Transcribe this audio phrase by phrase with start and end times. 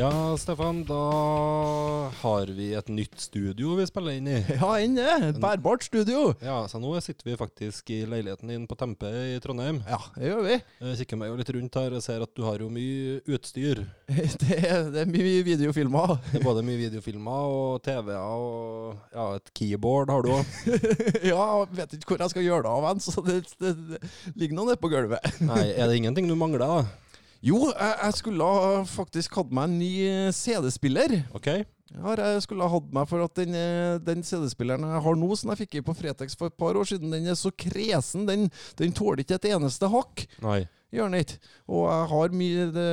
[0.00, 0.96] Ja, Stefan, da
[2.22, 4.38] har vi et nytt studio vi spiller inn i.
[4.54, 5.08] Ja, enn det.
[5.26, 6.30] Et bærbart studio.
[6.40, 9.82] Ja, så nå sitter vi faktisk i leiligheten din på Tempe i Trondheim.
[9.84, 10.56] Ja, det gjør vi.
[10.86, 13.82] Jeg kikker meg jo litt rundt her og ser at du har jo mye utstyr.
[14.40, 16.16] Det er, det er mye videofilmer.
[16.30, 20.56] Det er både mye videofilmer og TV-er og ja, et keyboard har du òg.
[21.34, 24.00] ja, jeg vet ikke hvor jeg skal gjøre det av, så det, det, det
[24.32, 25.40] ligger noe nede på gulvet.
[25.44, 27.09] Nei, er det ingenting du mangler, da?
[27.40, 31.22] Jo, jeg, jeg skulle ha faktisk hatt meg en ny eh, CD-spiller.
[31.36, 31.46] OK?
[31.90, 35.30] Jeg Jeg skulle ha hatt meg for at den, eh, den CD-spilleren jeg har nå,
[35.36, 38.28] som jeg fikk i på Fretex for et par år siden, den er så kresen.
[38.28, 40.26] Den, den tåler ikke et eneste hakk.
[40.44, 40.60] Nei.
[40.90, 41.38] Gjør den ikke.
[41.70, 42.86] Og jeg har mye De,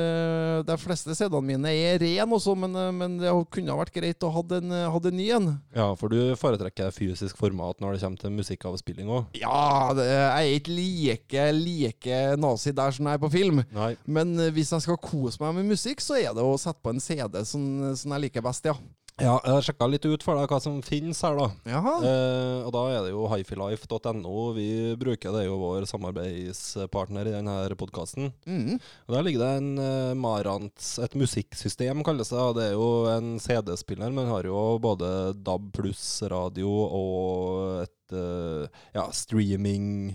[0.68, 4.26] de fleste CD-ene mine er ren også, men, eh, men det kunne ha vært greit
[4.26, 5.48] å ha en, eh, en ny en.
[5.74, 9.34] Ja, for du foretrekker fysisk format når det kommer til musikkavspilling òg?
[9.40, 13.64] Ja, det, jeg er ikke like, like nazi der som jeg er på film.
[13.74, 13.90] Nei.
[14.06, 16.94] Men eh, hvis jeg skal kose meg med musikk, så er det å sette på
[16.94, 17.66] en CD som,
[17.98, 18.78] som jeg liker best, ja.
[19.18, 21.48] Ja, jeg har sjekka litt ut for deg hva som finnes her, da.
[21.66, 21.94] Jaha.
[22.06, 24.34] Eh, og da er det jo hifilife.no.
[24.54, 24.68] Vi
[25.00, 28.30] bruker det, er jo vår samarbeidspartner i denne podkasten.
[28.46, 28.76] Mm.
[28.78, 32.46] Og Der ligger det en uh, Marantz, et musikksystem kalles det.
[32.60, 35.10] Det er jo en CD-spiller, men har jo både
[35.42, 40.14] DAB pluss radio og et eh, ja, streaming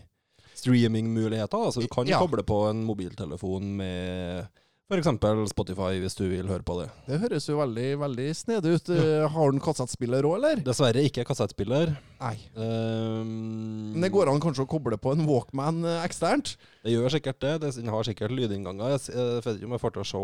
[0.63, 1.59] streamingmuligheter.
[1.59, 2.19] Altså du kan Ja.
[2.23, 4.47] koble på en mobiltelefon med
[4.91, 5.09] f.eks.
[5.49, 6.89] Spotify, hvis du vil høre på det.
[7.07, 8.91] Det høres jo veldig, veldig snedig ut.
[8.93, 9.29] Ja.
[9.31, 10.63] Har den kassettspiller òg, eller?
[10.65, 11.95] Dessverre ikke kassettspiller.
[12.19, 12.35] Nei.
[12.55, 16.55] Um, Men det går an kanskje å koble på en Walkman eh, eksternt?
[16.83, 17.53] Det gjør sikkert det.
[17.63, 17.71] det.
[17.79, 18.97] Den har sikkert lydinnganger.
[18.97, 20.23] Jeg jeg vet ikke om jeg får til å se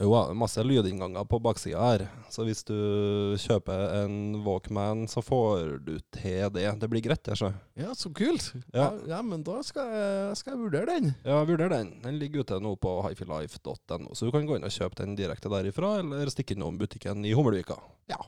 [0.00, 2.06] Jo, ja, masse lydinnganger på baksida her.
[2.32, 6.64] Så hvis du kjøper en Walkman, så får du til det.
[6.80, 7.50] Det blir greit, det, sjø.
[7.76, 8.46] Ja, så kult.
[8.72, 8.86] Ja.
[8.86, 11.12] Ja, ja men da skal jeg, skal jeg vurdere den.
[11.26, 11.92] Ja, vurdere den.
[12.00, 15.52] Den ligger ute nå på hifilife.no, så du kan gå inn og kjøpe den direkte
[15.52, 17.76] derifra, eller stikke innom butikken i Hummelvika.
[18.08, 18.22] Ja.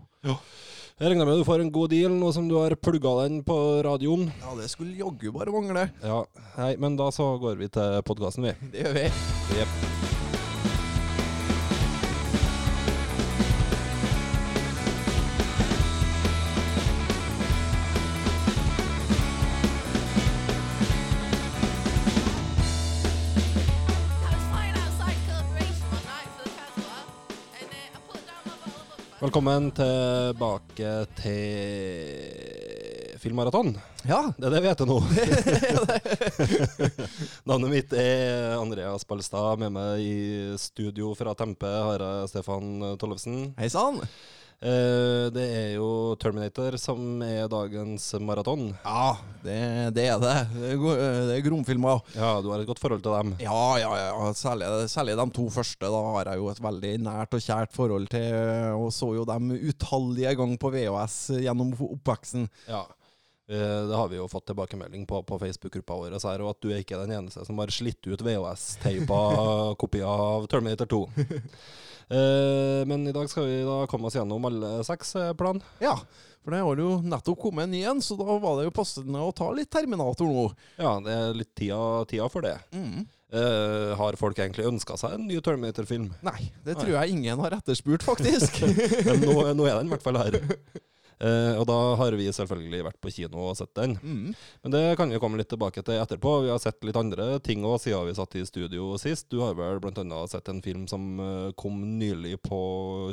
[1.01, 3.57] Jeg regner med du får en god deal nå som du har plugga den på
[3.89, 4.29] radioen.
[4.45, 5.89] ja, det skulle jaggu bare mangle.
[6.05, 6.21] Ja,
[6.61, 8.59] Nei, men da så går vi til podkasten, vi.
[8.75, 9.09] Det gjør vi.
[9.57, 10.12] Jepp.
[29.23, 32.27] Velkommen tilbake til
[33.23, 33.69] Filmmaraton.
[34.03, 34.33] Ja.
[34.35, 34.97] Det er det vi heter nå.
[37.49, 39.63] Navnet mitt er Andreas Balstad.
[39.63, 43.53] Med meg i studio fra Tempe har jeg Stefan Tollefsen.
[43.63, 44.03] Hei sann.
[44.63, 48.69] Eh, Det er jo Terminator som er dagens maraton.
[48.85, 49.57] Ja, det,
[49.97, 50.35] det er det.
[50.55, 51.99] Det er, det er gromfilmer.
[52.15, 53.35] Ja, du har et godt forhold til dem.
[53.43, 54.33] Ja, ja, ja.
[54.39, 55.83] Særlig, særlig de to første.
[55.91, 58.31] Da har jeg jo et veldig nært og kjært forhold til,
[58.79, 62.47] og så jo dem utallige ganger på VHS gjennom oppveksten.
[62.71, 62.85] Ja.
[63.51, 66.85] Eh, Det har vi jo fått tilbakemelding på på Facebook-gruppa vår, og at du er
[66.85, 71.03] ikke den eneste som har slitt ut VHS-teipa kopier av Terminator 2.
[72.11, 75.63] Eh, Men i dag skal vi da komme oss gjennom alle seks eh, plan.
[75.83, 75.97] Ja,
[76.43, 79.23] for det har jo nettopp kommet en ny en, så da var det jo passende
[79.23, 80.47] å ta litt Terminator nå.
[80.81, 81.79] Ja, det er litt tida,
[82.11, 82.57] tida for det.
[83.33, 86.11] Eh, har folk egentlig ønska seg en ny Terminator-film?
[86.27, 88.59] Nei, det tror jeg ingen har etterspurt, faktisk.
[89.09, 90.37] Men nå, nå er den i hvert fall her.
[91.23, 93.95] Eh, og da har vi selvfølgelig vært på kino og sett den.
[94.03, 94.33] Mm.
[94.65, 96.35] Men det kan vi komme litt tilbake til etterpå.
[96.47, 99.29] Vi har sett litt andre ting òg siden vi satt i studio sist.
[99.31, 100.23] Du har vel bl.a.
[100.31, 102.61] sett en film som eh, kom nylig på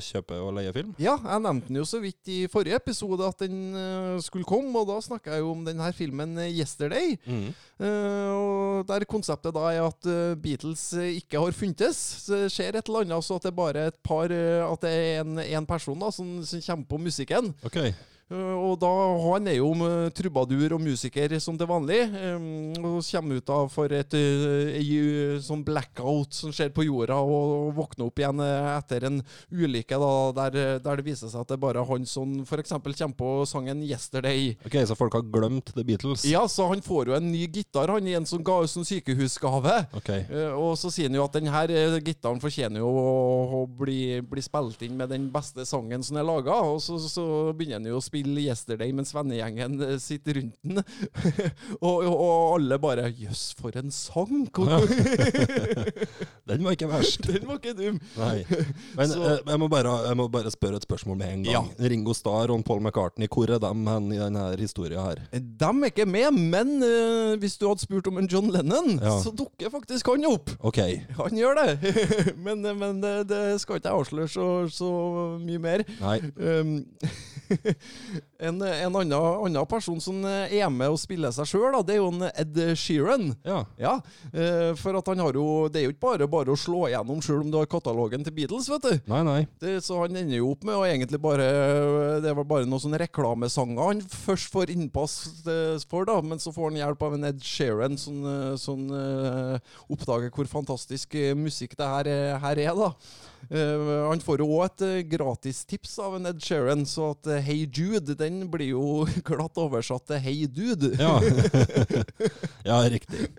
[0.02, 0.96] kjøpe- og leiefilm?
[1.02, 4.74] Ja, jeg nevnte den jo så vidt i forrige episode at den eh, skulle komme,
[4.80, 7.20] og da snakka jeg jo om denne filmen eh, 'Yesterday'.
[7.30, 7.54] Mm.
[7.80, 10.08] Eh, og Der konseptet da er at
[10.40, 11.98] Beatles ikke har funtes.
[12.26, 14.90] Så det skjer et eller annet, så at det er bare et par At det
[14.90, 17.52] er en, en person da som, som kommer på musikken.
[17.68, 17.78] Ok.
[18.30, 18.90] Eh, og da
[19.24, 22.02] Han er jo eh, trubadur og musiker som til vanlig.
[22.14, 22.38] eh,
[22.80, 24.16] og kommer ut av for et et
[24.80, 29.20] ei, sånn blackout som skjer på jorda, og, våkner opp igjen eh, etter en
[29.52, 32.74] ulykke da, der, eh, der det viser seg at det er bare han som f.eks.
[32.74, 34.58] kommer på sangen 'Yesterday'.
[34.66, 36.26] ok, Så folk har glemt The Beatles?
[36.26, 39.88] Ja, så han får jo en ny gitar, han i en sånn, sånn sykehusgave.
[39.96, 40.10] Ok.
[40.10, 44.22] Eh, og så sier han jo at denne eh, gitaren fortjener jo å, å bli,
[44.22, 47.92] bli spilt inn med den beste sangen som er laga, og så, så begynner han
[47.92, 50.78] jo å spille spille 'Yesterday' mens vennegjengen eh, sitter rundt den.
[51.82, 54.50] og, og, og alle bare 'Jøss, for en sang!'
[56.50, 57.22] Den var ikke verst.
[57.28, 58.00] Den var ikke dum.
[58.18, 58.44] Nei.
[58.98, 61.68] Men eh, jeg, må bare, jeg må bare spørre et spørsmål med en gang.
[61.80, 65.16] Ringo Starr og Paul McCartney, hvor er de hen i denne historien her?
[65.32, 69.20] De er ikke med, men uh, hvis du hadde spurt om en John Lennon, Ja.
[69.22, 70.50] så dukker faktisk han opp.
[70.66, 70.80] OK.
[71.20, 71.70] Han gjør det,
[72.46, 74.90] men, men det, det skal ikke jeg avsløre så, så
[75.44, 75.84] mye mer.
[76.02, 76.18] Nei.
[76.40, 76.86] Um,
[78.40, 82.10] en en annen, annen person som er med og spiller seg sjøl, det er jo
[82.14, 83.30] en Ed Sheeran.
[83.46, 83.60] Ja.
[83.80, 83.94] Ja,
[84.34, 87.22] eh, for at han har jo Det er jo ikke bare bare å slå igjennom
[87.24, 89.00] sjøl om du har katalogen til Beatles, vet du.
[89.12, 89.40] Nei, nei.
[89.62, 91.50] Det, så han ender jo opp med å egentlig bare
[92.24, 95.18] Det var bare noen sånne reklamesanger han først får innpass
[95.48, 98.86] eh, for, da, men så får han hjelp av en Ed Sheeran som eh, som,
[98.94, 99.60] eh,
[99.92, 102.92] oppdager hvor fantastisk eh, musikk det her, er- her er, da.
[103.50, 107.40] Eh, han får jo òg et uh, gratistips av en Ed Sheeran, så at uh,
[107.42, 110.92] Hey Jude, den blir jo glatt oversatt til Hey Dude.
[111.00, 111.16] Ja.
[112.70, 113.30] ja, riktig.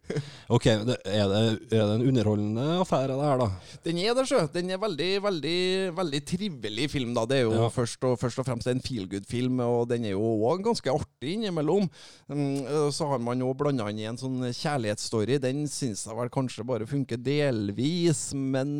[0.48, 0.66] OK.
[0.88, 1.42] Det, er, det,
[1.76, 3.50] er det en underholdende affære, det her, da?
[3.86, 4.42] Den er det, sjø.
[4.54, 5.58] Den er veldig, veldig
[6.00, 7.24] veldig trivelig film, da.
[7.28, 7.68] Det er jo Ja.
[7.72, 11.36] først, og, først og fremst en feel good-film, og den er jo òg ganske artig
[11.36, 11.88] innimellom.
[12.30, 15.38] Øh, så har man jo blanda inn i en sånn kjærlighetsstory.
[15.42, 18.70] Den syns jeg vel kanskje bare funker delvis, men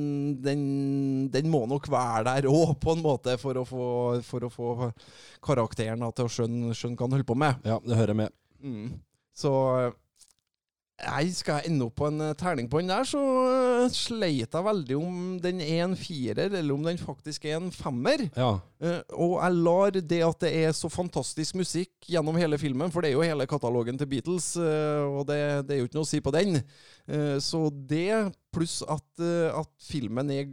[0.43, 0.63] den,
[1.33, 3.87] den må nok være der òg, på en måte, for å få,
[4.27, 4.71] for å få
[5.45, 7.67] karakteren til å skjønne, skjønne hva han holder på med.
[7.69, 8.37] Ja, det hører med.
[8.61, 8.95] Mm.
[9.37, 9.53] Så
[11.01, 14.53] Nei, skal jeg ende opp på en eh, terning på den der, så eh, sleit
[14.53, 18.27] jeg veldig om den er en firer, eller om den faktisk er en femmer.
[18.37, 18.51] Ja.
[18.85, 23.01] Eh, og jeg lar det at det er så fantastisk musikk gjennom hele filmen, for
[23.01, 26.09] det er jo hele katalogen til Beatles, eh, og det, det er jo ikke noe
[26.09, 26.61] å si på den.
[27.09, 28.11] Eh, så det,
[28.53, 30.53] pluss at, eh, at filmen er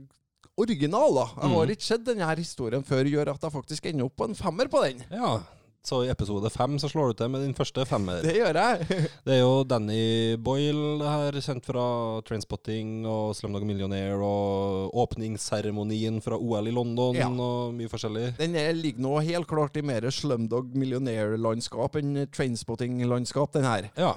[0.57, 1.25] original, da.
[1.41, 1.71] Jeg har Mm.
[1.75, 4.67] ikke sett denne her historien før, gjør at jeg faktisk ender opp på en femmer
[4.67, 5.03] på den.
[5.11, 5.39] ja.
[5.87, 8.21] Så i episode fem så slår du til med din første femmer.
[8.21, 8.87] Det gjør jeg.
[9.25, 11.85] Det er jo Danny Boyle, det her, kjent fra
[12.27, 17.29] Trainspotting og Slumdog Millionaire, og åpningsseremonien fra OL i London Ja.
[17.29, 18.35] og mye forskjellig.
[18.37, 23.89] Den er, ligger nå helt klart i mer Slumdog Millionaire-landskap enn Trainspotting-landskap, den her.
[23.95, 24.15] Ja.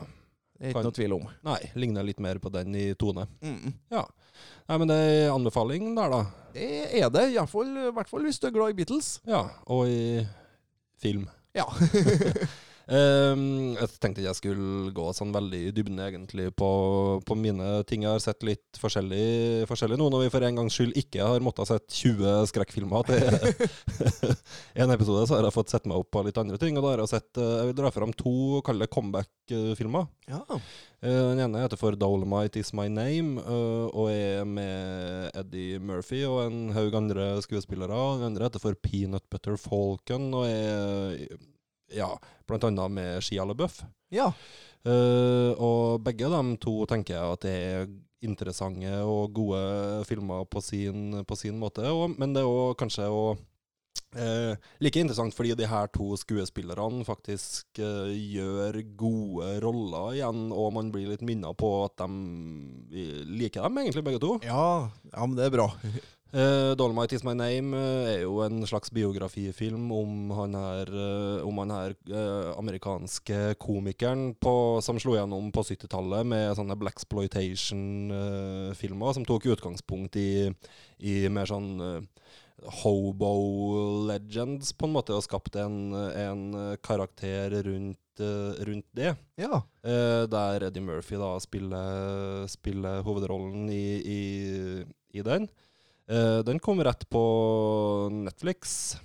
[0.59, 1.29] Det er ikke noe tvil om.
[1.45, 3.29] Nei, ligner litt mer på den i tone.
[3.43, 3.73] Mm.
[3.93, 4.03] Ja.
[4.71, 6.19] Nei, men det er anbefaling der, da.
[6.55, 6.67] Det
[7.01, 9.17] er det, iallfall, i hvert fall hvis du er glad i Beatles.
[9.27, 9.41] Ja.
[9.67, 10.23] Og i
[11.03, 11.25] film.
[11.59, 11.67] Ja.
[12.91, 16.71] Ehm, jeg tenkte jeg skulle gå sånn veldig i dybden egentlig på,
[17.27, 18.03] på mine ting.
[18.03, 21.45] Jeg har sett litt forskjellig, forskjellig nå, når vi for en gangs skyld ikke har
[21.47, 23.07] måttet sett 20 skrekkfilmer.
[23.07, 24.35] Til
[24.83, 26.75] en episode så har jeg fått sett meg opp på litt andre ting.
[26.79, 28.35] Og da har jeg sett eh, Jeg vil dra fram to
[28.67, 30.11] kalde comeback-filmer.
[30.31, 30.43] ja.
[31.01, 36.25] Eh, Den ene heter for 'Dolomite Is My Name' eh, og er med Eddie Murphy
[36.27, 38.03] og en haug andre skuespillere.
[38.19, 41.39] Den andre heter for 'Peanut Butter Falcon' og er
[41.95, 42.11] ja,
[42.49, 43.83] blant annet med Shia LaBeouf.
[44.15, 44.33] ja.
[44.81, 47.91] Uh, og begge de to tenker jeg at det er
[48.25, 49.61] interessante og gode
[50.09, 51.85] filmer på sin, på sin måte.
[51.85, 57.05] Og, men det er òg kanskje å uh, like interessant fordi de her to skuespillerne
[57.05, 63.69] faktisk uh, gjør gode roller igjen, og man blir litt minnet på at de liker
[63.69, 64.39] dem egentlig, begge to.
[64.49, 65.69] Ja, ja, men det er bra.
[66.33, 71.47] Eh, 'Dolomite Is My Name' eh, er jo en slags biografifilm om han her, eh,
[71.47, 71.95] om han her
[72.55, 80.17] amerikanske komikeren på, som slo gjennom på 70-tallet med sånne Black Exploitation-filmer som tok utgangspunkt
[80.21, 80.55] i,
[81.03, 82.07] i mer sånn
[82.83, 83.33] hobo
[84.07, 88.21] legends, på en måte, og skapte en, en karakter rundt,
[88.69, 89.17] rundt det.
[89.41, 89.63] Ja.
[89.83, 94.85] Eh, der Eddie Murphy da spiller, spiller hovedrollen i, i,
[95.17, 95.49] i den.
[96.11, 97.23] Eh, den kom rett på
[98.25, 98.97] Netflix,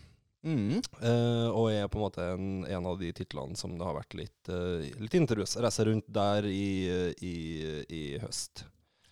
[0.45, 0.77] Mm.
[1.01, 4.13] Uh, og er på en måte en, en av de titlene som det har vært
[4.13, 6.85] litt, uh, litt interesse rundt der i,
[7.17, 7.31] i,
[7.89, 8.62] i høst.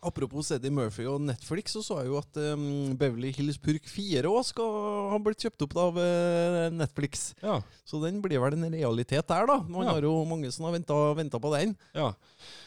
[0.05, 4.29] Apropos Eddie Murphy og Netflix, så så jeg jo at um, Beverly Hills Purk 4
[4.29, 4.77] òg skal
[5.09, 7.31] ha blitt kjøpt opp av uh, Netflix.
[7.41, 9.57] Ja, Så den blir vel en realitet der, da.
[9.63, 9.95] Man Ja.
[9.97, 11.73] har jo mange som har venta på den.
[11.97, 12.11] ja.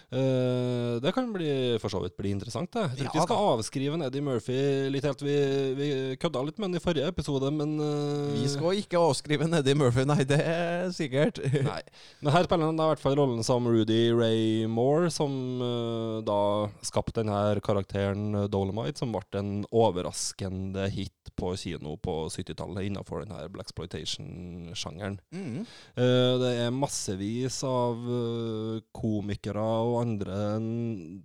[0.07, 2.71] Eh, det kan bli, for så vidt bli interessant.
[2.71, 2.85] Det.
[2.95, 4.59] Jeg tror ikke Ja vi skal avskrive Eddie Murphy
[4.95, 5.25] litt helt.
[5.27, 5.35] Vi,
[5.79, 5.89] vi
[6.23, 10.07] kødda litt med han i forrige episode, men eh, Vi skal ikke avskrive Eddie Murphy,
[10.07, 11.43] nei, det er sikkert.
[11.67, 11.81] Nei.
[12.23, 15.35] Men her spiller han i hvert fall rollen som Rudy Ray Moore, som
[15.65, 16.41] eh, da
[16.87, 23.47] skapte denne karakteren Dolomite, som ble en overraskende hit på kino på 70-tallet innenfor denne
[23.55, 25.19] blaxploitation-sjangeren.
[25.35, 25.61] Mm.
[25.63, 30.41] Eh, det er massevis av eh, komikere og andre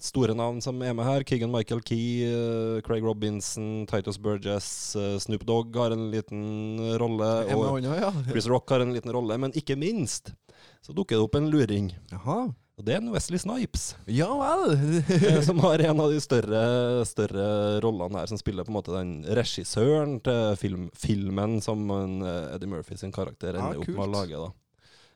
[0.04, 1.26] store navn som er med her.
[1.28, 7.32] Keegan Michael Key, eh, Craig Robinson, Titus Burgess, Snoop Dogg har en liten rolle.
[7.56, 7.82] Og.
[8.30, 9.38] Chris Rock har en liten rolle.
[9.42, 10.34] Men ikke minst
[10.82, 11.92] så dukker det opp en luring.
[12.12, 12.50] Jaha.
[12.82, 14.72] Og det er en Wesley Snipes, Ja vel!
[15.14, 16.62] eh, som har en av de større,
[17.06, 17.44] større
[17.86, 22.56] rollene her, som spiller på en måte den regissøren til film, filmen som en, eh,
[22.56, 24.42] Eddie Murphy sin karakter Ja, opp med å lage.
[24.42, 24.50] da.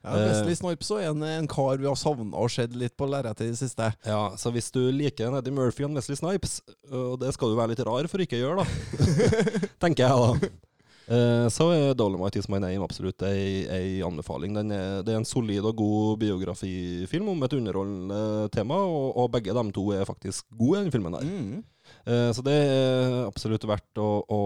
[0.06, 3.48] Ja, Wesley Snipes er en, en kar vi har savna og sett litt på lerretet
[3.48, 3.90] i det siste.
[4.06, 6.60] Ja, så hvis du liker Eddie Murphy og Wesley Snipes,
[6.92, 9.26] og det skal du være litt rar for ikke å gjøre, da,
[9.82, 10.52] tenker jeg da.
[11.06, 14.56] Eh, Så er Dolomite Is My Name absolutt ei, ei anbefaling.
[14.58, 18.20] Den er, det er en solid og god biografifilm om et underholdende
[18.54, 21.14] tema, og, og begge de to er faktisk gode i den filmen.
[21.14, 21.22] der.
[21.26, 21.64] Mm.
[22.06, 24.40] Eh, Så det er absolutt verdt å, å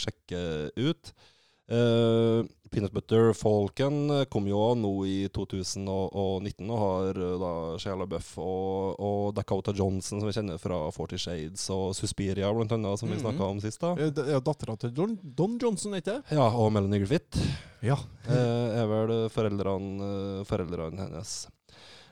[0.00, 1.12] sjekke ut.
[1.68, 7.50] Eh, Peanut Butter Falcon kom jo nå i 2019 og har eh, da
[7.82, 12.72] Shia LaBeouf og, og Dakota Johnson, som vi kjenner fra Forty Shades og Suspiria, blant
[12.76, 13.22] annet, som vi Mhm.
[13.24, 13.80] snakka om sist.
[13.80, 13.94] da.
[13.98, 16.22] Ja, Dattera til Don, Don Johnson, ikke det?
[16.36, 17.38] Ja, og Melanie Griffith
[17.82, 17.96] Ja.
[18.28, 21.46] eh, er vel foreldrene, eh, foreldrene hennes.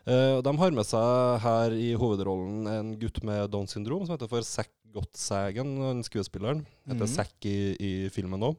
[0.06, 4.28] Eh, de har med seg her i hovedrollen en gutt med Downs syndrom som heter
[4.28, 6.64] for Zack Gottsagen, skuespilleren.
[6.86, 7.08] Heter Mhm.
[7.08, 8.56] Zack i, i filmen òg.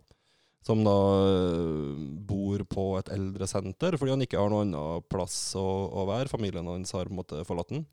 [0.66, 0.94] Som da
[1.30, 1.92] eh,
[2.26, 6.32] bor på et eldresenter fordi han ikke har noen annen plass å, å være.
[6.32, 7.84] Familien hans har på en måte forlatt han.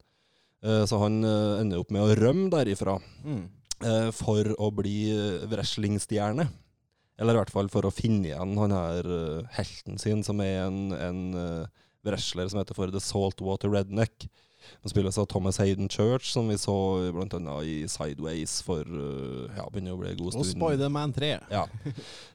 [0.65, 3.43] Eh, så han eh, ender opp med å rømme derifra Mm.
[3.85, 4.97] eh, for å bli
[5.53, 6.49] wrestlingstjerne.
[7.21, 9.07] Eller i hvert fall for å finne igjen han her
[9.59, 11.21] helten sin, som er en, en
[12.03, 14.25] wrestler som heter for The Saltwater Redneck.
[14.83, 16.75] Han spilles av Thomas Hayden Church, som vi så
[17.15, 20.63] blant annet i Sideways for eh, ja, begynner å bli en god Og stund.
[20.63, 21.31] Spiderman 3.
[21.53, 21.67] Ja.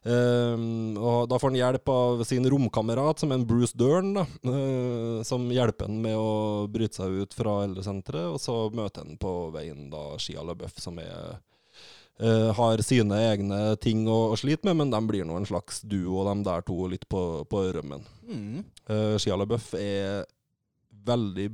[0.03, 4.27] Um, og da får han hjelp av sin romkamerat, som er en Bruce Dern, da,
[4.47, 8.31] uh, som hjelper han med å bryte seg ut fra eldresenteret.
[8.31, 11.37] Og så møter han på veien da Shia LaBeouf, som er
[12.17, 15.83] Uh, har sine egne ting å, å slite med, men de blir nå en slags
[15.85, 18.07] duo, de der to, litt på, på rømmen.
[18.25, 18.63] Mm.
[18.89, 20.23] Uh, Shia LaBeouf er
[21.05, 21.45] veldig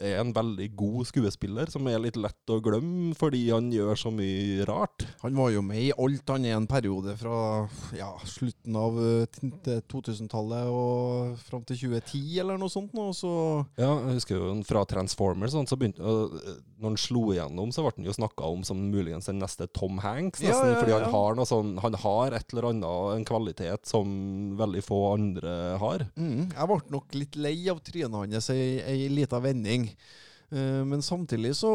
[0.00, 4.10] er en veldig god skuespiller, som er litt lett å glemme fordi han gjør så
[4.14, 5.04] mye rart.
[5.22, 9.26] Han var jo med i alt han er en periode fra ja, slutten av eh,
[9.30, 12.94] t- til 2000-tallet og fram til 2010 eller noe sånt.
[12.96, 13.32] Nå, så
[13.78, 17.84] Ja, jeg husker jo fra Transformers, sånn, så begynte, eh, når han slo igjennom, så
[17.84, 20.72] ble han jo snakka om som muligens den neste Tom Hanks, Ja, nesten.
[20.74, 25.00] ja, Fordi han har sånn Han har et eller annet, en kvalitet som veldig få
[25.14, 26.06] andre har.
[26.16, 29.89] mm, Jeg ble nok litt lei av trynet hans ei, ei lita vending.
[30.50, 31.70] Eh, men samtidig så,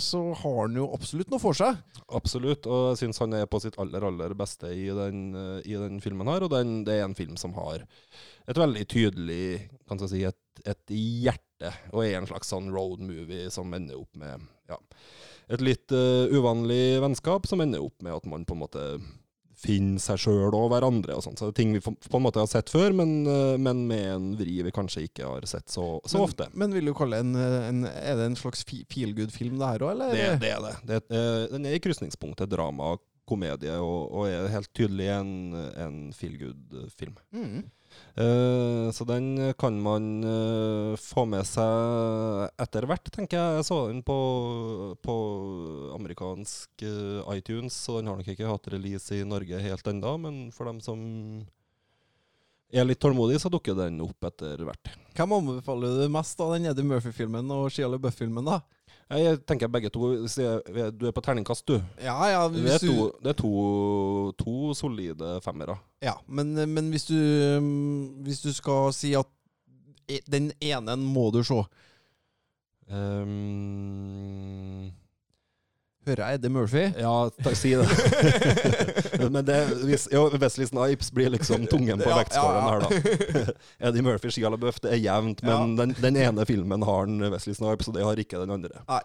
[0.00, 1.78] så har han jo absolutt noe for seg.
[2.14, 5.78] Absolutt, og jeg syns han er på sitt aller, aller beste i den, eh, i
[5.78, 6.46] den filmen her.
[6.46, 7.84] Og den, det er en film som har
[8.50, 9.44] et veldig tydelig
[9.88, 14.18] kan si, et, et hjerte, og er en slags sånn road movie som ender opp
[14.18, 14.76] med ja,
[15.54, 18.84] et litt uh, uvanlig vennskap, som ender opp med at man på en måte
[19.64, 21.38] finner seg sjøl og hverandre og sånn.
[21.38, 24.04] Så det er ting vi på en måte har sett før, men, eh, men med
[24.12, 26.48] en vri vi kanskje ikke har sett så, så men, ofte.
[26.52, 29.94] Men vil du kalle en, en Er det en slags feel good-film, det her òg,
[29.96, 30.14] eller?
[30.14, 30.76] Det, det er det.
[30.90, 32.94] det er, den er i krysningspunktet drama,
[33.28, 35.32] komedie, og, og er helt tydelig en,
[35.80, 37.16] en feel good-film.
[37.32, 37.64] Mm.
[38.14, 43.58] Eh, så den kan man eh, få med seg etter hvert, tenker jeg.
[43.58, 44.18] Jeg så den på,
[45.02, 45.16] på
[45.96, 50.14] amerikansk eh, iTunes, så den har nok ikke hatt release i Norge helt ennå.
[50.22, 51.02] Men for dem som
[52.74, 54.94] er litt tålmodige, så dukker den opp etter hvert.
[55.14, 58.62] Hvem anbefaler du mest av den Eddie Murphy-filmen og Shia LaBeouf-filmen, da?
[59.10, 61.74] Jeg tenker begge to Du er på terningkast, du.
[62.00, 65.76] Ja, ja, Det er to, det er to, to solide femmere.
[66.02, 67.14] ja men, men hvis du
[67.58, 69.26] um, Hvis du skal si at
[70.08, 71.62] e- den ene må du se
[72.84, 74.90] Um,
[76.04, 76.82] Hører jeg Eddie Murphy?
[77.00, 77.12] ja,
[77.44, 77.86] takk, si det.
[79.34, 79.58] Men det,
[79.88, 82.70] hvis, jo, Wesley Snipes blir liksom tungen på Ja, vektskålen ja, ja.
[82.70, 83.54] her, da.
[83.88, 87.56] Eddie Murphy, Shia LaBeouf, det er jevnt, men den, den ene filmen har den Wesley
[87.56, 88.84] Snipes, og det har ikke den andre.
[88.90, 89.02] Nei.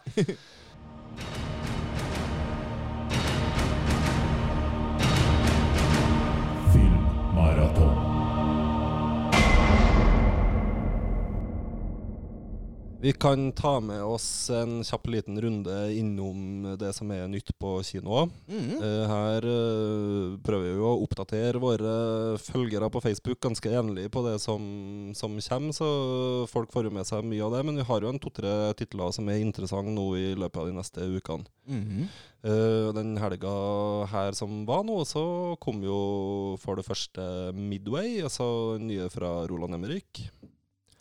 [13.01, 17.77] Vi kan ta med oss en kjapp liten runde innom det som er nytt på
[17.87, 18.25] kino.
[18.83, 21.93] Eh, Her eh, prøver vi å oppdatere våre
[22.43, 24.59] følgere på Facebook ganske jevnlig på det som,
[25.15, 25.87] som kommer, så
[26.51, 27.63] folk får jo med seg mye av det.
[27.69, 30.75] Men vi har jo en to-tre titler som er interessante nå i løpet av de
[30.81, 31.47] neste ukene.
[32.43, 33.55] Eh, den helga
[34.11, 39.79] her som var nå, så kom jo for det første Midway, altså nye fra Roland
[39.79, 40.25] Emrik.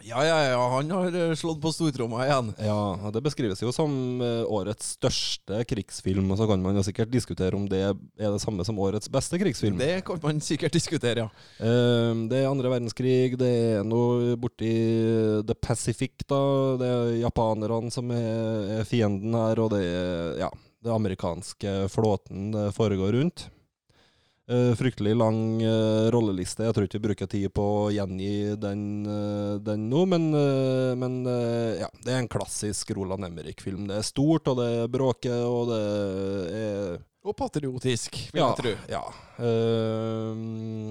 [0.08, 2.46] Ja, ja, ja, han har eh, slått på stortromma igjen.
[2.64, 7.12] Ja, det beskrives jo som eh, årets største krigsfilm, og så kan man jo sikkert
[7.12, 9.76] diskutere om det er det samme som årets beste krigsfilm.
[9.80, 11.28] Det kan man sikkert diskutere, ja.
[11.60, 14.72] Eh, det er andre verdenskrig, det er noe borti
[15.44, 16.40] The Pacific, da.
[16.80, 20.50] Det er japanerne som er fienden her, og det er ja,
[20.84, 23.48] det amerikanske flåten det foregår rundt.
[24.48, 26.64] Eh, fryktelig lang uh, rolleliste.
[26.64, 30.30] Jeg tror ikke vi bruker tid på å gjengi den, uh, den nå, men,
[30.96, 31.18] men
[31.76, 33.84] ja, det er en klassisk Roland Emrik-film.
[33.90, 35.82] Det er stort, og det bråker, og det
[36.62, 36.96] er
[37.26, 38.72] Og patriotisk, vil ja, jeg tro.
[38.92, 39.02] Ja.
[39.38, 40.34] Uh,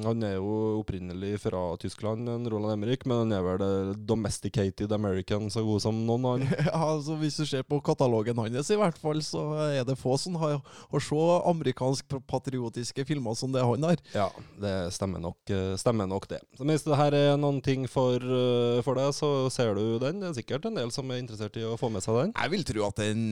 [0.03, 4.91] han er jo opprinnelig fra Tyskland, en Roland Emrik, men han er vel eh, domesticated
[4.95, 6.53] American så god som noen annen.
[6.67, 10.17] Ja, altså Hvis du ser på katalogen hans, i hvert fall, så er det få
[10.19, 14.03] som har å se amerikansk patriotiske filmer som det han har.
[14.15, 14.27] Ja,
[14.59, 16.41] det stemmer nok, eh, stemmer nok det.
[16.59, 20.21] Så Hvis det her er noen ting for, eh, for deg, så ser du den.
[20.23, 22.35] Det er sikkert en del som er interessert i å få med seg den.
[22.35, 23.25] Jeg vil tro at den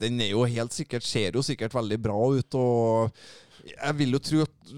[0.00, 3.14] den er jo helt sikkert Ser jo sikkert veldig bra ut, og
[3.64, 4.74] jeg vil jo tro at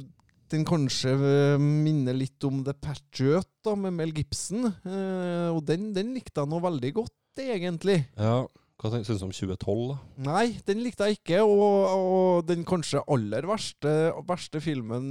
[0.52, 4.68] den kanskje eh, minner litt om The Patriot da, med Mel Gibson.
[4.86, 7.98] Eh, og den, den likte jeg nå veldig godt, egentlig.
[8.14, 8.44] Ja,
[8.76, 9.94] Hva syns du om 2012, da?
[10.26, 11.38] Nei, den likte jeg ikke.
[11.48, 13.92] Og, og den kanskje aller verste,
[14.28, 15.06] verste filmen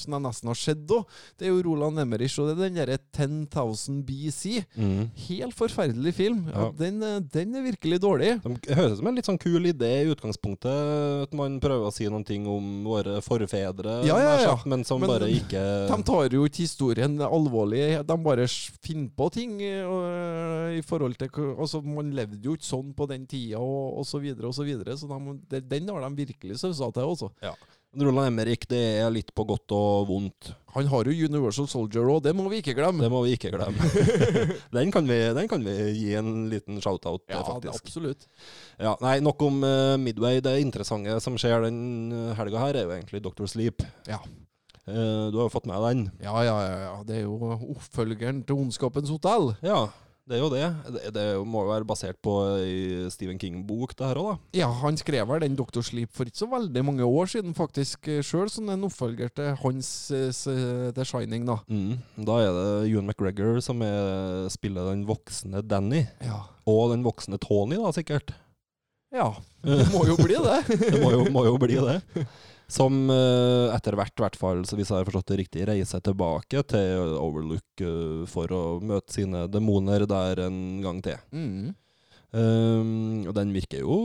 [0.00, 1.04] som jeg nesten har sett òg,
[1.36, 4.54] det er jo Roland Emmerich, og det er den derre 10,000 BC.
[4.80, 5.10] Mm.
[5.26, 6.40] Helt forferdelig film.
[6.48, 7.04] Ja, den,
[7.34, 8.30] den er virkelig dårlig.
[8.64, 11.94] Det høres ut som en litt sånn kul idé i utgangspunktet, at man prøver å
[11.94, 14.54] si noen ting om våre forfedre, Ja, ja, ja.
[14.54, 15.60] sagt, men som Men- bare ikke
[15.92, 18.48] De tar jo ikke historien alvorlig, de bare
[18.80, 19.58] finner på ting.
[19.84, 21.28] og, i forhold til,
[21.58, 24.66] altså Man levde jo ikke sånn på den tida, og, og så videre og så
[24.66, 24.96] videre.
[24.98, 27.32] Så de, den har de virkelig sausa til, altså.
[27.92, 30.54] Roland Emmerich, det er litt på godt og vondt.
[30.72, 33.04] Han har jo Universal Soldier òg, det må vi ikke glemme.
[33.04, 33.88] Det må vi ikke glemme.
[34.78, 37.84] den, kan vi, den kan vi gi en liten shout-out Ja, faktisk.
[37.84, 38.24] absolutt.
[38.80, 40.40] Ja, nei, nok om uh, Midway.
[40.40, 41.82] Det interessante som skjer den
[42.16, 43.84] eh, helga her, er jo egentlig Doctor Sleep.
[44.08, 44.22] Ja.
[44.88, 46.06] Uh, du har jo fått med deg den.
[46.24, 46.94] Ja, ja, ja, ja.
[47.04, 47.36] Det er jo
[47.76, 49.52] oppfølgeren til Ondskapens hotell.
[49.60, 49.84] Ja,
[50.28, 50.66] det er jo det.
[50.94, 52.32] Det, det må jo være basert på
[53.10, 54.36] Stephen King-bok, det her òg, da.
[54.60, 55.82] Ja, han skrev vel den Dr.
[55.82, 59.88] Sleep for ikke så veldig mange år siden, faktisk sjøl, som en oppfølger til hans
[60.14, 61.58] eh, The Shining, da.
[61.66, 61.98] Mm.
[62.28, 66.04] Da er det Ewan McGregor som er, spiller den voksne Danny.
[66.22, 66.44] Ja.
[66.70, 68.30] Og den voksne Tony, da, sikkert.
[69.12, 69.32] ja.
[69.62, 70.56] Det må jo bli det.
[70.92, 72.00] Det må jo, må jo bli det.
[72.72, 76.62] Som eh, etter hvert, hvert fall, så hvis jeg har forstått det riktig, reiser tilbake
[76.72, 81.20] til Overlook eh, for å møte sine demoner der en gang til.
[81.36, 81.74] Mm.
[82.32, 83.96] Um, og den virker jo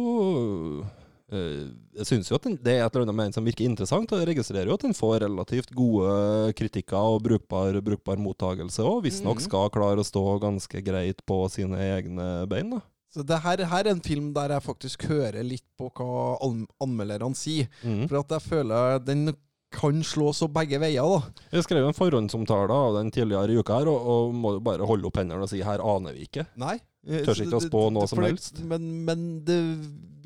[1.27, 3.65] Uh, Jeg syns jo at den, det er et eller annet med den som virker
[3.67, 8.79] interessant, og jeg registrerer jo at den får relativt gode kritikker og brukbar, brukbar mottagelse
[8.79, 9.01] òg.
[9.03, 9.43] Visstnok Mhm.
[9.43, 12.69] skal klare å stå ganske greit på sine egne bein.
[12.69, 12.79] da.
[13.17, 16.63] Så det her, her er en film der jeg faktisk hører litt på hva an
[16.83, 17.69] anmelderne sier.
[17.81, 18.05] Mm.
[18.05, 19.31] For at jeg føler den
[19.73, 21.47] kan slå så begge veier, da.
[21.57, 25.09] Jeg skrev en forhåndsomtale av den tidligere i uka her, og, og må bare holde
[25.09, 26.47] opp hendene og si her aner vi ikke.
[26.61, 26.77] Nei.
[27.07, 28.61] Tør ikke å spå noe som helst.
[28.67, 29.59] Men, men det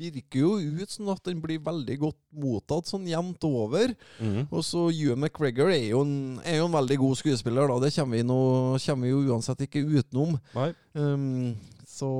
[0.02, 3.92] virker jo ut som at den blir veldig godt mottatt sånn jevnt over.
[4.18, 4.48] Mm.
[4.48, 7.78] Og så Ewan McGregor er jo, en, er jo en veldig god skuespiller, da.
[7.84, 8.40] Det kommer vi, nå,
[8.86, 10.34] kommer vi jo uansett ikke utenom.
[10.56, 10.72] Nei.
[10.98, 11.54] Um,
[12.02, 12.12] så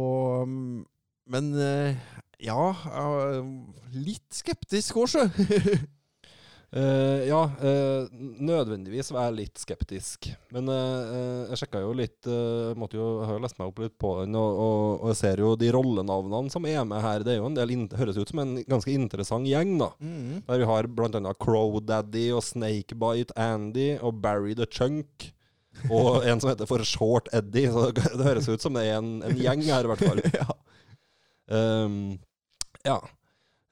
[0.46, 0.84] um,
[1.30, 1.98] Men eh,
[2.42, 3.42] ja, er
[3.94, 5.26] litt skeptisk òg, sjø.
[6.72, 8.08] Uh, ja, uh,
[8.40, 10.30] nødvendigvis var jeg litt skeptisk.
[10.54, 13.68] Men uh, eh, jeg sjekka jo litt eh, måtte jo, Jeg har jo lest meg
[13.68, 17.04] opp litt på den, og, og, og jeg ser jo de rollenavnene som er med
[17.04, 17.26] her.
[17.26, 19.90] Det er jo en del, høres ut som en ganske interessant gjeng, da.
[20.00, 20.40] Mm.
[20.48, 21.36] Der vi har bl.a.
[21.36, 25.28] Crow Daddy og Snakebite Andy og Barry the Chunk.
[25.90, 27.70] Og en som heter for Short Eddie.
[27.72, 30.22] Så det, høres ut som det er en, en gjeng her, i hvert fall.
[30.40, 30.46] ja.
[31.52, 31.96] Um,
[32.86, 33.00] ja.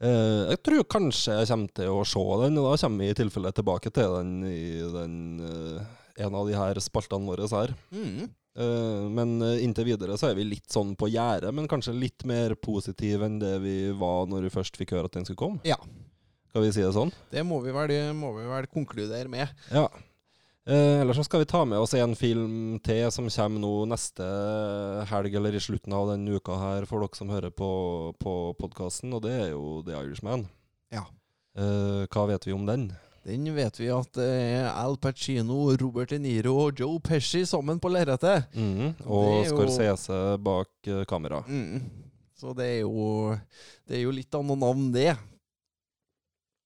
[0.00, 3.16] Uh, jeg tror kanskje jeg kommer til å se den, og da kommer vi i
[3.18, 4.60] tilfelle tilbake til den i
[4.94, 5.80] den, uh,
[6.24, 7.74] en av de her spaltene våre her.
[7.92, 8.30] Mm.
[8.60, 12.56] Uh, men inntil videre så er vi litt sånn på gjerdet, men kanskje litt mer
[12.56, 15.64] positive enn det vi var når vi først fikk høre at den skulle komme.
[15.68, 15.78] Ja.
[16.50, 17.12] Skal vi si det sånn?
[17.30, 19.52] Det må vi vel, må vi vel konkludere med.
[19.70, 19.86] Ja.
[20.68, 24.26] Eh, ellers så skal vi ta med oss en film til som kommer nå neste
[25.10, 27.70] helg, eller i slutten av denne uka her, for dere som hører på,
[28.20, 30.44] på podkasten, og det er jo The Irishman.
[30.92, 31.06] Ja.
[31.56, 32.90] Eh, hva vet vi om den?
[33.24, 37.80] Den vet vi at det er Al Pacino, Robert De Niro og Joe Pesci sammen
[37.80, 38.46] på lerretet.
[38.56, 41.42] Mm, Og er jo- Scorsese bak eh, kamera.
[41.48, 41.82] Mm.
[42.40, 43.36] Så det er jo
[43.86, 45.10] Det er jo litt av noen navn, det.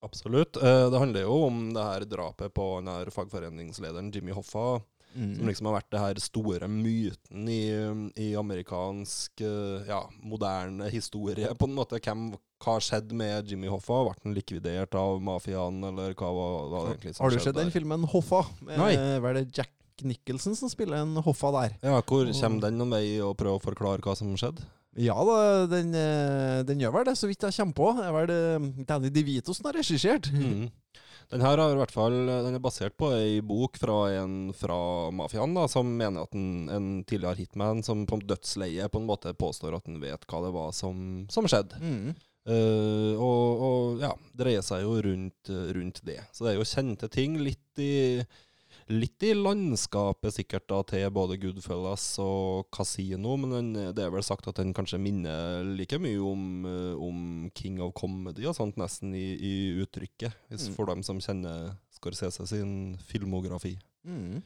[0.05, 0.59] Absolutt.
[0.61, 4.83] Eh, det handler jo om det her drapet på den her fagforeningslederen Jimmy Hoffa.
[5.15, 5.37] Mm.
[5.37, 7.61] Som liksom har vært det her store myten i,
[8.19, 12.01] i amerikansk eh, ja, moderne historie, på en måte.
[12.03, 12.33] Hvem,
[12.65, 14.01] hva skjedde med Jimmy Hoffa?
[14.09, 17.47] Ble han likvidert av mafiaen, eller hva var, var det egentlig som Har du skjedde
[17.53, 18.43] sett den filmen Hoffa?
[18.61, 18.95] Med, Nei.
[19.23, 21.77] Var det Jack Nicholson som spiller en Hoffa der?
[21.87, 24.67] Ja, Hvor kommer den noen vei og prøver å forklare hva som skjedde?
[25.01, 25.37] Ja da,
[25.71, 27.91] den, eh, den gjør vel det, så vidt jeg kommer på.
[27.99, 30.31] Det er vel eh, Danny DeVito som har regissert.
[30.31, 30.69] Mm.
[31.33, 34.77] Den her er i hvert fall, den er basert på ei bok fra en fra
[35.15, 39.33] mafiaen, da, som mener at en, en tidligere hitman som på dødsleiet på en måte
[39.35, 41.81] påstår at han vet hva det var som, som skjedde.
[41.81, 42.15] Mm.
[42.45, 46.19] Uh, og, og ja, dreier seg jo rundt, eh, rundt det.
[46.37, 47.39] Så det er jo kjente ting.
[47.41, 48.21] Litt i,
[48.93, 54.49] litt i landskapet sikkert da til både Goodfellas og Casino, men det er vel sagt
[54.51, 59.15] at den kanskje minner like mye om, eh, om King of Comedy og sånt, nesten
[59.17, 60.35] i, i uttrykket.
[60.51, 60.77] Hvis Mm.
[60.79, 63.75] For dem som kjenner Scorsese sin filmografi.
[64.05, 64.43] Mm.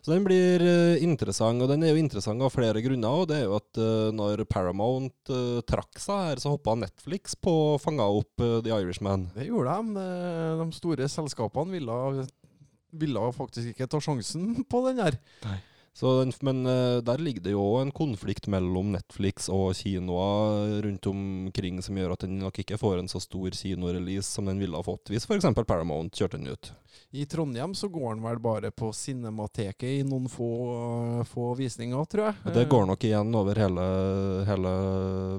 [0.00, 3.22] Så den blir uh, interessant, og den er jo interessant av flere grunner.
[3.22, 7.36] og det er jo at uh, når Paramount uh, trakk seg her, så hoppa Netflix
[7.36, 9.28] på og fanga opp The Irishman.
[9.36, 10.06] Det gjorde de.
[10.62, 12.26] De store selskapene ville,
[12.92, 15.20] ville faktisk ikke ta sjansen på den der.
[15.92, 20.78] Så den, men eh, der ligger det jo òg en konflikt mellom Netflix og kinoer
[20.86, 24.62] rundt omkring som gjør at den nok ikke får en så stor kinorelease som den
[24.62, 25.44] ville ha fått hvis f.eks.
[25.68, 26.70] Paramount kjørte den ut.
[27.12, 30.48] I Trondheim så går den vel bare på Cinemateket i noen få,
[31.28, 32.54] få visninger, tror jeg.
[32.56, 33.84] Det går nok igjen over hele,
[34.48, 34.72] hele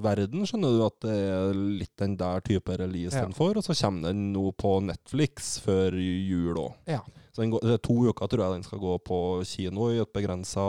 [0.06, 3.26] verden, skjønner du, at det er litt den der type release Ja.
[3.26, 3.58] den får.
[3.58, 6.78] Og så kommer den nå på Netflix før jul òg.
[6.94, 7.02] Ja.
[7.34, 9.20] Så går, er to uker tror jeg den skal gå på
[9.50, 10.64] kino i et begrensa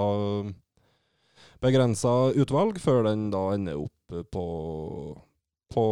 [1.64, 4.44] begrensa utvalg, før den da ender opp på,
[5.72, 5.84] på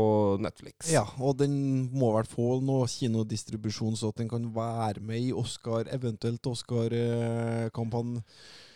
[0.43, 0.91] Netflix.
[0.93, 1.55] Ja, og den
[1.93, 8.25] må vel få noe kinodistribusjon, så at den kan være med i Oscar, eventuelt Oscar-kampanje.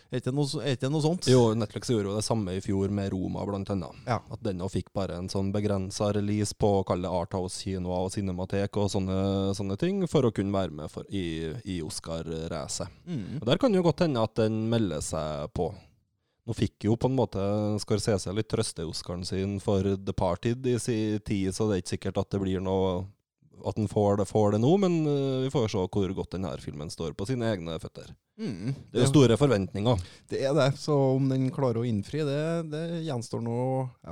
[0.07, 1.27] Er ikke noe, ikke noe sånt?
[1.27, 3.97] Jo, Netflix gjorde jo det samme i fjor med Roma, blant annet.
[4.07, 4.21] Ja.
[4.31, 8.79] At den fikk bare en sånn begrensa release på å kalle art Arthouse-kinoer og Cinematek
[8.79, 9.17] og sånne,
[9.57, 12.93] sånne ting, for å kunne være med for, i, i Oscar-racet.
[13.03, 13.41] Mm.
[13.43, 15.73] Der kan jo godt hende at den melder seg på.
[16.47, 17.43] Nå fikk jo på en måte
[17.83, 22.21] Scorsese litt trøste-Oscaren sin for The Party i sin tid, så det er ikke sikkert
[22.23, 23.01] at det blir noe
[23.67, 26.53] at den får det, får det nå, men øh, vi får se hvor godt denne
[26.61, 28.13] filmen står på sine egne føtter.
[28.37, 28.75] Mm.
[28.93, 30.01] Det er store forventninger.
[30.29, 33.57] Det er det, så om den klarer å innfri, det, det gjenstår nå.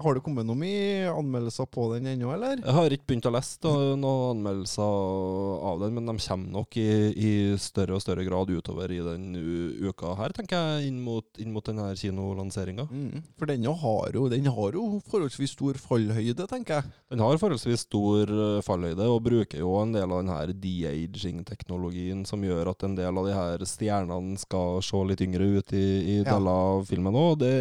[0.01, 2.57] Har det kommet noe mye anmeldelser på den ennå, eller?
[2.63, 4.05] Jeg har ikke begynt å lese noen
[4.39, 9.01] anmeldelser av den, men de kommer nok i, i større og større grad utover i
[9.05, 9.37] den
[9.85, 12.87] uka her, tenker jeg, inn mot, inn mot denne kinolanseringa.
[12.89, 13.21] Mm.
[13.37, 16.95] For den har jo, den har jo forholdsvis stor fallhøyde, tenker jeg.
[17.13, 22.25] Den har forholdsvis stor eh, fallhøyde, og bruker jo en del av den her de-aging-teknologien
[22.25, 25.85] som gjør at en del av de her stjernene skal se litt yngre ut i,
[26.15, 26.35] i Ja.
[26.35, 27.39] deler av filmen òg.
[27.39, 27.53] Det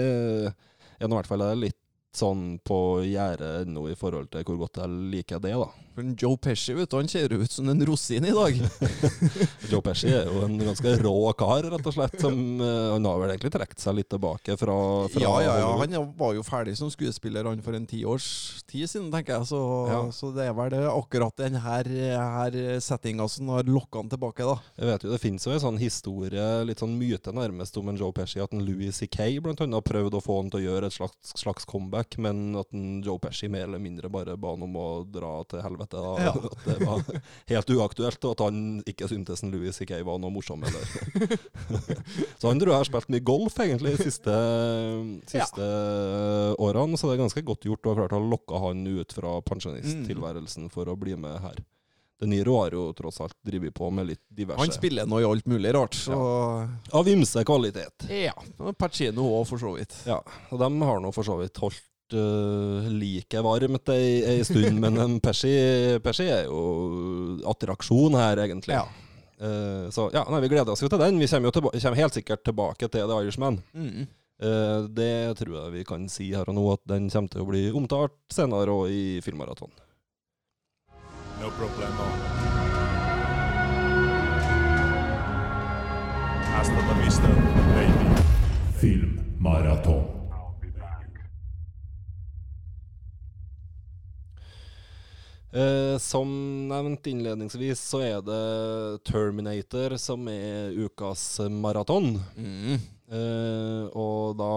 [1.01, 1.79] er nå i hvert fall litt
[2.19, 5.71] sånn på gjerdet ennå i forhold til hvor godt jeg liker det, da.
[5.95, 8.57] Men Joe Pesci vet du, han ser ut som en rosin i dag.
[9.71, 12.17] Joe Pesci er jo en ganske rå kar, rett og slett.
[12.19, 14.75] Som, uh, han har vel egentlig trukket seg litt tilbake fra,
[15.13, 15.69] fra ja, ja, ja.
[15.79, 18.27] Han var jo ferdig som skuespiller han for en tiårs
[18.67, 19.49] tid siden, tenker jeg.
[19.53, 19.61] Så,
[19.93, 20.01] Ja.
[20.11, 24.43] så det er vel det, akkurat den her, her settinga som har lokka han tilbake,
[24.51, 24.59] da.
[24.81, 28.03] Jeg vet jo, Det finnes jo en sånn historie, litt sånn myte nærmest, om en
[28.03, 28.43] Joe Pesci.
[28.43, 29.39] At en Louis C.K.
[29.47, 32.57] blant annet har prøvd å få han til å gjøre et slags, slags comeback, men
[32.61, 36.01] at en Joe Pesci mer eller mindre bare ba han om å dra til helvete.
[36.01, 36.13] Da.
[36.27, 36.33] Ja.
[36.35, 37.03] At det var
[37.53, 39.99] helt uaktuelt, og at han ikke syntes en Louis C.K.
[40.07, 40.65] var noe morsom.
[40.65, 41.37] Eller.
[42.41, 44.39] så han tror jeg har spilt mye golf egentlig de siste,
[45.31, 45.69] siste
[46.59, 49.39] årene, så det er ganske godt gjort å ha klart å lokke han ut fra
[49.49, 51.63] pensjonisttilværelsen for å bli med her.
[52.21, 55.27] De Niro har jo tross alt drevet på med litt diverse Han spiller nå i
[55.27, 56.15] alt mulig rart, så
[56.95, 58.07] Av ymse kvalitet.
[58.09, 58.35] ja.
[58.79, 59.97] Pacino òg, for så vidt.
[60.07, 64.77] Ja, og de har nå for så vidt holdt uh, like varmt ei, ei stund,
[64.83, 65.55] men en Pesci,
[66.05, 68.77] Persi, er jo attraksjon her, egentlig.
[68.77, 68.85] Ja.
[69.41, 71.19] Uh, så ja, nei, vi gleder oss jo til den.
[71.19, 73.63] Vi kommer jo tilba kommer helt sikkert tilbake til The Irishman.
[73.73, 74.07] Mm.
[74.45, 77.49] Uh, det tror jeg vi kan si her og nå, at den kommer til å
[77.49, 79.73] bli omtalt senere og i Filmmaraton.
[81.41, 82.09] No problemo.
[86.55, 87.29] Hasta la vista,
[87.75, 88.11] baby.
[88.81, 90.14] Filmmaraton.
[95.55, 96.29] Eh, som
[96.69, 102.17] nevnt innledningsvis, så er det Terminator som er ukas maraton.
[102.35, 102.81] Mm.
[103.15, 104.51] Eh, og da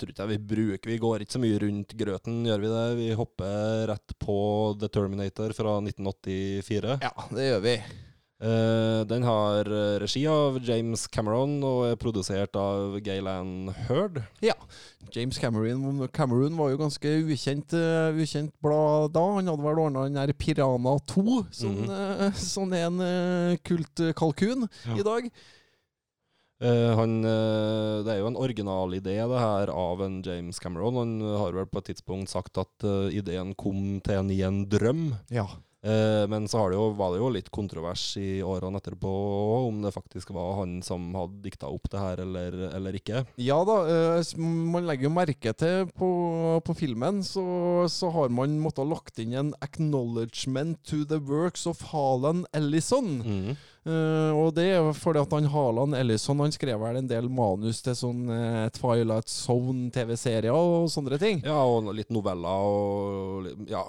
[0.00, 2.86] tror ikke jeg vi bruker Vi går ikke så mye rundt grøten, gjør vi det?
[2.98, 4.38] Vi hopper rett på
[4.80, 6.98] The Terminator fra 1984.
[7.04, 7.76] Ja, det gjør vi.
[8.40, 14.22] Eh, den har eh, regi av James Cameron og er produsert av Gaylan Heard.
[14.40, 14.54] Ja.
[15.12, 19.24] James Cameron, Cameron var jo ganske ukjent, uh, ukjent blad da.
[19.36, 21.90] Han hadde vel ordna den der Pirana 2, som, Mhm.
[21.90, 24.96] eh, som er en uh, kultkalkun Ja.
[24.96, 25.30] i dag.
[26.60, 30.94] Han, det er jo en originalidé det her av en James Cameron.
[31.00, 32.84] Han har vel på et tidspunkt sagt at
[33.16, 35.06] ideen kom til en i en drøm.
[35.32, 35.46] Ja.
[35.82, 39.12] Eh, men så har det jo, var det jo litt kontrovers i årene etterpå
[39.64, 43.24] om det faktisk var han som hadde dikta opp det her, eller, eller ikke.
[43.40, 46.10] Ja da, eh, man legger jo merke til på,
[46.66, 47.44] på filmen, så,
[47.88, 53.20] så har man måttet lagt inn en 'acknowledgement to the works of Halen Ellison'.
[53.24, 53.56] Mm.
[53.80, 57.78] Uh, og det er fordi at han Haaland Ellison han skrev vel en del manus
[57.80, 61.40] til sånn uh, Twilight Zone-TV-serier og sånne ting.
[61.46, 63.80] Ja, og litt noveller og ja,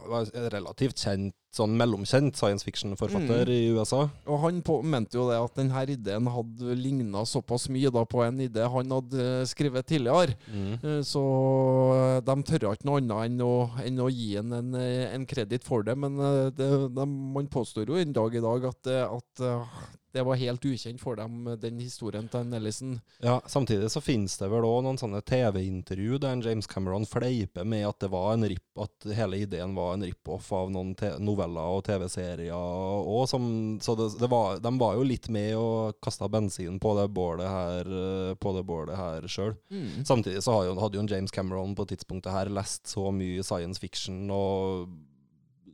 [0.53, 3.51] relativt kjent, sånn mellomkjent science fiction-forfatter Mm.
[3.51, 4.05] i USA.
[4.25, 8.23] Og han på, mente jo det at denne ideen hadde ligna såpass mye da på
[8.23, 10.37] en idé han hadde eh, skrevet tidligere.
[10.47, 10.73] Mm.
[10.79, 11.21] Eh, Så
[12.23, 13.51] de tørra ikke noe annet enn å,
[13.83, 15.97] enn å gi en, eh, en kreditt for det.
[15.97, 19.81] Men eh, det, de, man påstår jo en dag i dag at, eh, at eh,
[20.11, 22.97] det var helt ukjent for dem, den historien til Ellison.
[23.23, 27.87] Ja, Samtidig så finnes det vel òg noen sånne TV-intervju der James Cameron fleiper med
[27.87, 30.93] at det var en rip, at hele ideen var en rip-off av noen
[31.23, 33.27] noveller og TV-serier òg.
[33.31, 37.47] Så det, det var, de var jo litt med og kasta bensin på det bålet
[37.47, 37.93] her,
[38.41, 39.55] på det bålet her sjøl.
[40.07, 43.81] Samtidig så hadde jo, hadde jo James Cameron på tidspunktet her lest så mye science
[43.81, 44.91] fiction og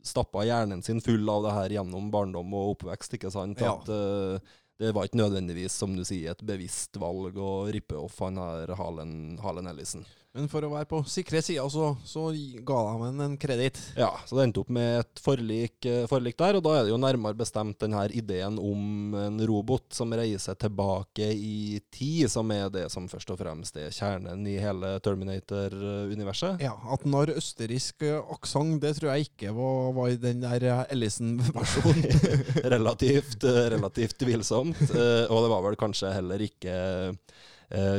[0.07, 3.61] stappa hjernen sin full av det her gjennom barndom og oppvekst, ikke sant?
[3.63, 3.75] Ja.
[3.75, 8.19] At uh, det var ikke nødvendigvis, som du sier, et bevisst valg å rippe off
[8.21, 10.05] han her Halen, Halen Ellison.
[10.35, 12.27] Men for å være på sikre sida, så, så
[12.67, 13.79] ga de ham en kreditt.
[13.97, 16.91] Ja, så det endte opp med et forlik, eh, forlik der, og da er det
[16.91, 22.69] jo nærmere bestemt denne ideen om en robot som reiser tilbake i tid, som er
[22.73, 26.61] det som først og fremst er kjernen i hele Terminator-universet.
[26.61, 30.69] Ja, At når østerriksk eh, aksent, det tror jeg ikke var, var i den der
[30.69, 32.05] eh, Ellison-versjonen.
[32.75, 33.41] relativt,
[33.73, 34.85] relativt tvilsomt.
[34.91, 36.75] Og det var vel kanskje heller ikke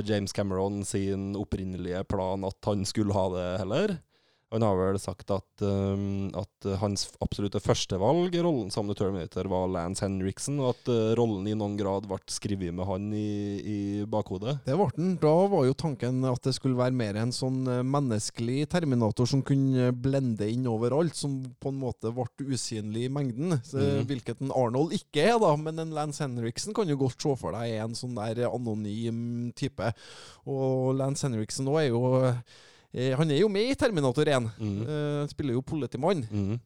[0.04, 3.96] James Cameron sin opprinnelige plan at han skulle ha det heller.
[4.54, 9.48] Han har vel sagt at, um, at hans absolutte førstevalg i rollen som The Terminator
[9.50, 13.28] var Lance Henriksen, og at uh, rollen i noen grad ble skrevet med han i,
[13.60, 14.58] i bakhodet.
[14.64, 15.14] Det ble den.
[15.20, 19.42] Da var jo tanken at det skulle være mer en sånn eh, menneskelig terminator som
[19.46, 23.58] kunne blende inn overalt, som på en måte ble usynlig i mengden.
[23.66, 24.06] Så, mm.
[24.08, 27.56] Hvilket en Arnold ikke er, da, men en Lance Henriksen kan jo godt se for
[27.56, 29.92] deg er en sånn der anonym type.
[30.48, 32.02] Og Lance Henriksen nå er jo
[32.94, 34.50] eh, Han er jo med i Terminator 1.
[34.58, 34.80] Mm.
[34.82, 36.24] Eh, spiller jo politimann.
[36.30, 36.58] Mm.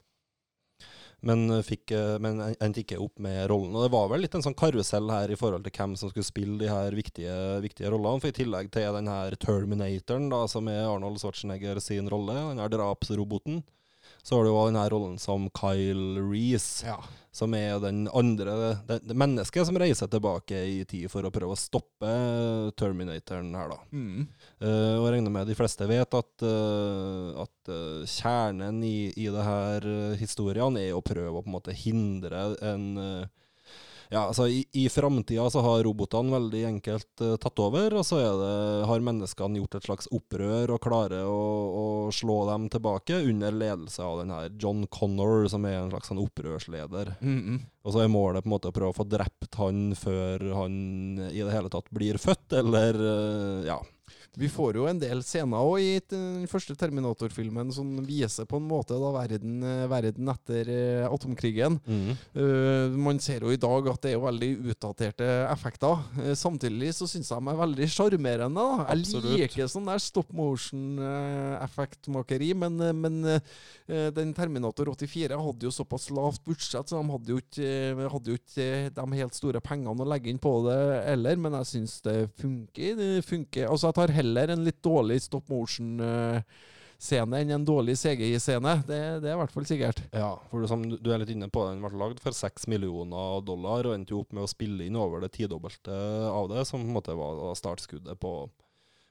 [1.22, 3.74] Men, eh, fikk, men endte ikke opp med rollen.
[3.76, 6.26] Og det var vel litt en sånn karusell her i forhold til hvem som skulle
[6.26, 8.20] spille de her viktige, viktige rollene.
[8.20, 12.58] For i tillegg til den her Terminatoren, da, som er Arnold Schwarzenegger sin rolle, den
[12.62, 13.62] her drapsroboten,
[14.22, 16.98] så har du òg den her rollen som Kyle Reece, Ja.
[17.32, 18.54] Som er den andre
[18.86, 22.10] det, det mennesket som reiser tilbake i tid for å prøve å stoppe
[22.76, 23.78] Terminatoren her, da.
[23.96, 24.26] Mm.
[24.60, 29.30] Uh, og jeg regner med de fleste vet at, uh, at uh, kjernen i, i
[29.32, 29.88] det her
[30.20, 32.90] historiene er å prøve å på en måte hindre en
[34.12, 38.18] ja, altså I, i framtida så har robotene veldig enkelt uh, tatt over, og så
[38.20, 38.50] det,
[38.88, 41.38] har menneskene gjort et slags opprør og klarer å,
[41.80, 46.12] å slå dem tilbake under ledelse av den her John Connor, som er en slags
[46.12, 47.14] sånn opprørsleder.
[47.22, 47.58] Mm -mm.
[47.82, 50.74] Og så er målet på en måte å prøve å få drept han før han
[51.32, 53.80] i det hele tatt blir født, eller uh, ja.
[54.32, 58.64] Vi får jo en del scener òg i den første Terminator-filmen som viser på en
[58.64, 61.76] måte da verden, eh, verden etter eh, atomkrigen.
[61.84, 62.16] Mm.
[62.32, 66.00] Uh, man ser jo i dag at det er jo veldig utdaterte effekter.
[66.16, 68.64] Uh, samtidig så syns jeg de er veldig sjarmerende.
[68.80, 69.36] Jeg Absolutt.
[69.36, 73.40] liker sånn der stop motion-effektmakeri, men, men uh,
[74.16, 77.68] den Terminator 84 hadde jo såpass lavt budsjett, så de hadde jo ikke,
[78.16, 81.36] hadde jo ikke de helt store pengene å legge inn på det heller.
[81.36, 82.96] Men jeg syns det funker.
[82.96, 83.68] Det funker.
[83.68, 85.98] Altså, jeg tar heller en litt dårlig stop motion.
[86.00, 86.68] eh,
[87.10, 88.74] enn en dårlig CGI-scene.
[88.86, 90.02] Det, det er i hvert fall sikkert.
[90.14, 93.88] Ja, for du, du er litt inne på, den ble lagd for seks millioner dollar,
[93.88, 95.96] og endte jo opp med å spille inn over det tidobbelte
[96.30, 98.34] av det, som på en måte var startskuddet på,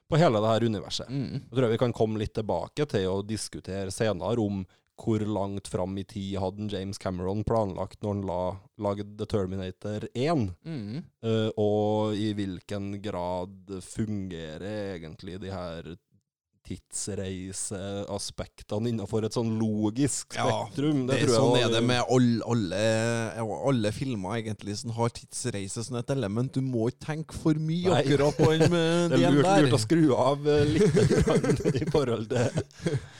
[0.08, 1.10] på hele det her universet.
[1.12, 1.42] Mm.
[1.42, 4.64] Jeg tror jeg vi kan komme litt tilbake til å diskutere senere om
[5.02, 8.42] hvor langt fram i tid hadde James Cameron planlagt når han la,
[8.86, 11.02] lagde The Terminator 1, Mm.
[11.22, 15.92] Uh, og i hvilken grad fungerer egentlig de her
[16.68, 20.98] tidsreiseaspektene innenfor et sånn logisk spektrum.
[21.02, 22.82] Ja, det, Det jeg sånn var- er det med all, alle,
[23.68, 26.52] alle filmer egentlig som har tidsreise som et element.
[26.52, 28.02] Du må ikke tenke for mye Nei.
[28.02, 29.08] akkurat på den der.
[29.12, 30.94] Det er lurt, lurt å skru av eh, litt
[31.82, 32.50] i forhold til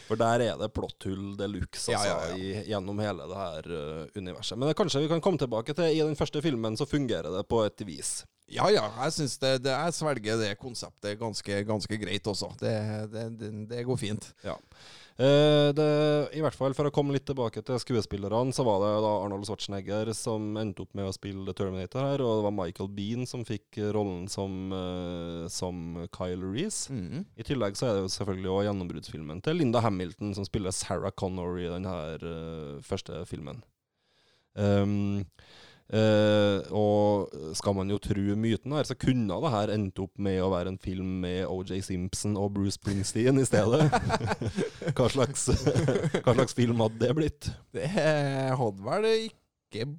[0.09, 2.63] For der er det plotthull de luxe altså, Ja, ja, ja.
[2.75, 4.59] Gjennom hele det her eh, universet.
[4.59, 7.45] Men det kanskje vi kan komme tilbake til I den første filmen så fungerer det
[7.49, 8.25] på et vis.
[8.53, 12.51] Ja, ja, jeg syns det, det Jeg svelger det konseptet ganske, ganske greit også.
[12.61, 12.75] Det,
[13.13, 14.29] det, det, det går fint.
[14.45, 14.59] Ja.
[15.21, 15.87] Eh, det,
[16.33, 19.45] I hvert fall For å komme litt tilbake til skuespillerne, så var det da Arnold
[19.49, 23.29] Schwarzenegger som endte opp med å spille The Terminator her, og det var Michael Bean
[23.29, 26.93] som fikk rollen som, eh, som Kyle Reece.
[26.93, 27.27] Mm.
[27.37, 31.13] I tillegg så er det jo selvfølgelig også gjennombruddsfilmen til Linda Hamilton, som spiller Sarah
[31.13, 33.63] Connor i denne eh, første filmen.
[34.53, 35.25] Um,
[35.93, 40.41] eh, og skal man jo tro myten her, så kunne det her endt opp med
[40.43, 43.87] å være en film med OJ Simpson og Bruce Springsteen i stedet.
[44.97, 45.49] hva, slags,
[46.23, 47.53] hva slags film hadde det blitt?
[47.75, 49.42] Det hadde vel ikke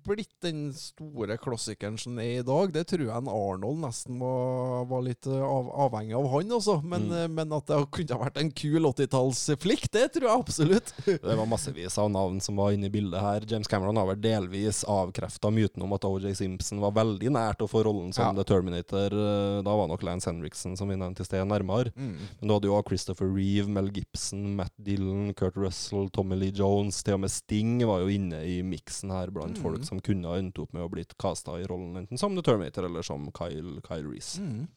[0.05, 2.71] blitt den store klassikeren som er i dag.
[2.73, 6.77] Det tror jeg en Arnold nesten var, var litt eh, av, avhengig av han, også.
[6.83, 7.13] Men, Mm.
[7.23, 10.93] eh, men at det kunne ha vært en kul 80-tallsflikk, det tror jeg absolutt.
[11.23, 13.45] Det var massevis av navn som var inne i bildet her.
[13.49, 17.69] James Cameron har vel delvis avkrefta myten om at OJ Simpson var veldig nært å
[17.69, 18.33] få rollen som Ja.
[18.43, 19.12] The Terminator.
[19.13, 21.91] Eh, Da var nok Lance Henriksen, som vi nevnte i sted, nærmere.
[21.95, 22.17] Mm.
[22.41, 27.01] Men du hadde jo Christopher Reeve, Mel Gibson, Matt Dillon, Kurt Russell, Tommy Lee Jones.
[27.03, 29.67] Til og med Sting var jo inne i miksen her blant Mm.
[29.71, 32.43] folk som kunne ha endt opp med å blitt casta i rollen enten som The
[32.45, 34.43] Terminator eller som Kyle, Kyle Reese.
[34.43, 34.67] Mm.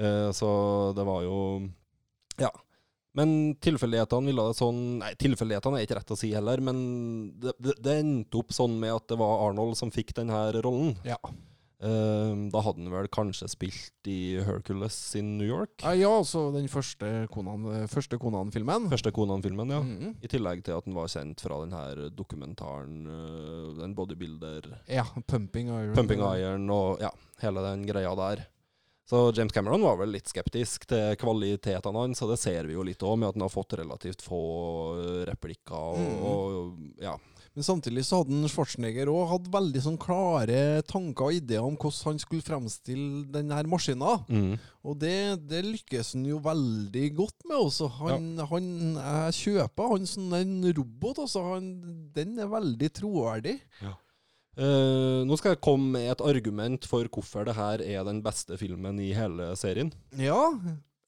[0.00, 0.50] Eh, så
[0.96, 1.38] det var jo
[2.40, 2.52] Ja.
[3.18, 6.78] Men tilfeldighetene ville det sånn Nei, tilfeldighetene er ikke rett å si heller, men
[7.42, 10.94] det, det, det endte opp sånn med at det var Arnold som fikk denne rollen.
[11.02, 11.18] Ja.
[11.80, 15.80] Eh, da hadde han vel kanskje spilt i Hercules in New York?
[15.96, 18.90] Ja, altså den første Konan- eh, første Konan-filmen.
[18.92, 19.80] Første Konan-filmen, ja.
[19.80, 20.14] Mm.
[20.22, 25.04] I tillegg til at han var kjent fra den her dokumentaren, øh, den bodybuilder Ja,
[25.26, 25.94] Pumping Iron.
[25.96, 28.44] Pumping Iron og ja, hele den greia der.
[29.10, 32.84] Så James Cameron var vel litt skeptisk til kvalitetene hans, og det ser vi jo
[32.86, 34.38] litt òg, med at han har fått relativt få
[35.00, 36.22] øh, replikker og, Mm.
[36.22, 37.16] og ja.
[37.56, 41.74] Men samtidig så hadde en Schwarzenegger òg hatt veldig sånn klare tanker og ideer om
[41.74, 44.20] hvordan han skulle fremstille denne maskina.
[44.30, 44.52] Mm.
[44.86, 45.16] Og det,
[45.50, 47.88] det lykkes han jo veldig godt med også.
[47.98, 48.68] Han, han,
[49.00, 51.42] jeg kjøper han som en robot, altså.
[51.56, 51.72] Han,
[52.14, 53.56] den er veldig troverdig.
[54.60, 58.58] Eh, nå skal jeg komme med et argument for hvorfor det her er den beste
[58.60, 59.92] filmen i hele serien.
[60.18, 60.42] Ja.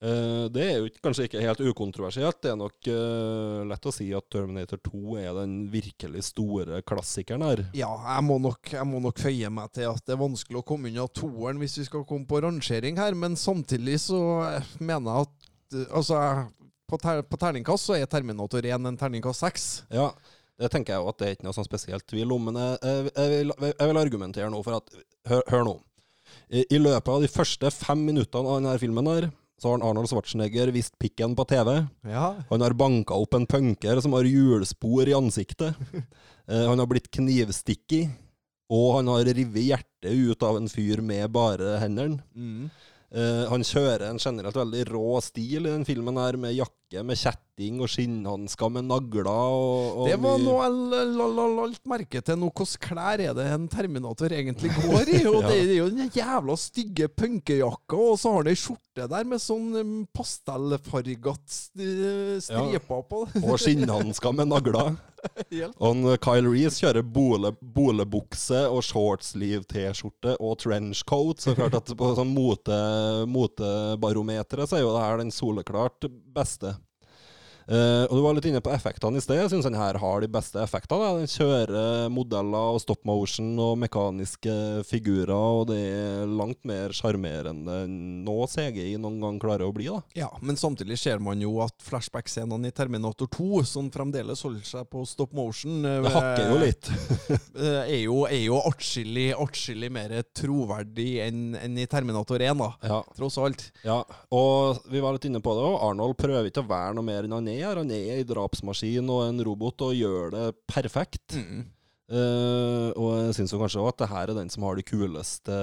[0.03, 2.41] Eh, det er jo kanskje ikke helt ukontroversielt.
[2.43, 7.45] Det er nok uh, lett å si at Terminator 2 er den virkelig store klassikeren
[7.47, 7.63] her.
[7.79, 10.65] Ja, jeg må, nok, jeg må nok føye meg til at det er vanskelig å
[10.67, 15.11] komme unna toeren hvis vi skal komme på rangering her, men samtidig så eh, mener
[15.13, 16.19] jeg at Altså,
[16.85, 19.63] på, ter, på terningkast så er Terminator 1 en terningkast 6.
[19.97, 20.11] Ja,
[20.61, 23.07] det tenker jeg jo at det er ikke noe sånn spesielt tvil om, men jeg,
[23.09, 24.93] jeg, vil, jeg vil argumentere nå for at
[25.31, 25.73] Hør, hør nå.
[26.51, 29.31] I, I løpet av de første fem minuttene av denne filmen her,
[29.63, 31.77] så har Arnold Schwarzenegger vist pikken på TV.
[32.11, 32.33] Ja.
[32.49, 35.79] Han har banka opp en punker som har hjulspor i ansiktet.
[36.51, 38.11] Eh, han har blitt knivstikket.
[38.75, 42.19] Og han har revet hjertet ut av en fyr med bare hendene.
[42.35, 42.65] Mm.
[43.15, 47.21] Eh, han kjører en generelt veldig rå stil i den filmen her, med jakke med
[47.53, 49.27] kjetting og skinnhansker med nagler.
[49.29, 53.21] Og, og Det var noe jeg la- la- la lagt merke til Noe Hvilke klær
[53.21, 55.27] er det en Terminator egentlig går i?
[55.27, 55.49] Og Ja.
[55.49, 59.41] Det er jo den jævla stygge punkejakka, og så har han ei skjorte der med
[59.41, 63.23] sånn um, pastellfarget st- striper på.
[63.43, 64.95] og skinnhansker med nagler.
[65.23, 71.45] Og eh, Kyle Reese kjører bole, bolebukse og shortsleeve-T-skjorte og trenchcoat.
[71.45, 76.75] Så klart at på sånn mote- motebarometeret så er jo det her den soleklart beste.
[77.69, 79.41] Eh, og Du var litt inne på effektene i sted.
[79.41, 81.11] Jeg syns den her har de beste effektene.
[81.23, 84.55] Den kjører modeller og stop motion og mekaniske
[84.89, 87.97] figurer, og det er langt mer sjarmerende enn
[88.27, 89.89] nå CGI noen gang klarer å bli.
[89.91, 90.03] da.
[90.19, 94.89] Ja, men samtidig ser man jo at flashback-scenene i Terminator 2, som fremdeles holder seg
[94.93, 96.91] på stop motion, eh, Det hakker jo litt.
[97.57, 102.71] eh, er jo, er jo atskillig, atskillig mer troverdig enn enn i Terminator 1, da.
[102.87, 103.65] Ja, Tross alt.
[103.87, 104.01] Ja,
[104.35, 105.77] og vi var litt inne på det òg.
[105.89, 107.83] Arnold prøver ikke å være noe mer enn han er er her.
[107.83, 111.39] Han er ei drapsmaskin og en robot og gjør det perfekt.
[111.39, 111.63] Mm.
[112.13, 115.55] Uh, og jeg syns kanskje også at det her er den som har de kuleste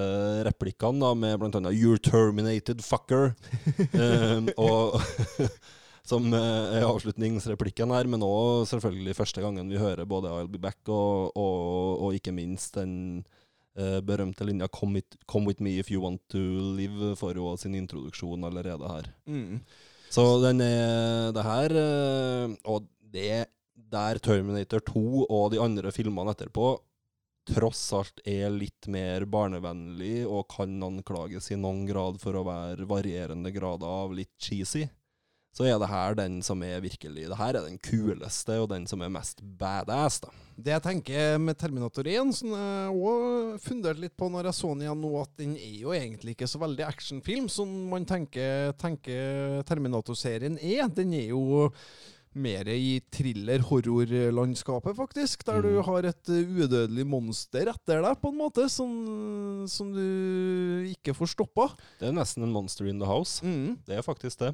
[0.48, 3.36] replikkene, da, med annet 'You're terminated, fucker'.
[3.94, 4.98] uh, og
[6.10, 10.58] som eh, er avslutningsreplikken her, men òg selvfølgelig første gangen vi hører både 'I'll be
[10.58, 13.26] back' og, og, og ikke minst den
[13.78, 16.42] uh, berømte linja come, it, 'Come with me if you want to
[16.80, 19.12] live' får jo sin introduksjon allerede her.
[19.28, 19.62] Mm.
[20.10, 23.46] Så den er det her eh, Og det
[23.90, 26.76] der Terminator 2 og de andre filmene etterpå
[27.50, 32.86] tross alt er litt mer barnevennlig og kan anklages i noen grad for å være
[32.90, 34.84] varierende grader av litt cheesy,
[35.56, 38.86] så er det her den som er virkelig Det her er den kuleste og den
[38.88, 40.30] som er mest badass, da.
[40.60, 44.74] Det jeg tenker med Terminator 1, som jeg òg funderte litt på når jeg så
[44.76, 48.74] den igjen nå, at den er jo egentlig ikke så veldig actionfilm som man tenker,
[48.80, 50.88] tenker Terminator-serien er.
[50.92, 51.70] Den er jo
[52.40, 53.00] mer i
[53.80, 55.46] thriller-horrorlandskapet, faktisk.
[55.48, 55.84] Der du Mm.
[55.86, 61.28] har et uh, udødelig monster etter deg, på en måte, som, som du ikke får
[61.34, 61.70] stoppa.
[62.00, 63.44] Det er nesten en monster in the house.
[63.44, 63.78] Mm.
[63.88, 64.54] Det er faktisk det.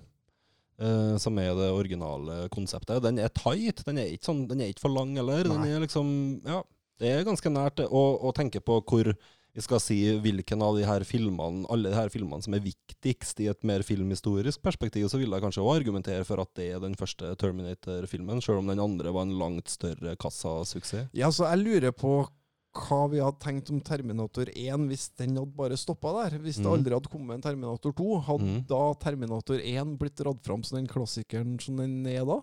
[0.76, 3.00] Eh, som er det originale konseptet.
[3.04, 3.84] Den er tight.
[3.88, 5.48] Den er ikke, sånn, den er ikke for lang heller.
[5.48, 6.10] Den er liksom
[6.44, 6.64] Ja,
[7.00, 9.16] det er ganske nært å, og tenke på hvor
[9.56, 13.40] vi skal si hvilken av de her filmene, alle de her filmene som er viktigst
[13.40, 16.82] i et mer filmhistorisk perspektiv, så vil jeg kanskje òg argumentere for at det er
[16.84, 21.08] den første Terminator-filmen, selv om den andre var en langt større kassasuksess.
[21.16, 22.18] Ja, så jeg lurer på
[22.76, 26.38] hva vi hadde tenkt om Terminator 1 hvis den hadde bare stoppa der.
[26.44, 26.74] Hvis det Mhm.
[26.76, 28.68] aldri hadde kommet en Terminator 2, hadde mm.
[28.68, 32.42] da Terminator 1 blitt dratt fram som den klassikeren som den er da?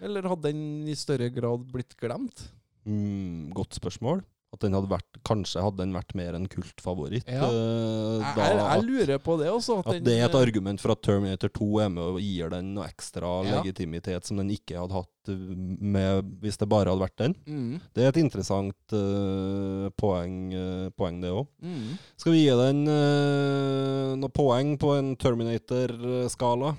[0.00, 2.50] Eller hadde den i større grad blitt glemt?
[2.86, 4.22] Mm, godt spørsmål.
[4.48, 7.26] At den hadde vært, kanskje hadde den vært mer en kultfavoritt.
[7.28, 7.44] Ja.
[7.52, 9.74] eh, Jeg, da jeg, jeg lurer på det også.
[9.82, 12.20] At, At den, det er et eh, argument for at Terminator 2 er med og
[12.24, 13.58] gir den noe ekstra Ja.
[13.58, 15.52] legitimitet som den ikke hadde hatt uh,
[15.84, 17.36] med, hvis det bare hadde vært den.
[17.44, 21.44] mm, Det er et interessant uh, poeng, uh, poeng, det òg.
[21.60, 21.92] mm.
[22.16, 26.72] Skal vi gi den uh, noe poeng på en Terminator-skala?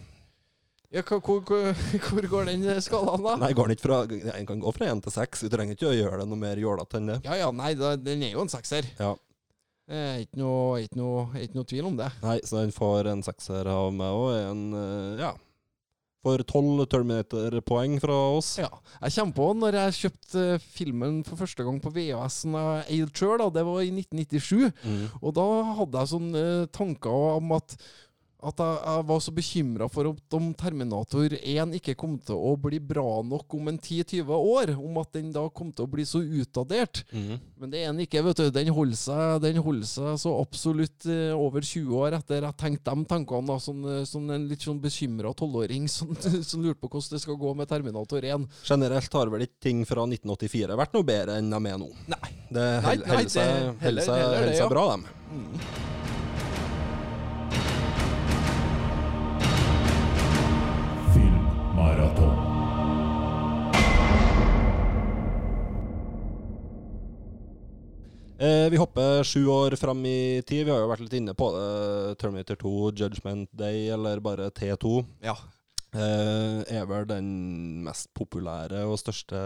[0.89, 1.73] Ja, hvor, hvor,
[2.09, 3.35] hvor går den skalaen, da?
[3.37, 5.43] Nei, går den ikke fra En kan gå fra én til seks.
[5.45, 7.19] Vi trenger ikke å gjøre det noe mer jålete enn det.
[7.27, 8.87] Ja ja, nei, da, den er jo en sekser.
[8.97, 9.13] Ja.
[9.89, 12.09] Det er ikke noe, ikke, noe, ikke noe tvil om det.
[12.21, 14.33] Nei, så den får en sekser av meg òg.
[14.49, 15.35] En uh, Ja.
[16.19, 18.57] Får tolv Terminator-poeng fra oss.
[18.59, 18.67] Ja.
[19.05, 23.13] Jeg kommer på når jeg kjøpte eh, filmen for første gang på VHS-en jeg eide
[23.15, 24.67] sjøl, det var i 1997.
[24.83, 25.05] Mm.
[25.21, 27.77] Og da hadde jeg sånne eh, tanker om at
[28.39, 32.53] at jeg, jeg var så bekymra for at om Terminator 1 ikke kom til å
[32.61, 34.71] bli bra nok om en 10-20 år.
[34.79, 37.01] Om at den da kom til å bli så utdatert.
[37.11, 37.33] Mm.
[37.59, 38.23] Men det er den ikke.
[38.23, 38.47] vet du.
[38.55, 42.95] Den holder seg, den holder seg så absolutt eh, over 20 år etter jeg tenkte
[42.95, 43.47] de tankene.
[43.51, 46.15] da, Sånn, eh, sånn en litt sånn bekymra tolvåring som,
[46.49, 48.47] som lurte på hvordan det skal gå med Terminator 1.
[48.71, 51.91] Generelt har vel ikke ting fra 1984 vært noe bedre enn de er nå.
[52.15, 52.33] Nei.
[52.49, 54.09] Det holder seg, heller-
[54.39, 55.07] heller seg bra, dem.
[55.29, 55.88] Filmmaraton.
[68.39, 70.65] Eh, vi hopper sju år fram i tid.
[70.65, 71.63] Vi har jo vært litt inne på det.
[72.21, 75.01] Terminator 2, Judgment Day, eller bare T2.
[75.25, 75.35] Ja.
[75.91, 77.27] Eh, er vel den
[77.83, 79.41] mest populære og største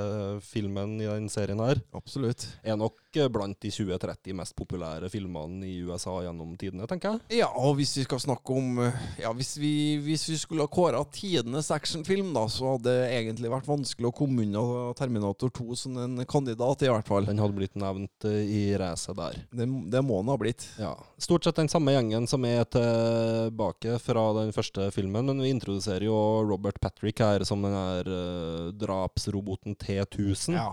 [0.45, 1.81] filmen i den serien her.
[1.97, 2.45] Absolutt.
[2.61, 7.39] Er nok eh, blant de 20-30 mest populære filmene i USA gjennom tidene, tenker jeg.
[7.43, 8.79] Ja, og hvis vi skal snakke om
[9.19, 13.51] Ja, hvis vi, hvis vi skulle ha kåra tidenes actionfilm, da, så hadde det egentlig
[13.53, 17.27] vært vanskelig å komme unna Terminator 2 som en kandidat, i hvert fall.
[17.29, 19.41] Den hadde blitt nevnt eh, i racet der.
[19.51, 20.67] Det, det må den ha blitt.
[20.81, 25.53] Ja, Stort sett den samme gjengen som er tilbake fra den første filmen, men vi
[25.53, 26.17] introduserer jo
[26.49, 30.57] Robert Patrick her som den her eh, drapsroboten T1000.
[30.57, 30.69] Ja,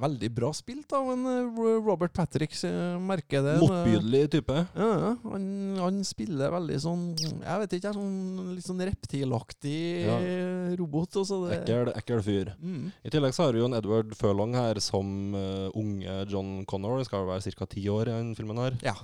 [0.00, 3.54] veldig bra spilt av en eh, Robert Patrick, eh, merker det.
[3.62, 4.56] Motbydelig type.
[4.78, 5.46] Ja, han,
[5.80, 9.76] han spiller veldig sånn Jeg vet ikke, sånn litt sånn reptilaktig
[10.06, 10.16] Ja.
[10.22, 11.18] eh, robot.
[11.20, 12.52] Og så det, Ekkel, ekkel fyr.
[12.62, 12.90] Mm.
[13.04, 17.02] I tillegg så har vi jo en Edward Furlong her som uh, unge John Connor.
[17.08, 17.68] Skal vel være ca.
[17.70, 18.78] ti år i den filmen her.
[18.84, 18.96] Ja.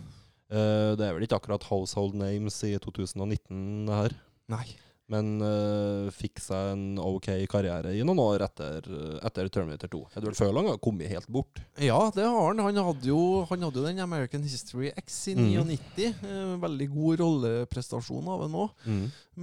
[0.53, 4.15] Uh, det er vel ikke akkurat household names i 2019 her.
[4.53, 4.67] Nei.
[5.13, 8.87] Men uh, fikk seg en ok karriere i noen år etter,
[9.21, 9.99] etter Terminator 2.
[10.17, 11.61] Edward Furlong har kommet helt bort.
[11.77, 12.63] Ja, det har han.
[12.65, 13.19] Han hadde jo,
[13.51, 15.51] han hadde jo den American History X i Mm.
[15.69, 16.09] 99.
[16.25, 18.87] Eh, veldig god rolleprestasjon av ham òg.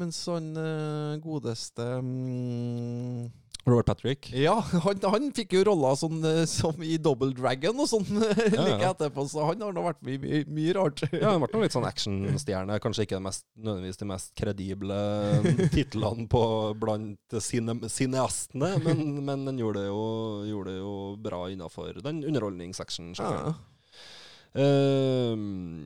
[0.02, 3.30] Mens han eh, godeste mm,
[3.66, 4.32] Robert Patrick.
[4.34, 4.56] Ja,
[4.86, 8.92] han, han fikk jo roller sånn eh, som i Double Dragon og sånn like ja.
[8.92, 11.04] etterpå, så han har nå vært mye, mye, mye rart.
[11.14, 12.80] Ja, han ble litt sånn actionstjerne.
[12.82, 15.02] Kanskje ikke mest, nødvendigvis de mest kredible
[15.76, 16.44] titlene på
[16.82, 20.06] blant sine, cineastene, men, men den gjorde det jo,
[20.50, 23.14] gjorde det jo bra innafor den underholdningsactionen.
[23.20, 23.54] Ja, Ja.
[24.52, 25.78] Ehm,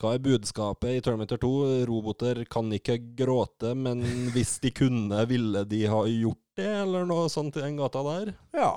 [0.00, 1.50] hva er budskapet i Terminator 2?
[1.88, 4.02] Roboter kan ikke gråte, men
[4.34, 8.34] hvis de kunne, ville de ha gjort det, eller noe sånt i den gata der?
[8.52, 8.72] ja,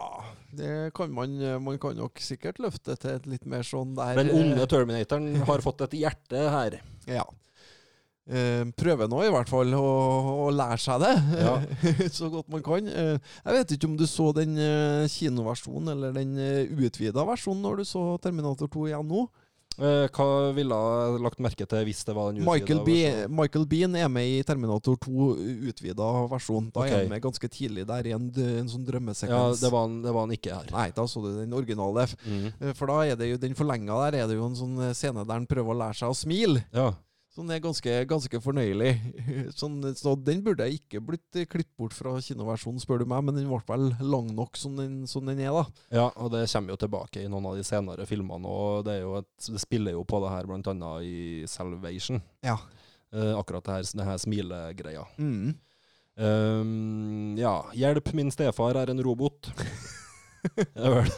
[0.55, 4.31] det kan man Man kan nok sikkert løfte til et litt mer sånn der Den
[4.31, 6.77] onde eh, Terminatoren har fått et hjerte her.
[7.09, 7.25] Ja.
[8.25, 11.13] Eh, prøver nå i hvert fall å lære seg det
[11.43, 11.59] Ja.
[12.17, 12.87] så godt man kan.
[12.89, 16.33] Eh, jeg vet ikke om du så den eh, kinoversjonen eller den
[16.73, 19.27] utvida versjonen når du så Terminator 2 igjen nå.
[19.75, 23.33] Hva ville ha lagt merke til hvis det var den Michael, utvida versjonen?
[23.35, 25.29] Michael Bean er med i Terminator 2
[25.69, 26.69] utvida versjon.
[26.73, 29.99] Da er han med ganske tidlig der i en, en sånn Ja, det var, han,
[30.01, 30.71] det var han ikke her.
[30.71, 32.07] Nei, da så du den originale.
[32.23, 32.71] Mm.
[32.71, 35.43] For da er det jo den forlenga der er det jo en sånn scene der
[35.43, 36.63] han prøver å lære seg å smile.
[36.73, 36.93] Ja.
[37.35, 38.93] Sånn er ganske, ganske fornøyelig.
[39.59, 43.49] Sånn, så den burde ikke blitt klippet bort fra kinoversjonen, spør du meg, men den
[43.49, 45.65] ble vel lang nok som den, som den er, da.
[45.99, 48.47] ja, og det kommer jo tilbake i noen av de senere filmene.
[48.47, 51.19] Og det, et, det spiller jo på det her annet i
[51.51, 52.23] Salvation.
[52.45, 52.55] Ja.
[53.11, 55.03] Eh, akkurat det her, det her smilegreia.
[55.19, 55.57] Mm.
[56.15, 57.65] Um, ja.
[57.73, 59.51] 'Hjelp, min stefar er en robot'.
[60.75, 61.09] er, vel,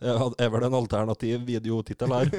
[0.42, 2.30] er vel en alternativ videotittel her.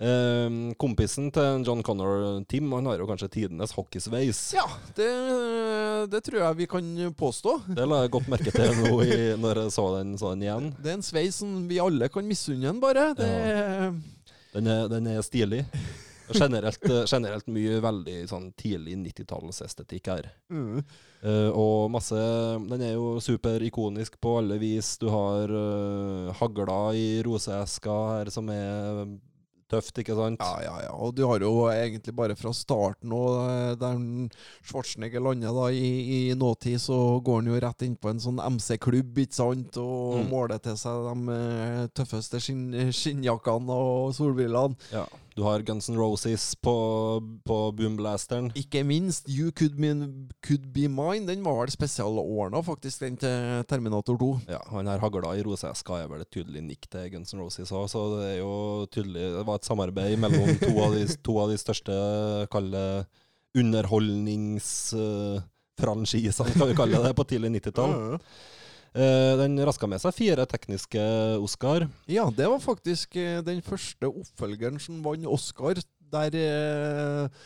[0.00, 4.38] Ehm, kompisen til John Connor, Tim, han har jo kanskje tidenes hockeysveis.
[4.56, 4.64] Ja,
[4.96, 5.10] det,
[6.08, 7.58] det tror jeg vi kan påstå.
[7.76, 10.72] Det la jeg godt merke til nå i, når jeg så den, så den igjen.
[10.80, 13.10] Det er en sveis som vi alle kan misunne den, bare.
[13.18, 13.28] Det,
[14.56, 15.66] Den er, den er stilig.
[16.30, 20.28] Generelt, eh, generelt mye veldig sånn tidlig 90-tallsestetikk her.
[20.48, 20.82] Mm.
[21.20, 22.16] Uh, og masse
[22.70, 24.94] Den er jo superikonisk på alle vis.
[25.02, 29.02] Du har uh, hagla i roseeska her, som er
[29.70, 30.42] tøft, ikke sant?
[30.42, 30.92] Ja, ja, ja.
[30.98, 34.00] Og du har jo egentlig bare fra starten og eh, der
[34.66, 35.90] Schwarzenegger lander da i,
[36.30, 40.20] i nåtid, så går han jo rett inn på en sånn MC-klubb, ikke sant, og
[40.20, 40.28] Mm.
[40.30, 44.76] måler til seg de eh, tøffeste skinn, skinnjakkene og solbrillene.
[44.92, 45.06] Ja.
[45.36, 46.74] Du har Guns N' Roses på,
[47.46, 48.50] på boomblasteren.
[48.58, 49.90] Ikke minst You Could Be,
[50.46, 51.26] could be Mine.
[51.28, 53.36] Den var vel spesialordna, faktisk, den til
[53.70, 54.30] Terminator 2.
[54.50, 57.70] Ja, han her hagla i roseeska er vel et tydelig nikk til Guns N' Roses
[57.72, 58.54] òg, så det er jo
[58.90, 61.92] tydelig Det var et samarbeid mellom to av de, to av de største,
[62.52, 62.88] kall det
[63.60, 67.92] underholdningsfranchisene, skal vi kalle det, på tidlig 90-tall.
[68.90, 71.02] Eh, den raska med seg fire tekniske
[71.38, 71.84] Oscar.
[72.10, 75.78] Ja, det var faktisk eh, den første oppfølgeren som vant Oscar,
[76.10, 77.44] der eh,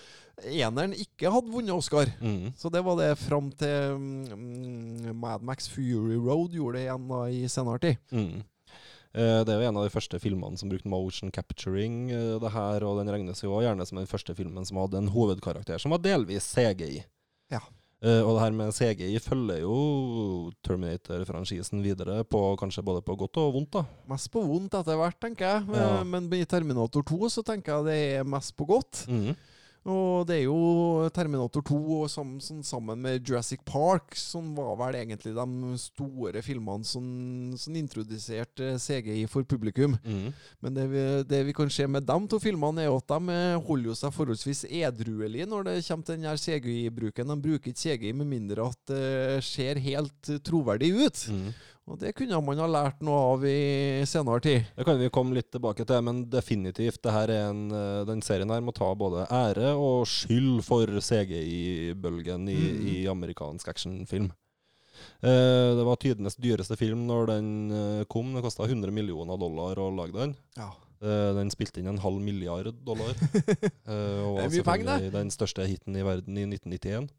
[0.57, 2.09] eneren ikke hadde vunnet Oscar.
[2.25, 2.55] Mm.
[2.57, 7.21] Så det var det fram til um, Mad Max Fury Road gjorde det igjen da
[7.29, 8.01] i senere tid.
[8.09, 8.41] Mm.
[9.15, 12.09] Eh, Det er jo en av de første filmene som brukte motion capturing.
[12.09, 15.13] det her, Og den regnes jo også gjerne som den første filmen som hadde en
[15.13, 17.05] hovedkarakter som var delvis CGI.
[17.53, 17.61] Ja.
[18.05, 19.77] Eh, og det her med CGI følger jo
[20.67, 23.73] Terminator-franchisen videre, på kanskje både på godt og vondt.
[23.79, 23.85] da.
[24.13, 25.79] Mest på vondt etter hvert, tenker jeg.
[25.79, 26.03] Ja.
[26.05, 29.07] Men i Terminator 2 så tenker jeg det er mest på godt.
[29.09, 29.33] Mm.
[29.85, 34.79] Og det er jo Terminator 2 og sammen, sånn, sammen med Jurassic Park, som var
[34.81, 37.05] vel egentlig de store filmene som,
[37.61, 39.99] som introduserte CGI for publikum.
[40.01, 40.31] Mm.
[40.65, 43.91] Men det vi, det vi kan se med de to filmene, er at de holder
[43.91, 47.35] jo seg forholdsvis edruelige når det kommer til den her CGI-bruken.
[47.35, 51.27] De bruker ikke CGI med mindre at det ser helt troverdig ut.
[51.29, 51.49] Mm.
[51.85, 54.63] Og det kunne man ha lært noe av i senere tid.
[54.73, 58.23] Det kan vi komme litt tilbake til, men definitivt det her er en, eh, den
[58.25, 62.87] serien her må ta både ære og skyld for CGI-bølgen i, Mm.
[62.89, 64.31] i amerikansk actionfilm.
[65.23, 68.33] Eh, det var tidenes dyreste film når den eh, kom.
[68.35, 70.35] Det kosta 100 millioner dollar å lage den.
[70.57, 70.71] Ja.
[71.05, 73.13] Den spilte inn en halv milliard dollar.
[74.25, 77.11] Og var selvfølgelig den største hiten i verden i 1991.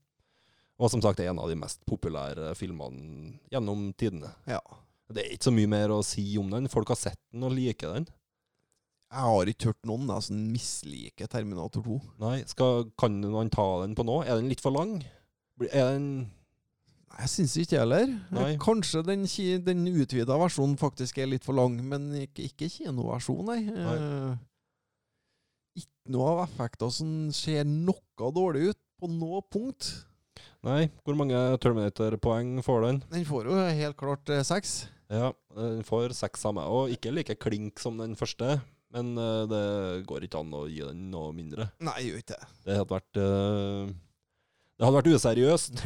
[0.76, 4.34] Og som sagt en av de mest populære filmene gjennom tidene.
[4.50, 4.62] ja.
[5.14, 6.66] Det er ikke så mye mer å si om den.
[6.66, 8.08] Folk har sett den og liker den.
[9.14, 12.00] Jeg har ikke hørt noen da, som misliker Terminator 2.
[12.24, 14.24] Nei, skal, kan man ta den på nå?
[14.26, 14.98] Er den litt for lang?
[15.70, 18.10] Er den Nei, Jeg syns ikke det heller.
[18.34, 18.50] Nei.
[18.60, 19.28] Kanskje den,
[19.64, 23.62] den utvida versjonen faktisk er litt for lang, men ikke, ikke kinoversjon, nei.
[23.70, 24.34] Eh,
[25.80, 29.94] ikke noe av effekter som ser noe dårlig ut på noe punkt.
[30.66, 33.02] Nei, hvor mange Terminator-poeng får den?
[33.12, 34.88] Den får jo helt klart eh, seks.
[35.14, 36.66] Ja, den får seks av meg.
[36.74, 38.56] Og ikke like klink som den første,
[38.96, 39.62] men eh, det
[40.10, 41.68] går ikke an å gi den noe mindre.
[41.86, 42.50] Nei, gjør ikke det.
[42.66, 43.94] Det hadde vært eh,
[44.76, 45.86] Det hadde vært useriøst.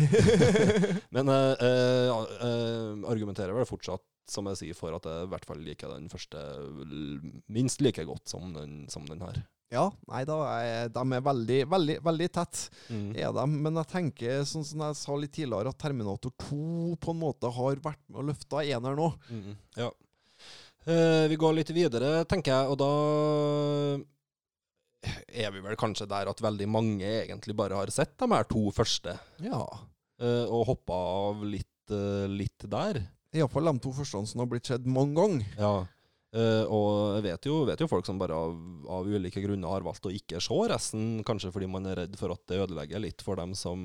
[1.16, 5.46] Men jeg eh, eh, argumenterer vel fortsatt, som jeg sier, for at jeg i hvert
[5.50, 6.40] fall liker den første
[6.86, 7.20] l-
[7.52, 9.44] minst like godt som den, som den her.
[9.72, 13.12] Ja, nei da, er, de er veldig, veldig, veldig tett, Mm.
[13.16, 13.44] er de.
[13.48, 17.52] Men jeg tenker, sånn som jeg sa litt tidligere, at Terminator 2 på en måte
[17.54, 19.10] har vært med og løfta eneren nå.
[19.30, 19.92] Mm, ja.
[20.90, 22.90] Eh, vi går litt videre, tenker jeg, og da
[25.32, 28.66] er vi vel kanskje der at veldig mange egentlig bare har sett de her to
[28.76, 29.62] første, Ja.
[30.20, 33.04] eh, og hoppa av litt, eh, litt der.
[33.34, 35.46] Iallfall de to første som har blitt sett mange ganger.
[35.58, 35.86] Ja.
[36.30, 38.54] Eh, og jeg vet jo, vet jo folk som bare av,
[39.00, 42.36] av ulike grunner har valgt å ikke se resten, kanskje fordi man er redd for
[42.36, 43.80] at det ødelegger litt for dem som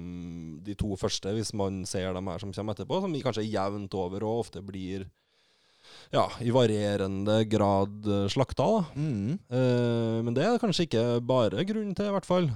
[0.64, 3.96] de to første, hvis man ser dem her som kommer etterpå, som kanskje er jevnt
[3.96, 5.08] over og ofte blir
[6.12, 8.68] ja, i varierende grad eh, slakta.
[8.92, 9.40] Mm.
[9.48, 12.52] Uh, men det er kanskje ikke bare grunnen til, i hvert fall.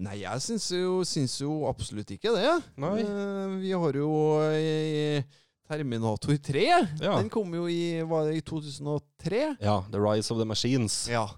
[0.00, 2.50] Nei, jeg syns jo, syns jo absolutt ikke det.
[2.82, 2.98] Nei.
[3.04, 4.10] Uh, vi har jo
[4.56, 5.20] i
[5.68, 6.64] Terminator 3.
[7.00, 7.14] Ja.
[7.18, 9.56] Den kom jo i, var det i 2003.
[9.64, 11.08] Ja, The Rise of the Machines.
[11.08, 11.28] Ja.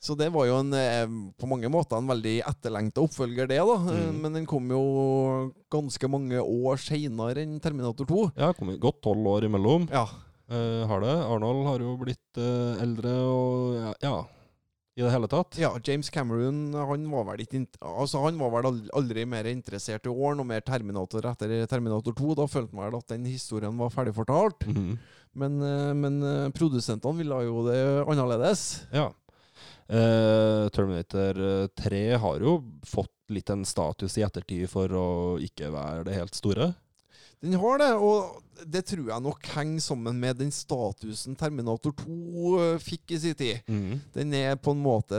[0.00, 1.06] Så det var jo en, eh,
[1.36, 3.58] på mange måter en veldig etterlengta oppfølger, det.
[3.58, 3.74] da.
[3.92, 4.20] Eh, Mm.
[4.22, 8.32] Men den kom jo ganske mange år seinere enn Terminator 2.
[8.36, 9.88] Ja, kom godt tolv år imellom.
[9.92, 10.06] Ja.
[10.50, 11.14] Eh, har det.
[11.30, 14.14] Arnold har jo blitt eh, eldre og ja, ja,
[14.98, 15.56] i det hele tatt.
[15.60, 20.10] ja, James Cameron han var vel ikke altså han var vel aldri mer interessert i
[20.12, 22.34] år, noe mer Terminator etter Terminator 2.
[22.40, 24.66] Da følte man vel at den historien var ferdig fortalt.
[24.66, 24.98] Mhm.
[25.38, 27.78] Men, eh, men eh, produsentene ville jo det
[28.10, 28.82] annerledes.
[28.90, 29.12] Ja.
[29.86, 35.70] Eh, Terminator eh, 3 har jo fått litt en status i ettertid for å ikke
[35.70, 36.72] være det helt store.
[37.40, 42.50] Den har det, og det tror jeg nok henger sammen med den statusen Terminator 2
[42.60, 43.62] eh, fikk i sin tid.
[44.12, 45.16] Den er på en måte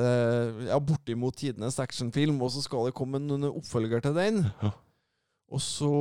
[0.67, 4.43] ja, bortimot tidenes actionfilm, og så skal det komme en oppfølger til den.
[4.61, 4.71] Ja.
[5.51, 5.91] Og så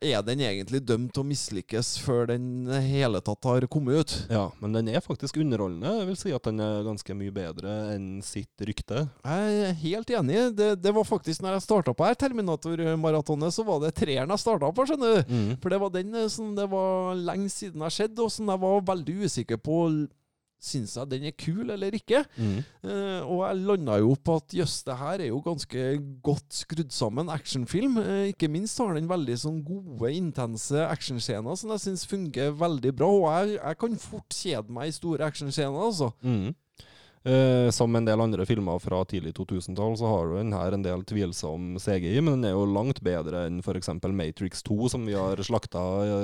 [0.00, 4.14] er den egentlig dømt til å mislykkes før den hele tatt har kommet ut.
[4.32, 5.92] Ja, men den er faktisk underholdende.
[6.00, 9.04] Jeg vil si at den er ganske mye bedre enn sitt rykte.
[9.24, 10.38] Jeg er helt enig.
[10.56, 14.44] Det, det var faktisk når jeg starta på her Terminator-maratonet, så var det treeren jeg
[14.44, 15.34] starta på, skjønner du.
[15.60, 18.64] For det var den eh, som det var lenge siden jeg skjedde, og som jeg
[18.64, 19.82] var veldig usikker på
[20.60, 22.22] Syns jeg den er kul eller ikke?
[22.84, 25.84] Eh, og jeg landa jo på at jøss, det her er jo ganske
[26.26, 27.96] godt skrudd sammen actionfilm.
[28.02, 32.92] Eh, ikke minst har den veldig sånn gode, intense actionscener som jeg syns fungerer veldig
[33.00, 33.08] bra.
[33.08, 36.12] Og jeg, jeg kan fort kjede meg i store actionscener, altså.
[36.20, 36.52] Mm.
[37.20, 41.02] Eh, som en del andre filmer fra tidlig 2000-tall, så har den her en del
[41.04, 43.90] tvilsom CGI, men den er jo langt bedre enn f.eks.
[44.08, 46.14] Matrix 2, som vi har slakta i,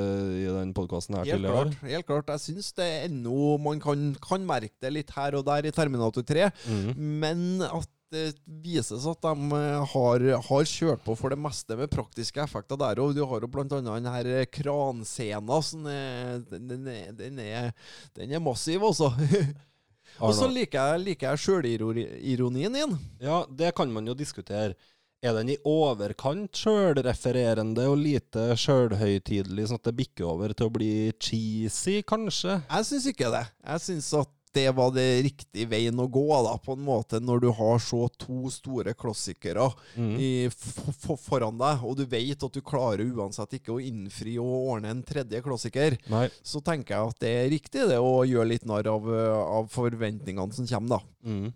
[0.47, 1.67] i den podkasten her Helt tidligere.
[1.67, 1.91] klart.
[1.91, 2.33] helt klart.
[2.33, 5.75] Jeg syns det er ennå Man kan, kan merke det litt her og der i
[5.77, 6.89] Terminator 3, Mm.
[7.21, 11.91] men at det vises at de eh, har, har kjørt på for det meste med
[11.93, 13.13] praktiske effekter der òg.
[13.19, 15.59] Du har jo blant annet den her eh, kranscena.
[15.93, 16.85] Er, den, den,
[17.19, 17.73] den, er,
[18.17, 19.11] den er massiv, altså.
[20.21, 22.95] og så liker jeg, liker jeg sjølironien din.
[23.23, 24.77] Ja, det kan man jo diskutere.
[25.25, 30.75] Er den i overkant sjølrefererende og lite sjølhøytidelig, sånn at det bikker over til å
[30.75, 32.61] bli cheesy, kanskje?
[32.69, 33.47] Jeg syns ikke det.
[33.65, 37.43] Jeg syns at det var det riktige veien å gå, da, på en måte, når
[37.45, 40.15] du har så to store klassikere Mm.
[40.21, 44.35] i, f f foran deg, og du vet at du klarer uansett ikke å innfri
[44.41, 46.27] og ordne en tredje klassiker, Nei.
[46.45, 49.69] så tenker jeg at det er riktig det å gjøre litt narr av, eh, av
[49.73, 51.31] forventningene som kommer, da.
[51.31, 51.53] Mm.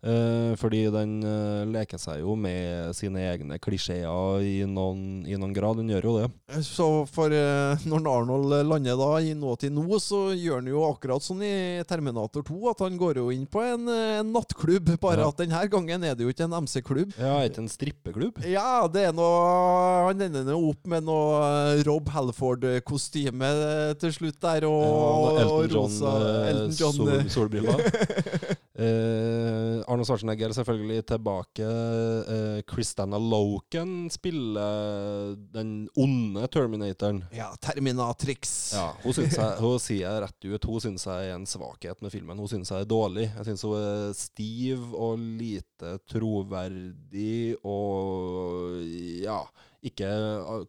[0.00, 5.52] Eh, fordi den uh, leker seg jo med sine egne klisjeer i noen, i noen
[5.52, 5.76] grad.
[5.82, 6.28] Den gjør jo det.
[6.64, 10.86] Så for uh, når Arnold lander da i nå til nå, så gjør han jo
[10.88, 11.52] akkurat sånn i
[11.88, 15.28] Terminator 2, at han går jo inn på en, eh, en nattklubb, bare Ja.
[15.28, 17.12] at denne gangen er det jo ikke en MC-klubb.
[17.20, 18.40] Ja, ikke en strippeklubb?
[18.48, 21.42] Ja, det er noe Han ender jo opp med noe
[21.76, 26.76] eh, Rob Halford-kostyme eh, til slutt der, og, Ja, og Elton John, rosa eh, Elton
[26.80, 27.84] John sol, eh, solbriller.
[28.80, 31.66] Eh, Arne Schwarzenegger selvfølgelig tilbake.
[32.34, 37.24] Eh, Christanna Loken spiller den onde Terminatoren.
[37.36, 38.72] Ja, Terminatrix.
[38.74, 42.40] Ja, hun, jeg, hun sier rett ut Hun syns jeg er en svakhet med filmen.
[42.40, 43.28] Hun syns jeg er dårlig.
[43.28, 48.80] Jeg syns hun er stiv og lite troverdig og
[49.20, 49.42] ja
[49.84, 50.08] Ikke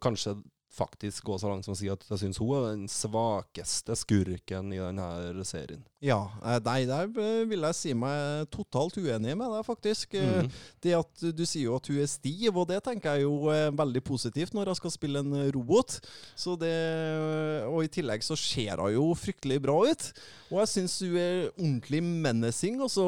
[0.04, 0.36] kanskje
[0.72, 4.72] faktisk gå så langt som å si at jeg syns hun er den svakeste skurken
[4.72, 5.84] i denne serien.
[6.02, 10.16] Ja, eh, nei, der eh, vil jeg si meg totalt uenig med deg, faktisk.
[10.18, 10.52] Mhm.
[10.82, 13.72] Det at Du sier jo at hun er stiv, og det tenker jeg jo er
[13.76, 16.00] veldig positivt når jeg skal spille en robot.
[16.36, 16.74] Så det,
[17.68, 20.12] og i tillegg så ser hun jo fryktelig bra ut.
[20.52, 22.82] Og jeg syns hun er ordentlig menacing.
[22.82, 23.06] Altså,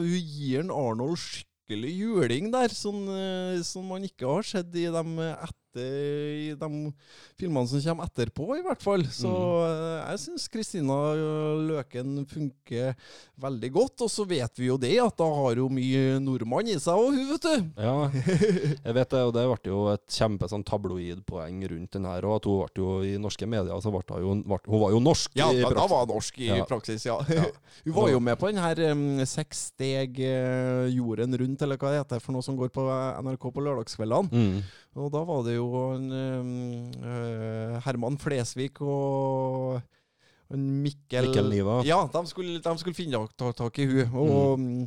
[0.00, 4.88] hun gir en Arnold skikkelig juling der, sånn, eh, som man ikke har sett i
[4.92, 6.70] de, etter, i de
[7.38, 9.04] filmene som kommer etterpå, i hvert fall.
[9.12, 10.10] Så mm.
[10.10, 12.94] jeg syns Kristina eh, Løken funker
[13.40, 14.04] veldig godt.
[14.06, 17.16] Og så vet vi jo det, at da har hun mye nordmann i seg òg,
[17.16, 17.82] hun, vet du.
[17.84, 17.96] Ja,
[18.86, 22.28] jeg vet det, og det ble jo et kjempe sånn tabloidpoeng rundt den her.
[22.28, 25.02] Og at hun ble jo i norske medier, så ble hun ble, Hun var jo
[25.02, 25.34] norsk.
[25.38, 26.62] Ja, i da, da var hun norsk i Ja.
[26.68, 27.18] praksis, ja.
[27.84, 31.92] hun var jo med på den her um, Seks steg eh, jorden rundt, eller hva
[31.92, 34.30] det heter for noe som går på eh, NRK på lørdagskveldene.
[34.30, 34.58] Mm.
[34.94, 36.06] Og da var det jo en,
[37.02, 39.80] eh, Herman Flesvig og
[40.54, 41.80] en Mikkel Mikkel Niva.
[41.86, 44.14] Ja, de skulle, de skulle finne ta, tak i hun.
[44.14, 44.86] Og mm,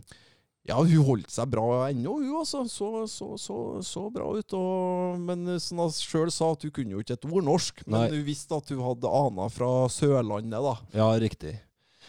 [0.67, 2.63] ja, hun holdt seg bra ennå, hun altså.
[2.71, 4.55] Så, så, så, så bra ut.
[4.57, 7.83] Og, men som hun sjøl sa, at hun kunne jo ikke et ord norsk.
[7.87, 8.09] Men Nei.
[8.15, 10.75] hun visste at hun hadde aner fra Sørlandet, da.
[10.95, 11.57] Ja, riktig.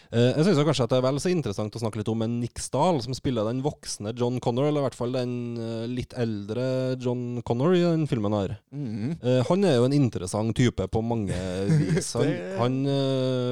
[0.09, 2.39] Eh, jeg syns kanskje at det er vel så interessant å snakke litt om en
[2.41, 6.15] Nick Stahl, som spiller den voksne John Connor, eller i hvert fall den eh, litt
[6.17, 8.57] eldre John Connor i den filmen her.
[8.73, 11.37] Eh, han er jo en interessant type på mange
[11.69, 12.15] vis.
[12.17, 12.33] Han,
[12.63, 12.81] han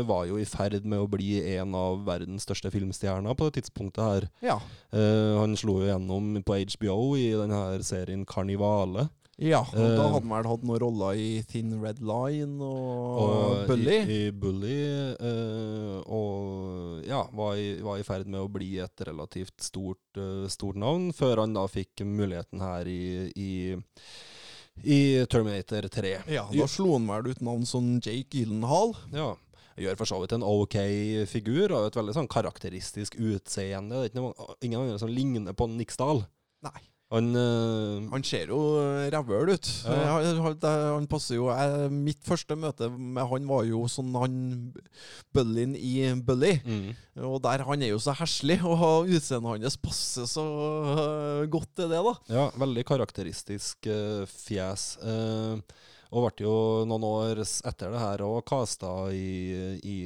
[0.09, 4.03] var jo i ferd med å bli en av verdens største filmstjerner på det tidspunktet
[4.05, 4.29] her.
[4.45, 4.57] Ja.
[4.93, 9.09] Han slo jo gjennom på HBO i denne serien Karnivale.
[9.37, 13.19] Ja og da Eh, hadde han vel hatt noen roller i Thin Red Line og,
[13.21, 13.97] Og Bully.
[14.01, 14.79] I, i Bully.
[15.21, 20.47] uh, og ja, var i, var i ferd med å bli et relativt stort, uh,
[20.49, 23.51] stort navn, før han da fikk muligheten her i, i,
[24.85, 26.15] i Terminator 3.
[26.33, 28.97] ja, da slo han vel ut navn som Jake Gyllenhaal.
[29.13, 29.35] Ja.
[29.77, 30.79] Gjør for så vidt en ok
[31.29, 33.99] figur, og et veldig sånn karakteristisk utseende.
[34.01, 36.25] Det er ikke noe, ingen andre som ligner på Nick Stahl.
[36.65, 36.79] Nei.
[37.15, 38.59] Han uh, Han ser jo
[39.13, 39.69] rævøl ut.
[39.87, 40.17] Ja.
[40.43, 44.39] Han, han, passer jo jeg, Mitt første møte med han var jo sånn han
[45.35, 46.57] Bullyen i Bully.
[46.65, 46.89] mm.
[47.27, 51.93] Og der han er jo så heslig, og utseendet hans passer så uh, godt til
[51.93, 52.15] det, da.
[52.33, 54.97] Ja, veldig karakteristisk uh, fjes.
[56.11, 56.57] og ble jo
[56.89, 59.97] noen år etter det her òg casta i, i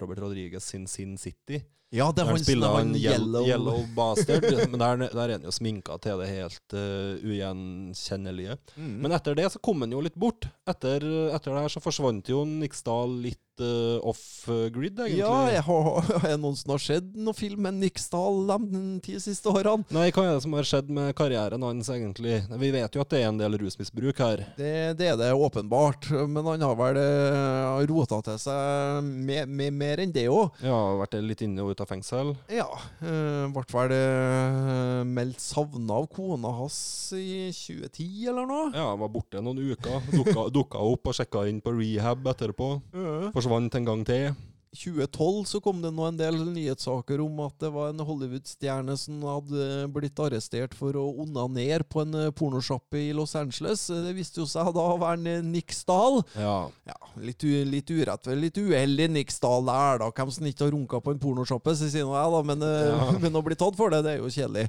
[0.00, 1.60] Robert Rodriguez sin Sin City.
[1.94, 4.46] Ja, det er han spiller er han Yellow, yellow, Bastard.
[4.72, 8.58] men der, der er han jo sminka til det helt uh, ugjenkjennelige.
[8.74, 8.94] Mm.
[9.04, 10.48] Men etter det så kom han jo litt bort.
[10.66, 15.20] Etter, etter det her så forsvant jo Niksdal litt uh, off-grid, egentlig.
[15.22, 19.52] Ja, har, er det noen som har sett noen film med Niksdal de ti siste
[19.52, 19.86] årene?
[19.94, 22.42] Nei, hva er det som har skjedd med karrieren hans, egentlig?
[22.50, 24.42] Vi vet jo at det er en del rusmisbruk her.
[24.58, 29.78] Det, det er det åpenbart, men han har vel uh, rota til seg med, med
[29.78, 30.58] mer enn det òg.
[30.66, 32.32] Ja, vært litt inne og ut av fengsel.
[32.48, 32.66] Ja,
[33.04, 38.72] uh, ble vel uh, meldt savna av kona hans i 2010 eller noe.
[38.74, 40.00] Ja, var borte noen uker.
[40.14, 42.70] Dukka, dukka opp og sjekka inn på rehab etterpå.
[42.96, 43.28] Uh.
[43.36, 44.30] Forsvant en gang til.
[44.74, 49.22] 2012 så kom det nå en del nyhetssaker om at det var en Hollywood-stjerne som
[49.24, 53.86] hadde blitt arrestert for å onanere på en eh, pornosjappe i Los Angeles.
[53.88, 56.20] Det viste jo seg da å være eh, Nick Stahl.
[56.36, 56.58] Ja.
[56.88, 60.12] Ja, litt, litt urett, litt uheldig Nick Stahl der, da.
[60.12, 62.44] Hvem som ikke har runka på en pornosjappe, så sier nå jeg, da.
[62.52, 63.10] Men, eh, Ja.
[63.22, 64.68] men å bli tatt for det, det er jo kjedelig.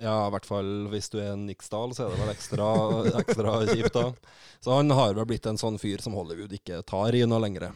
[0.00, 2.68] ja, i hvert fall hvis du er en Niksdal, så er det vel ekstra,
[3.20, 4.08] ekstra kjipt, da.
[4.64, 7.68] Så han har vel blitt en sånn fyr som Hollywood ikke tar i noe lenger.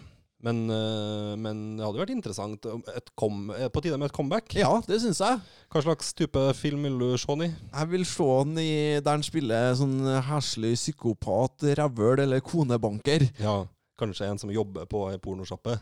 [0.45, 2.67] Men, eh, men det hadde vært interessant.
[2.95, 4.55] Et kom, eh, på tide med et comeback.
[4.55, 5.41] Ja, det syns jeg.
[5.73, 7.49] Hva slags type film vil du se han i?
[7.51, 13.27] Jeg vil se han i der han spiller sånn heslig psykopat, rævøl eller konebanker.
[13.43, 13.65] Ja,
[13.99, 15.75] Kanskje en som jobber på ei pornosjappe?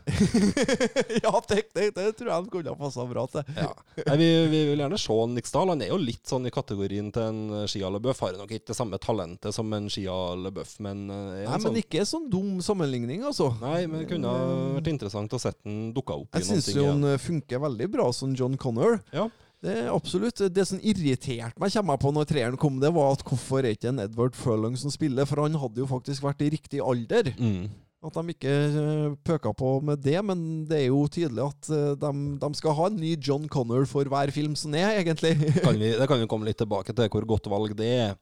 [1.23, 3.45] ja, det, det, det tror jeg han kunne ha passa bra til.
[3.57, 3.69] Ja.
[4.07, 5.73] Nei, vi, vi vil gjerne se Niksdal.
[5.73, 8.21] Han er jo litt sånn i kategorien til en Shia LeBeouf.
[8.25, 11.67] Har nok ikke det samme talentet som en Shia LeBeouf, men eh, en Nei, sånn
[11.69, 13.51] men ikke sånn dum sammenligning, altså.
[13.61, 16.57] Nei, men det kunne ha vært interessant å se den dukka opp i Jeg noen
[16.57, 18.99] syns ting jo han eh, funker veldig bra som John Connor.
[19.15, 19.29] Ja.
[19.63, 20.41] Det er absolutt.
[20.53, 23.73] Det som irriterte meg kommer jeg på når treeren kom, det var at hvorfor er
[23.73, 25.25] ikke en Edward Furlong som spiller?
[25.25, 27.31] For han hadde jo faktisk vært i riktig alder.
[27.39, 27.65] Mm.
[28.05, 31.95] At de ikke pøker pøka på med det, men det er jo tydelig at eh,
[31.97, 32.11] de,
[32.43, 35.33] de skal ha en ny John Connor for hver film som er, egentlig.
[35.63, 38.13] Kan vi, det kan vi komme litt tilbake til, hvor godt valg det er.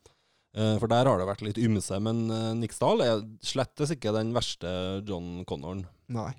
[0.56, 2.00] Eh, For der har det vært litt ymse.
[2.00, 2.24] Men
[2.56, 4.72] Nick Niksdal er slettes ikke den verste
[5.04, 5.84] John Connoren.
[6.08, 6.32] Nei.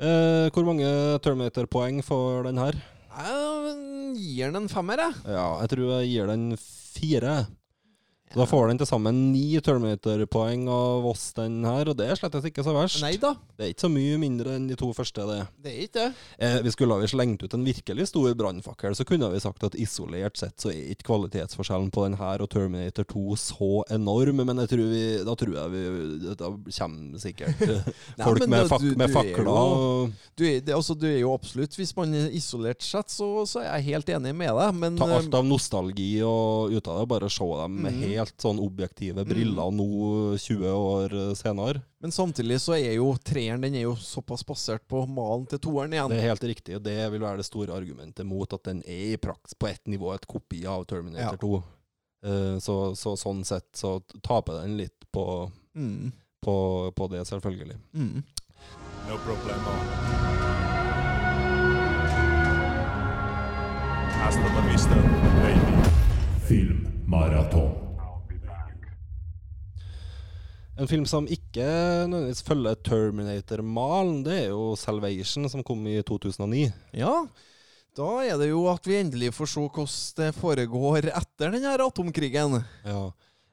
[0.00, 0.88] Eh, hvor mange
[1.20, 2.80] Terminator-poeng får den her?
[3.10, 5.20] Jeg gir den en femmer, jeg.
[5.28, 7.34] Ja, jeg tror jeg gir den fire.
[8.30, 12.14] Så Da får den til sammen ni Terminator-poeng av oss, den her, og det er
[12.14, 13.00] slett ikke så verst.
[13.02, 15.40] Nei da, Det er ikke så mye mindre enn de to første, det.
[15.64, 16.12] det er ikke det.
[16.38, 19.64] Eh, vi skulle ha vi slengt ut en virkelig stor brannfakkel, så kunne vi sagt
[19.66, 24.44] at isolert sett så er ikke kvalitetsforskjellen på den her og Terminator 2 så enorm,
[24.46, 27.58] men jeg tror vi, da tror jeg vi Da kommer sikkert
[28.22, 29.50] folk Nei, med, da, du- med du er fakler.
[29.50, 30.44] og Du
[30.76, 34.08] altså, du er jo absolutt Hvis man er isolert sett, så, så er jeg helt
[34.14, 37.50] enig med deg, men Ta eh, alt av nostalgi og ut av det, bare se
[37.64, 37.86] dem Mm.
[38.02, 39.86] helt sånn objektive briller nå
[40.38, 41.82] 20 år eh, senere.
[42.00, 45.92] Men samtidig så er jo treeren den er jo såpass basert på malen til toeren
[45.92, 46.08] igjen.
[46.10, 49.14] Det er helt riktig, og det vil være det store argumentet mot at den er
[49.14, 51.36] i praks på ett nivå et kopi av Terminator Ja.
[51.40, 51.62] 2.
[52.26, 56.10] Uh, så, så sånn sett så taper den litt på, Mm,
[56.42, 57.78] på, på det, selvfølgelig.
[57.94, 58.22] mm.
[59.08, 60.39] No problemo.
[70.80, 71.64] En film som ikke
[72.08, 76.70] nødvendigvis følger Terminator-malen, det er jo Salvation, som kom i 2009.
[76.96, 77.16] Ja,
[77.98, 81.84] da er det jo at vi endelig får se hvordan det foregår etter den her
[81.84, 82.62] atomkrigen.
[82.86, 83.10] Ja.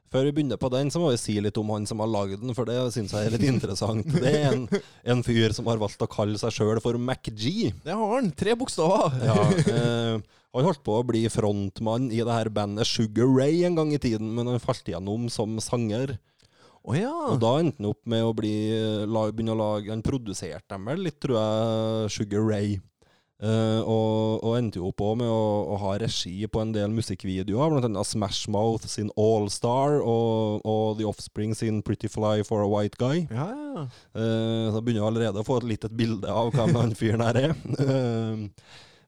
[0.08, 2.40] Før vi begynner på den, så må vi si litt om han som har lagd
[2.40, 4.08] den, for det syns jeg er litt interessant.
[4.08, 4.64] Det er en,
[5.12, 7.44] en fyr som har valgt å kalle seg sjøl for MacG.
[7.84, 8.32] Det har han.
[8.32, 9.18] Tre bokstaver.
[9.28, 9.36] Ja,
[9.74, 13.92] eh, han holdt på å bli frontmann i det her bandet Sugar Ray en gang
[13.92, 16.16] i tiden, men han falt igjennom som sanger.
[16.84, 17.14] Å ja.
[17.32, 18.52] Og da endte han opp med å bli,
[19.08, 22.78] la, begynne å lage Han produserte dem vel litt, tror jeg, Sugar Ray.
[23.38, 27.70] Uh, og, og endte jo opp med å, å ha regi på en del musikkvideoer,
[27.70, 32.64] blant annet Smash Mouth sin All Star og, og The Offspring sin Pretty Fly for
[32.64, 33.28] a White Guy.
[33.30, 33.86] Ja, ja.
[34.10, 37.42] Uh, så begynner jeg allerede å få et litt bilde av hvem han fyren her
[37.48, 37.56] er.
[37.88, 38.40] Eh,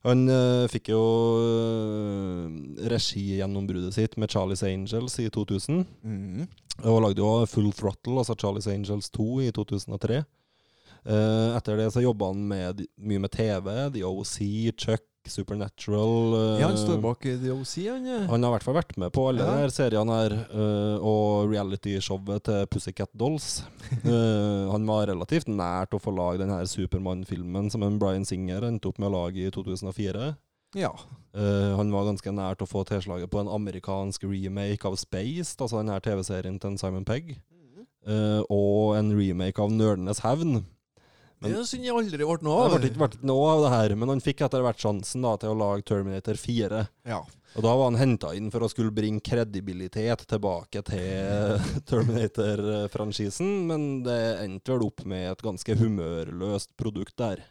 [0.01, 1.01] han uh, fikk jo
[1.37, 2.45] uh,
[2.89, 5.83] regigjennombruddet sitt med Charlies Angels i 2000.
[6.01, 6.47] Mm.
[6.89, 10.23] Og lagde jo Full Throttle, altså Charlies Angels 2, i 2003.
[11.05, 14.37] Uh, etter det så jobba han med, mye med TV, The OC,
[14.77, 16.33] Chuck, Supernatural.
[16.33, 18.05] uh, ja, han står bak The OC, han.
[18.05, 18.19] ja.
[18.29, 19.57] han har i hvert fall vært med på alle Ja.
[19.67, 23.63] de seriene her, Uh, og realityshowet til Pussycat Dolls.
[24.05, 28.61] uh, han var relativt nært å få lage den her Supermann-filmen som en Bryan Singer
[28.67, 30.35] endte opp med å lage i 2004.
[30.75, 30.91] Ja.
[31.35, 35.79] Uh, han var ganske nært å få tilslaget på en amerikansk remake av Spaced, altså
[35.81, 37.37] den her TV-serien til Simon Pegg,
[38.07, 40.63] eh, og en remake av Nerdenes hevn.
[41.41, 42.83] Men- det synd jeg aldri ble noe Det av.
[42.85, 45.49] ikke, ble ikke noe av det her, men han fikk etter hvert sjansen da, til
[45.49, 46.87] å lage Terminator 4.
[47.05, 47.21] Ja.
[47.55, 51.57] Og da var han henta inn for å skulle bringe kredibilitet tilbake til
[51.89, 57.43] Terminator-franchisen, men det endte vel opp med et ganske humørløst produkt der.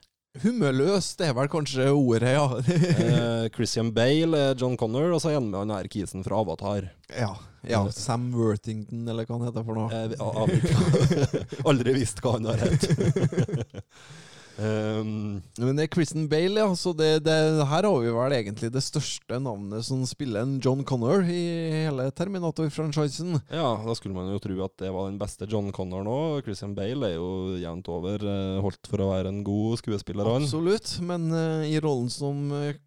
[0.45, 2.47] Humørløst det er vel kanskje ordet, ja.
[2.63, 6.91] Eh, Christian Bale John Connor, og så igjen med han her kisen fra Avatar.
[7.13, 7.35] ja.
[7.69, 7.85] Ja.
[7.93, 9.89] Sam Worthington, eller hva han heter for noe.
[9.93, 11.63] Jeg ikke.
[11.69, 12.87] Aldri visst hva han har hett.
[14.65, 15.11] um,
[15.61, 16.69] Men det er Kristen Bale, ja.
[16.79, 17.37] Så det, det,
[17.69, 21.45] her har vi vel egentlig det største navnet som spiller en John Connor i
[21.85, 23.37] hele Terminator-franchisen.
[23.53, 26.19] ja, da skulle man jo tro at det var den beste John Connor nå.
[26.47, 30.33] Christian Bale er jo jevnt over eh, holdt for å være en god skuespiller.
[30.33, 30.49] han.
[30.49, 30.97] Absolutt.
[31.05, 32.79] Men uh, i rollen som eh,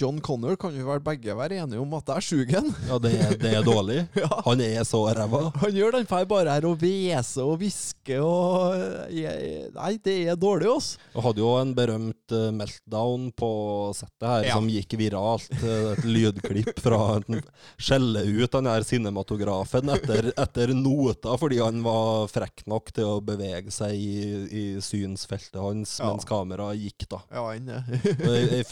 [0.00, 2.70] John Connor kan vi vel begge være enige om at det er sugen.
[2.88, 3.98] Ja, det, er- det er dårlig.
[4.22, 4.28] ja.
[4.46, 5.42] Han er så ræva.
[5.60, 10.38] Han gjør den feil bare her og hvese og hviske og jeg, Nei, det er
[10.40, 10.92] dårlig, oss.
[11.14, 13.50] Og hadde jo en berømt eh, meltdown på
[13.96, 14.56] settet her, Ja.
[14.56, 15.50] som gikk viralt.
[15.62, 17.42] eh, et lydklipp fra han
[17.80, 23.20] skjelle ut den her cinematografen etter, etter nota, fordi han var frekk nok til å
[23.24, 24.16] bevege seg i,
[24.48, 26.10] i synsfeltet hans Ja.
[26.12, 27.20] mens kameraet gikk, da.
[27.32, 27.84] Ja, han er.
[28.32, 28.62] ei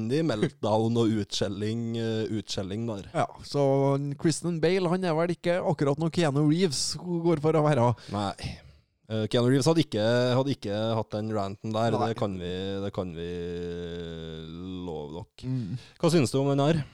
[0.00, 3.10] fullstendig meltdown og utskjelling, eh, utskjelling der.
[3.14, 7.64] Ja, så Kristen Bale han er vel ikke akkurat noe Keanu Reeves går for å
[7.64, 7.94] være.
[8.12, 8.34] Nei.
[9.10, 10.04] Eh, Keanu Reeves hadde ikke,
[10.36, 13.30] hadde ikke hatt den ranten der, det kan vi, det kan vi
[14.86, 15.78] love dere.
[16.00, 16.84] Hva syns du om den her?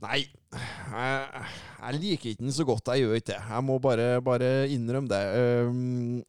[0.00, 1.44] Nei, jeg,
[1.80, 2.88] jeg liker ikke den så godt.
[2.88, 3.40] Jeg gjør ikke det.
[3.50, 5.22] Jeg må bare, bare innrømme det.
[5.68, 6.22] Um,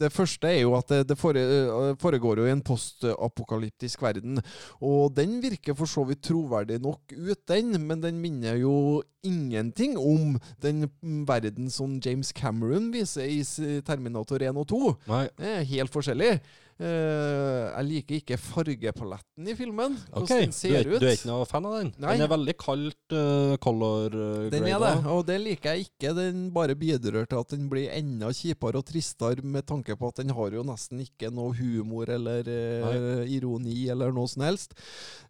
[0.00, 4.40] det første er jo at det, foregår jo i en postapokalyptisk verden.
[4.80, 9.96] Og den virker for så vidt troverdig nok ut, den, men den minner jo ingenting
[9.98, 10.88] om den
[11.28, 13.40] verden som James Cameron viser i
[13.86, 14.82] Terminator 1 og 2.
[15.08, 15.24] Nei.
[15.38, 16.34] Det er helt forskjellig.
[16.74, 19.94] Eh, jeg liker ikke fargepaletten i filmen.
[20.10, 20.98] Hvordan den du, ser er, ut.
[21.02, 21.92] du er ikke noe fan av den?
[22.02, 22.16] Nei.
[22.16, 26.14] Den er veldig kaldt uh, color uh, Den er det, og det liker jeg ikke.
[26.18, 30.22] Den bare bidrar til at den blir enda kjipere og tristere, med tanke på at
[30.22, 34.74] den har jo nesten ikke noe humor eller uh, ironi eller noe som helst.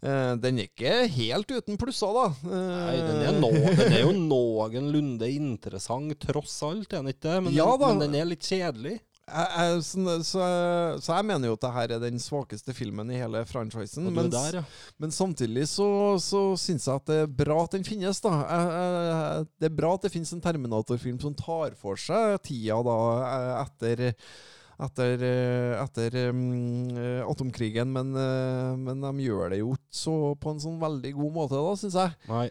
[0.01, 2.27] Uh, den er ikke helt uten plusser, da.
[2.45, 7.27] Eh, Nei, den er, no, den er jo noenlunde interessant, tross alt, er den ikke
[7.29, 7.41] det?
[7.45, 8.99] Men, Ja men den er litt kjedelig.
[9.25, 10.47] Jeg, jeg, så, så,
[11.01, 14.09] så jeg mener jo at det her er den svakeste filmen i hele franchisen.
[14.33, 14.65] Der, ja.
[15.01, 15.89] Men samtidig så,
[16.23, 18.35] så syns jeg at det er bra at den finnes, da.
[18.43, 22.83] Jeg, jeg, det er bra at det finnes en Terminator-film som tar for seg tida
[22.85, 22.99] da
[23.31, 24.05] eh, etter
[24.85, 26.89] etter, eh, etter um,
[27.31, 28.11] atomkrigen, men,
[28.83, 31.99] men de gjør det jo ikke så på en sånn veldig god måte, da, syns
[32.01, 32.17] jeg.
[32.27, 32.49] Nei.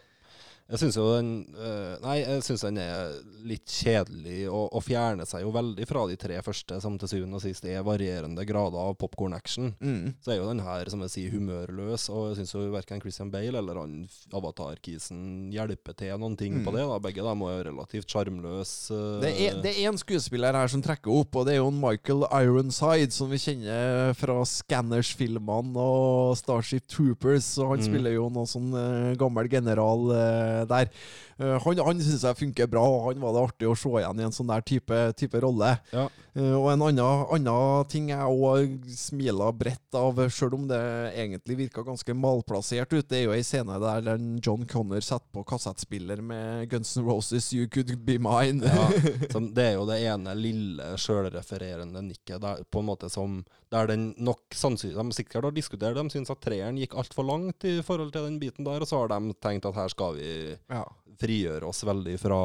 [0.64, 1.26] Jeg syns jo den
[1.60, 3.10] øh, Nei, jeg syns den er
[3.44, 7.36] litt kjedelig, og, og fjerner seg jo veldig fra de tre første, som til syvende
[7.36, 9.74] og sist er varierende grader av popkorn-action.
[9.84, 10.14] Mm.
[10.24, 13.28] Så er jo den her, som jeg sier, humørløs, og jeg syns jo verken Christian
[13.34, 16.86] Bale eller han Avatar-kisen hjelper til noen ting på det.
[16.88, 18.94] da Begge da er jo relativt sjarmløse.
[18.96, 19.34] øh, Det
[19.68, 23.12] det er en skuespiller her som trekker opp, og det er jo en Michael Ironside,
[23.12, 27.52] som vi kjenner fra Scanners-filmene og Starship Troopers.
[27.60, 27.86] Og han Mm.
[27.90, 30.90] spiller jo noe sånn eh, gammel general eh, der.
[31.38, 34.22] Eh, han han syns jeg funker bra, og han var det artig å se igjen
[34.22, 35.74] i en sånn der type, type rolle.
[35.94, 36.08] Ja.
[36.34, 40.80] Eh, og en annen, ting jeg òg smiler bredt av, sjøl om det
[41.14, 45.30] egentlig virka ganske malplassert ut, det er jo ei scene der den John Connor setter
[45.34, 48.66] på kassettspiller med Guns N' Roses 'You Could Be Mine'.
[48.66, 48.88] Ja,
[49.54, 54.12] det er jo det ene lille sjølrefererende nikket der, på en måte som Der den
[54.22, 58.12] nok sannsynlig De sikkert har diskutert de syns at treeren gikk altfor langt i forhold
[58.12, 60.84] til den biten der, og så har de tenkt at her skal vi ja.
[61.18, 62.40] frigjøre oss veldig fra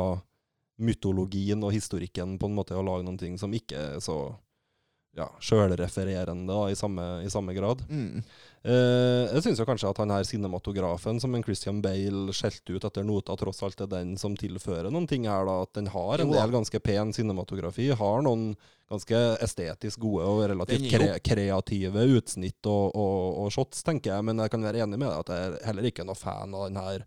[0.80, 4.20] mytologien og historikken, på en måte, og lage noen ting som ikke er så
[5.18, 6.76] ja, sjølrefererende i
[7.26, 7.82] i samme grad.
[7.90, 8.22] Mm.
[8.64, 13.08] Eh, jeg syns kanskje at han her cinematografen som en Christian Bale skjelte ut etter
[13.08, 15.46] nota, tross alt er den som tilfører noen ting her.
[15.48, 17.90] da, At den har en del ganske pen cinematografi.
[17.90, 18.54] Har noen
[18.90, 24.26] ganske estetisk gode og relativt kre kreative utsnitt og, og, og shots, tenker jeg.
[24.26, 26.56] Men jeg kan være enig med deg at jeg er heller ikke er noe fan
[26.56, 27.06] av den her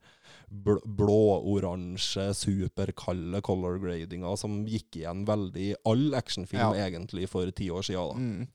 [0.52, 6.86] blå-oransje, superkalde color gradinga som gikk igjen veldig i all actionfilm Ja.
[6.88, 8.08] egentlig for ti år siden.
[8.08, 8.14] Da.
[8.20, 8.48] Mm.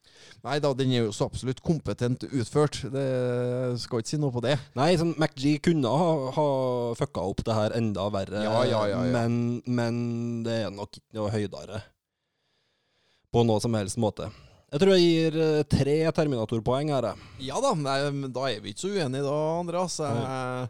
[0.44, 2.82] Nei da, den er jo så absolutt kompetent utført.
[2.94, 4.58] Det skal ikke si noe på det.
[4.78, 6.48] Nei, sånn, MacG kunne ha, ha
[7.00, 9.12] fucka opp det her enda verre, Ja, ja, ja, ja.
[9.12, 11.82] Men, men det er nok ikke noe høydere
[13.34, 14.30] på noe som helst måte.
[14.72, 17.06] Jeg tror jeg gir eh, tre Terminator-poeng her.
[17.14, 17.48] jeg.
[17.48, 20.00] Ja da, nei, men da er vi ikke så uenige da, Andreas.
[20.04, 20.68] Eh, eh,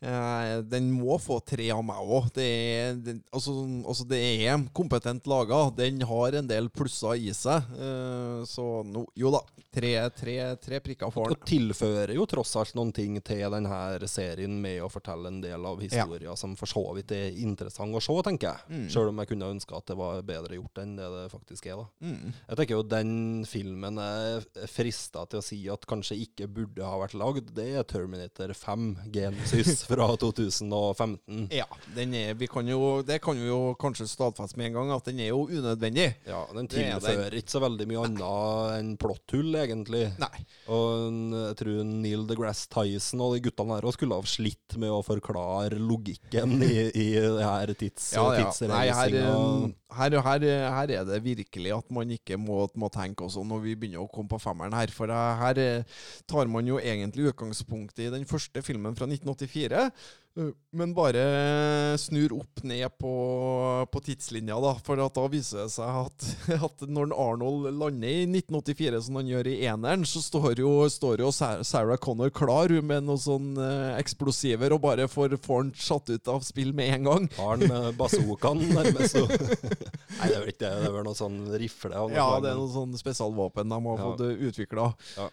[0.00, 2.30] den må få tre av meg òg.
[2.34, 2.48] Det,
[3.04, 3.52] det, altså,
[3.84, 5.66] altså, det er kompetent laga.
[5.76, 7.68] Den har en del plusser i seg.
[7.76, 9.42] Eh, så no, jo da,
[9.74, 14.56] tre, tre, tre prikker får Og tilfører jo tross alt noen ting til denne serien
[14.62, 18.16] med å fortelle en del av historia som for så vidt er interessant å se,
[18.26, 18.70] tenker jeg.
[18.70, 18.86] Mm.
[18.92, 21.82] Sjøl om jeg kunne ønske at det var bedre gjort enn det det faktisk er.
[21.82, 22.08] da.
[22.08, 22.34] Mm.
[22.48, 23.14] Jeg tenker jo den
[23.48, 27.52] filmen er frista til å si at kanskje ikke burde ha vært lagd.
[27.56, 31.48] Det er Terminator 5 Genesis fra 2015.
[31.54, 31.66] Ja,
[31.96, 35.10] den er, vi kan jo, det kan vi jo kanskje stadfeste med en gang, at
[35.10, 36.08] den er jo unødvendig.
[36.28, 40.04] Ja, Den er tilfører ikke så veldig mye annet enn plotthull, egentlig.
[40.22, 40.44] Nei.
[40.70, 45.02] Og jeg tror Neil deGrasse Tyson og de guttene her skulle ha slitt med å
[45.06, 48.50] forklare logikken i, i det her tids, Ja, ja.
[48.70, 49.18] Nei, her,
[49.96, 53.74] her, her, her er det virkelig at man ikke må, må tenke også når vi
[53.78, 54.92] begynner å komme på femmeren her.
[54.94, 59.88] For eh, her eh, tar man jo egentlig utgangspunkt i den første filmen fra 1984.
[60.38, 63.10] eh, Men bare snur opp ned på,
[63.90, 64.74] på tidslinja, da.
[64.86, 66.26] For at da viser det seg at,
[66.68, 71.24] at når Arnold lander i 1984, som han gjør i eneren, så står jo, står
[71.24, 76.12] jo Sarah Connor klar med noen sånn eh, eksplosiver og bare får, får han satt
[76.14, 77.28] ut av spill med en gang.
[77.40, 79.16] Har han med bazookaen nærmest?
[79.16, 79.26] så-
[80.20, 80.70] Nei, det er vel ikke det.
[80.80, 81.90] Det er vel noe sånn rifle.
[81.96, 84.08] noe Ja, det er noe sånne spesialvåpen de har Ja.
[84.10, 84.88] fått utvikla.
[85.16, 85.28] Ja.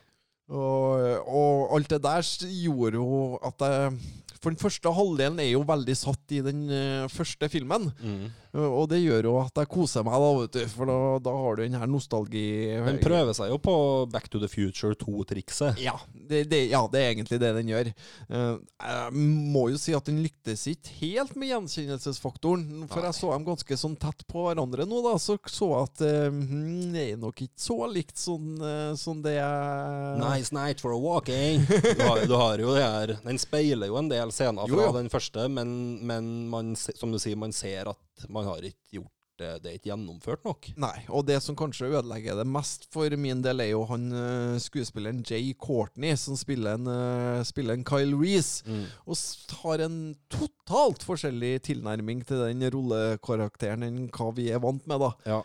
[0.48, 2.24] Og, og alt det der
[2.62, 3.98] gjorde jo at jeg
[4.38, 7.90] For den første halvdelen er jo veldig satt i den eh, første filmen.
[8.00, 8.28] Mm.
[8.58, 10.62] Og det gjør jo at jeg koser meg, da, vet du.
[10.72, 12.46] For da, da har du den her nostalgi...
[12.86, 13.74] Den prøver seg jo på
[14.14, 15.82] Back to the Future 2-trikset.
[15.82, 17.90] Ja ja, det er egentlig det den gjør.
[18.30, 22.66] Eh, jeg må jo si at den lyktes ikke helt med gjenkjennelsesfaktoren.
[22.92, 23.10] For Nei.
[23.10, 25.16] jeg så dem ganske sånn tett på hverandre nå, da.
[25.22, 29.38] Så så at eh, hmm, det er nok ikke så likt sånn sånn som det
[29.38, 31.66] jeg Nice night for a walking.
[31.66, 34.96] Du har, du har jo det her Den speiler jo en del scener fra jo.
[34.96, 35.70] den første, men,
[36.06, 39.76] men man, som du sier, man ser at man har ikke gjort det, det er
[39.78, 40.70] ikke gjennomført nok.
[40.82, 44.56] Nei, og det som kanskje ødelegger det mest for min del, er jo han eh,
[44.62, 48.66] skuespilleren Jay Courtney, som spiller en, eh, spiller en Kyle Reece.
[49.06, 50.00] Og har en
[50.34, 55.14] totalt forskjellig tilnærming til den rollekarakteren enn hva vi er vant med, da.
[55.30, 55.44] Ja.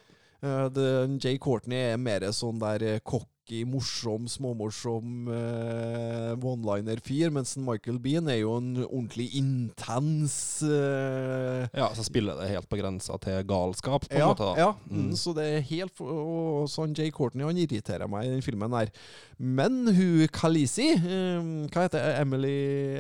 [0.75, 0.89] Det,
[1.23, 3.03] Jay Courtney er mer sånn der eh,
[3.43, 11.89] cocky, morsom, småmorsom eh, one-liner-fyr, mens Michael Bean er jo en ordentlig intens eh, Ja,
[11.95, 14.45] så spiller det helt på grensa til galskap, på en ja, måte.
[14.45, 14.55] da.
[14.59, 14.71] ja.
[14.89, 15.09] Mm.
[15.09, 15.17] Mm.
[15.17, 18.93] så det er helt og, sånn Jay Courtney han irriterer meg i den filmen der.
[19.39, 22.57] Men hun Khaleesi, eh, hva heter Emily,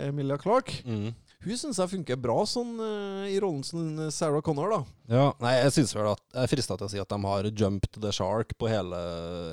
[0.08, 1.12] Emilia Clark, Mm.
[1.42, 4.80] Hun syns jeg funker bra sånn eh, i rollen som Sarah Connor, da.
[5.12, 7.48] Ja, nei, jeg synes vel at Jeg er frista til å si at de har
[7.50, 9.00] jumped the shark på hele,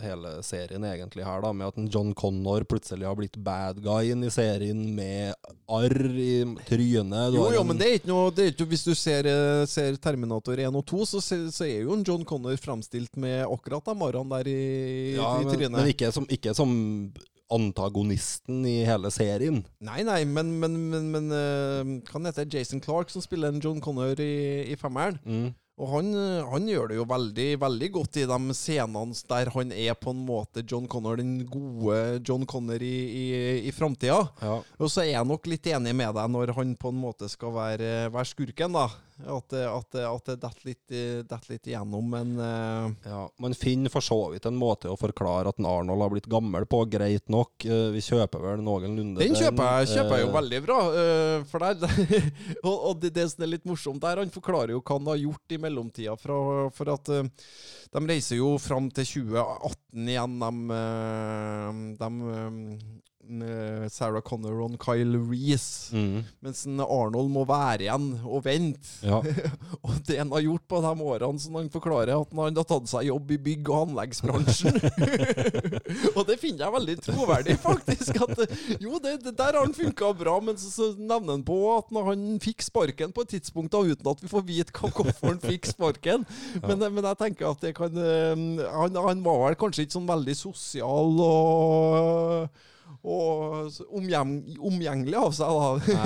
[0.03, 1.51] hele serien, egentlig, her, da.
[1.55, 5.33] Med at en John Connor plutselig har blitt bad guyen i serien med
[5.65, 7.35] arr i trynet.
[7.35, 9.97] Jo, jo, men det er ikke noe det er ikke, Hvis du ser, eh, ser
[10.01, 13.97] Terminator 1 og 2, så, så er jo en John Connor framstilt med akkurat de
[13.97, 14.61] arrene der i,
[15.17, 15.75] ja, i men, trynet.
[15.79, 16.71] men ikke som, ikke som
[17.53, 19.63] antagonisten i hele serien.
[19.83, 22.47] Nei, nei, men, men, men, men uh, kan heter?
[22.49, 25.19] Jason Clark, som spiller en John Connor i, i femmeren.
[25.25, 25.49] Mm.
[25.79, 29.71] Og han, eh, han gjør det jo veldig, veldig godt i de scenene der han
[29.71, 33.27] er på en måte John Connor, den gode John Connor i, i,
[33.69, 34.19] i framtida.
[34.43, 34.57] Ja.
[34.77, 37.55] Og så er jeg nok litt enig med deg når han på en måte skal
[37.55, 38.89] være, være skurken, da.
[39.19, 40.93] At, at, at det detter litt,
[41.49, 42.87] litt igjennom, men uh...
[43.03, 46.29] Ja, Man finner for så vidt en måte å forklare at en Arnold har blitt
[46.31, 47.65] gammel på, greit nok.
[47.67, 50.79] Uh, Vi kjøper vel noenlunde Den kjøper jeg, kjøper jeg jo Eh, veldig bra.
[50.93, 51.99] Uh, for der,
[52.69, 55.21] og, og det, det som er litt morsomt der, han forklarer jo hva han har
[55.25, 56.15] gjort i mellomtida.
[56.19, 56.39] Fra,
[56.75, 62.98] for at de reiser jo fram til 2018 igjen, de, de
[63.93, 65.93] Sarah Connor og Kyle Reece.
[65.95, 68.89] Mm, Mens Arnold må være igjen og vente.
[69.05, 69.21] ja.
[69.85, 72.89] Og det han har gjort på de årene, som han forklarer, at han har tatt
[72.89, 74.75] seg jobb i bygg- og anleggsbransjen.
[76.17, 78.19] og det finner jeg veldig troverdig, faktisk.
[78.25, 81.45] At eh, jo, det, det der har han funka bra, men så, så nevner han
[81.47, 84.75] på at når han fikk sparken på et tidspunkt, da, uten at vi får vite
[84.79, 86.25] hvorfor han fikk sparken.
[86.65, 90.09] Men, men jeg tenker at det kan eh, han, han var vel kanskje ikke sånn
[90.09, 92.65] veldig sosial og
[93.03, 95.99] og omgjeng, omgjengelig av seg, da.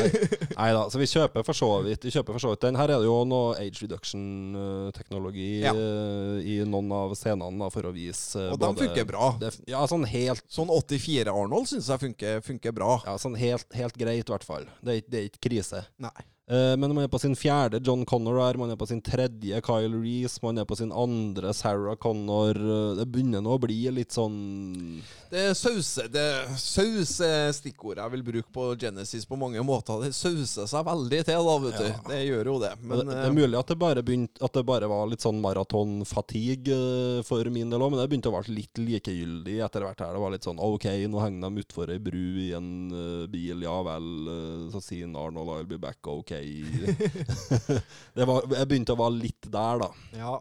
[0.54, 2.78] Nei, da, så vi kjøper for så vidt Vi kjøper for så vidt den.
[2.78, 5.74] Her er det jo noe age reduction-teknologi Ja.
[5.74, 9.32] i noen av scenene da, for å vise eh, Og de funker bra.
[9.41, 13.00] Det, ja, sånn helt Sånn 84-Arnold syns jeg funker, funker bra.
[13.08, 14.70] ja, sånn helt, helt greit, i hvert fall.
[14.84, 15.84] Det det er ikke krise.
[16.02, 16.14] Nei.
[16.44, 19.62] Eh, men man er på sin fjerde John Connor her, man er på sin tredje
[19.64, 22.58] Kyle Reece, man er på sin andre Sarah Connor.
[22.60, 24.34] Eh, Det begynner nå å bli litt sånn
[25.32, 30.04] Det er sause det er stikkordet jeg vil bruke på Genesis på mange måter.
[30.04, 32.10] Det sauser seg veldig til, da, vet du.
[32.12, 32.74] Det gjør jo det.
[32.84, 35.24] Men det, det eh, er mulig at det bare begynte At det bare var litt
[35.24, 39.88] sånn maratonfatigue eh, for min del òg, men det begynte å være litt likegyldig etter
[39.88, 40.04] hvert.
[40.04, 43.26] her Det var litt sånn OK, nå henger de utfor ei bru i en eh,
[43.32, 44.12] bil, ja vel.
[44.28, 46.33] eh, så sier Arnold I'll be back, OK.
[48.18, 49.92] det var, jeg begynte å være litt der, da.
[50.18, 50.40] ja.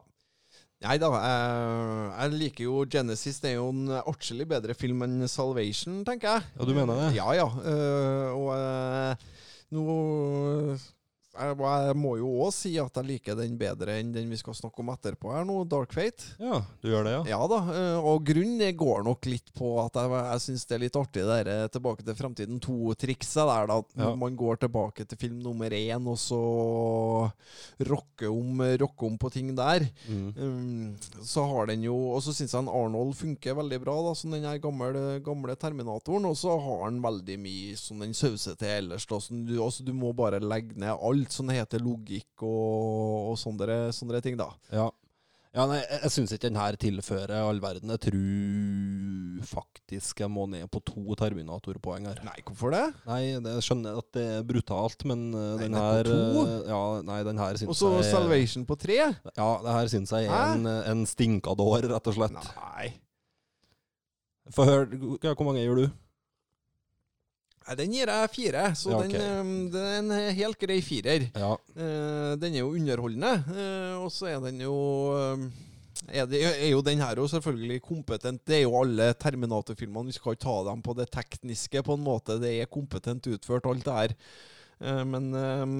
[0.83, 3.37] Nei da, jeg, jeg liker jo Genesis.
[3.39, 6.49] Det er jo en artig bedre film enn Salvation, tenker jeg.
[6.57, 7.13] Ja, du mener det?
[7.15, 7.45] Ja, ja.
[7.71, 9.29] eh, og eh,
[9.77, 9.95] nå
[11.33, 14.83] jeg, må jo òg si at jeg liker den bedre enn den vi skal snakke
[14.83, 16.35] om etterpå her nå, Dark Fate.
[16.43, 17.23] Ja, du gjør det, ja?
[17.33, 20.83] Ja da, eh, og grunnen går nok litt på at jeg, jeg syns det er
[20.85, 23.79] litt artig det der eh, Tilbake til framtiden 2-trikset der, da.
[23.83, 24.15] At Ja.
[24.19, 26.41] man går tilbake til film nummer én, og så
[27.89, 29.85] rocker om, rocker om på ting der.
[30.09, 30.33] Mm.
[30.37, 34.33] Um, så har den jo Og så syns jeg Arnold funker veldig bra, da, som
[34.35, 36.27] den her gamle, gamle Terminatoren.
[36.29, 39.07] Og så har han veldig mye som den sauser til ellers.
[39.09, 43.39] Da, Så du, altså, du må bare legge ned alt som heter logikk og, og
[43.41, 44.51] sånne, sånne ting, da.
[44.75, 44.91] Ja.
[45.53, 47.91] Ja, nei, jeg, jeg syns ikke den her tilfører all verden.
[47.93, 52.23] Jeg tror faktisk jeg må ned på to Terminator-poeng her.
[52.25, 52.87] Nei, hvorfor det?
[53.05, 56.81] Nei, det, jeg skjønner at det er brutalt, men uh, Nei, den her uh, Ja,
[57.05, 58.97] nei, den her Og syns så Salvation på tre?
[59.13, 62.41] Ja, det her syns jeg er en, en stinkadår, rett og slett.
[62.57, 62.95] Nei.
[64.57, 65.87] Få høre, hvor mange gjør du?
[67.67, 69.41] Nei, Den gir jeg fire, så Ja, den, ok.
[69.41, 71.29] um, det er en helt grei firer.
[71.35, 71.53] Ja.
[71.77, 74.75] Eh, den er jo underholdende, eh, og så er den jo
[75.15, 75.47] um,
[76.09, 78.43] er, det, er jo den her jo selvfølgelig kompetent.
[78.47, 80.11] Det er jo alle Terminator-filmene.
[80.11, 82.41] Vi skal ikke ta dem på det tekniske, på en måte.
[82.43, 84.15] Det er kompetent utført, alt det her.
[84.83, 85.77] Eh, men um,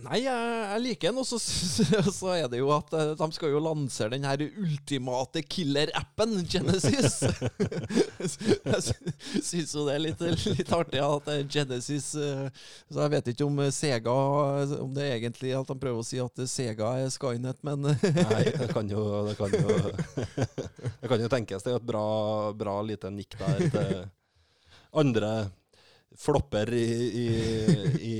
[0.00, 1.26] Nei, jeg, jeg liker den, og
[2.20, 7.18] så, er det jo at eh, de skal jo lansere den her ultimate killer-appen, Genesis.
[8.70, 10.22] jeg syns jo det er litt,
[10.54, 12.46] litt artig at Genesis eh,
[12.88, 14.14] Så jeg vet ikke om Sega
[14.80, 17.84] Om det er egentlig at de prøver å si at Sega er Skynet, men
[18.24, 19.76] Nei, det kan jo Det kan jo,
[21.00, 21.64] det kan jo tenkes.
[21.66, 22.06] Det er et bra,
[22.56, 23.92] bra lite nikk der til
[24.90, 25.34] andre
[26.18, 26.88] flopper i,
[27.24, 27.28] i,
[28.00, 28.16] i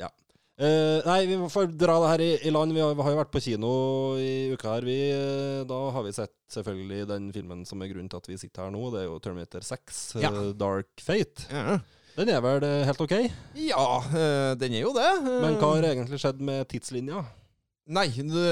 [0.00, 0.10] Ja.
[0.58, 2.74] Eh, nei, vi får dra det her i, i land.
[2.74, 3.70] Vi har, vi har jo vært på kino
[4.18, 4.88] i uka her.
[4.88, 8.40] Vi, eh, da har vi sett selvfølgelig den filmen som er grunnen til at vi
[8.40, 8.82] sitter her nå.
[8.94, 10.32] Det er jo Terminator 6, ja.
[10.34, 11.46] uh, Dark Fate.
[11.52, 11.78] ja.
[12.18, 13.12] Den er vel eh, helt OK?
[13.62, 15.10] ja, uh, den er jo det.
[15.28, 17.22] Men hva har egentlig skjedd med tidslinja?
[17.88, 18.48] Nei, det,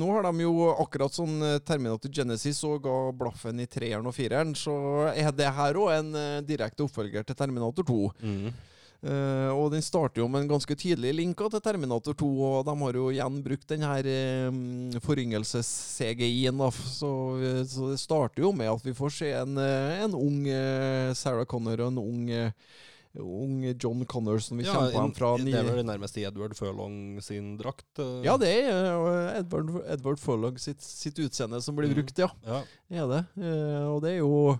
[0.00, 4.14] nå har de jo akkurat sånn eh, Terminator Genesis og ga blaffen i treeren og
[4.16, 4.72] fireren, så
[5.12, 7.98] er det her òg en eh, direkte oppfølger til Terminator 2.
[9.04, 12.74] Eh, og den starter jo med en ganske tydelig link til Terminator 2, og de
[12.80, 14.06] har jo igjen brukt den her
[14.48, 16.62] um, foryngelses-CGI-en.
[16.72, 17.10] Så,
[17.68, 21.44] så det starter jo med at vi får se en, eh, en ung uh, Sarah
[21.44, 22.32] Connor og en ung,
[23.20, 26.56] ung John Connor som vi på in- dem fra det er vel nærmest i Edward
[26.58, 27.86] Furlong sin drakt?
[28.24, 32.00] Ja, det er Edward, Edward Furlong sitt, sitt utseende som blir Mhm.
[32.00, 32.30] brukt, ja.
[32.48, 32.62] ja.
[32.90, 33.22] Er det.
[33.84, 34.58] Og det er jo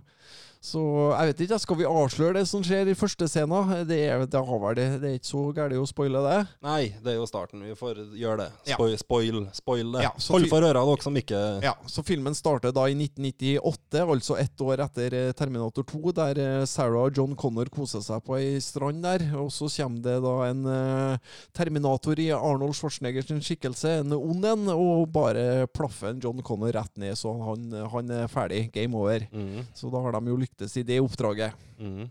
[0.65, 0.81] Så
[1.13, 3.73] jeg vet ikke, skal vi avsløre det som skjer i første scenen?
[3.85, 4.41] Det er, det
[4.79, 6.39] det, det er ikke så gærent å spoile det.
[6.65, 7.61] Nei, det er jo starten.
[7.67, 8.73] Vi får gjøre det.
[8.73, 10.05] Spoil, spoil, spoil det.
[10.07, 14.39] Ja, Hold for øra, dere som ikke Ja, så filmen starter da i 1998, altså
[14.41, 18.39] ett år etter eh, Terminator 2, der eh, Sarah og John Connor koser seg på
[18.39, 19.27] ei strand der.
[19.43, 24.65] Og så kommer det da en eh, Terminator i Arnold Schwarzeneggers skikkelse, en ond en,
[24.73, 28.65] og bare plaffer John Connor rett ned, så han, han er ferdig.
[28.73, 29.29] Game over.
[29.29, 29.67] Mm.
[29.77, 31.53] Så da har de jo lyktes i det oppdraget.
[31.79, 32.09] Mm.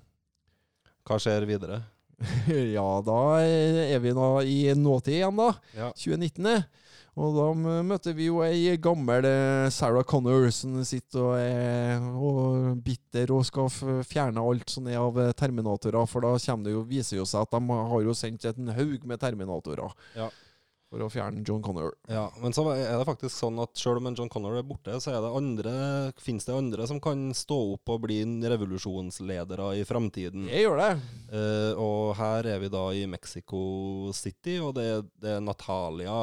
[1.07, 1.81] Hva skjer videre?
[2.75, 5.53] ja, da er vi nå i nåtid igjen, da.
[5.75, 5.91] Ja.
[5.95, 6.45] 2019.
[6.45, 6.63] eh.
[7.13, 7.47] Og da
[7.85, 13.43] møter vi jo ei gammel eh, Sarah Connor som sitter og er og bitter og
[13.45, 13.69] skal
[14.01, 16.07] fjerne alt som er av eh, terminatorer.
[16.09, 19.21] For da det jo, viser jo seg at de har jo sendt en haug med
[19.21, 19.85] terminatorer
[20.17, 20.31] Ja.
[20.93, 21.95] For å fjerne John Connor.
[22.05, 24.93] Ja, men så er det faktisk sånn at selv om en John Connor er borte,
[25.01, 25.71] så er det andre,
[26.21, 30.45] finnes det andre som kan stå opp og bli revolusjonsledere i framtiden.
[30.51, 30.91] Jeg gjør det.
[31.33, 33.63] Uh, og her er vi da i Mexico
[34.13, 34.87] City, og det,
[35.23, 36.19] det er Natalia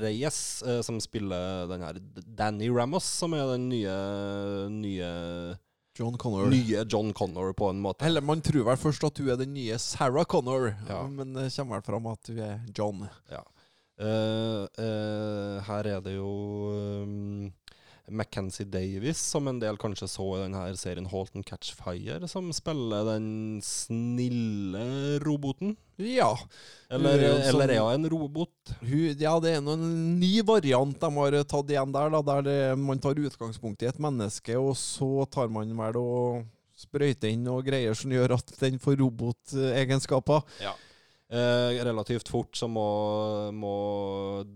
[0.00, 2.00] Reyes uh, som spiller den her
[2.38, 3.96] Danny Ramos, som er den nye,
[4.72, 5.12] nye,
[5.98, 6.46] John Connor.
[6.52, 8.06] nye John Connor, på en måte.
[8.08, 11.02] Eller man tror vel først at hun er den nye Sarah Connor, Ja.
[11.10, 13.08] men det kommer vel fram at hun er John.
[13.28, 13.42] Eh,
[13.98, 16.28] her er det jo
[16.70, 17.48] um,
[18.10, 22.50] Mackenzie Davis, som en del kanskje så i denne serien Halton Catchfire Catch Fire, som
[22.54, 25.76] spiller den snille roboten.
[25.98, 26.30] Ja.
[26.90, 28.74] Eller, Hun er eller er hun en robot?
[28.80, 32.60] Hun, ja, det er en ny variant de har tatt igjen der, da, der det,
[32.80, 36.46] man tar utgangspunkt i et menneske, og så tar man vel og
[36.78, 40.44] sprøyter inn og greier som gjør at den får robotegenskaper.
[41.28, 42.84] Eh, relativt fort så må,
[43.52, 43.72] må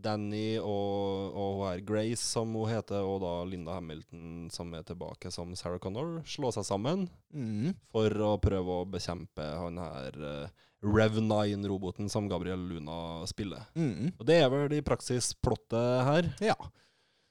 [0.01, 4.87] Danny og, og hun her Grace, som hun heter, og da Linda Hamilton, som er
[4.89, 7.73] tilbake som Sarah Connor, slå seg sammen Mm.
[7.93, 10.49] for å prøve å bekjempe han her eh,
[10.85, 13.69] Rev 9-roboten som Gabriel Luna spiller.
[13.77, 14.11] Mm.
[14.19, 16.29] Og det er vel i praksis plottet her.
[16.45, 16.57] Ja.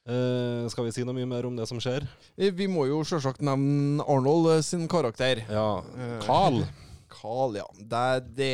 [0.09, 2.07] Uh, skal vi si noe mye mer om det som skjer?
[2.33, 5.43] Eh, Vi må jo selvsagt nevne Arnold eh, sin karakter.
[5.49, 5.81] Ja,
[6.23, 6.23] Carl.
[6.25, 6.61] Carl.
[7.21, 7.67] Carl, ja.
[7.77, 8.51] Det, det,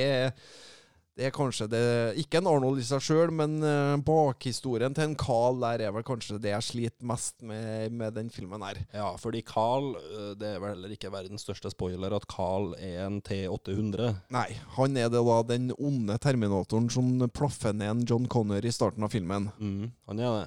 [1.17, 1.83] det er kanskje det
[2.21, 6.05] Ikke en Arnold i seg sjøl, men eh, bakhistorien til en Carl der er vel
[6.05, 8.79] kanskje det jeg sliter mest med med den filmen her.
[8.93, 13.05] Ja, fordi Carl eh, Det er vel heller ikke verdens største spoiler at Carl er
[13.07, 14.13] en T800.
[14.33, 18.73] Nei, han er det da den onde terminatoren som plaffer ned en John Connor i
[18.73, 19.49] starten av filmen.
[19.57, 20.45] Mm, han er det.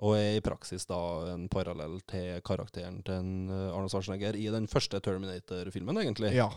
[0.00, 0.98] Og er i praksis da
[1.34, 6.32] en parallell til karakteren til en eh, Arnold Schwarzenegger i den første Terminator-filmen, egentlig.
[6.36, 6.48] Ja.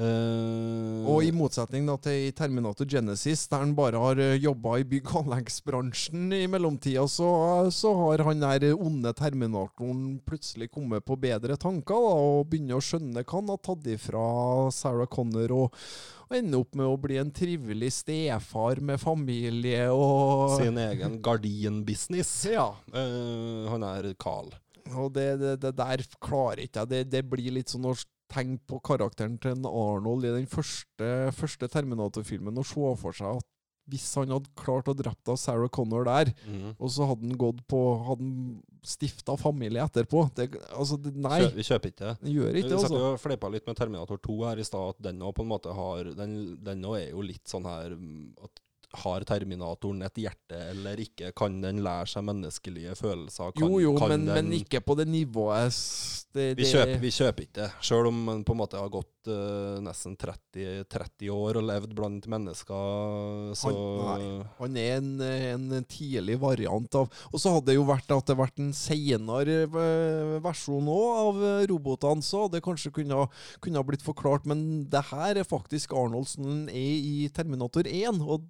[0.00, 4.86] Eh, Og i motsetning da til i Terminator Genesis, der han bare har jobba i
[4.88, 7.28] bygg- og anleggsbransjen i mellomtida, så,
[7.74, 12.84] så har han der onde terminatoren plutselig kommet på bedre tanker da, og begynner å
[12.84, 14.22] skjønne hva han har tatt ifra
[14.72, 15.82] Sarah Connor, og,
[16.30, 22.32] og ender opp med å bli en trivelig stefar med familie og sin egen gardinbusiness.
[22.54, 22.70] Ja.
[22.94, 24.48] Uh, han er Carl.
[24.96, 26.90] Og det, det, det der klarer ikke jeg.
[26.90, 27.92] Det, det blir litt sånn å
[28.30, 33.40] tenke på karakteren til en Arnold i den første, første Terminator-filmen og se for seg
[33.40, 33.48] at
[33.90, 36.76] hvis han hadde klart å drepe Sarah Connor der, mm.
[36.78, 41.40] og så hadde han gått på Hadde han stifta familie etterpå det, Altså, det, nei,
[41.42, 42.32] Kjø, vi kjøper ikke det.
[42.32, 43.00] gjør Vi ikke satt altså.
[43.02, 45.50] jo og fleipa litt med Terminator 2 her i stad, at den òg på en
[45.50, 47.96] måte har Den, den er jo litt sånn her
[48.46, 48.62] at
[49.02, 51.30] har Terminatoren et hjerte eller ikke?
[51.36, 53.54] Kan den lære seg menneskelige følelser?
[53.54, 55.70] Kan, Jo, jo, kan men, den, men ikke på det nivået
[56.30, 57.68] det, det, vi kjøper, vi kjøper ikke det.
[57.82, 61.94] Selv om man på en måte har gått uh, nesten 30, 30 år og levd
[61.98, 64.28] blant mennesker, så nei.
[64.60, 68.38] Han er en, en tidlig variant av Og så hadde det jo vært at det
[68.38, 73.26] vært en senere eh, versjon òg av eh, robotene, så det kanskje kunne,
[73.62, 74.46] kunne ha blitt forklart.
[74.50, 78.46] Men det her er faktisk Arnoldsen er i Terminator 1, og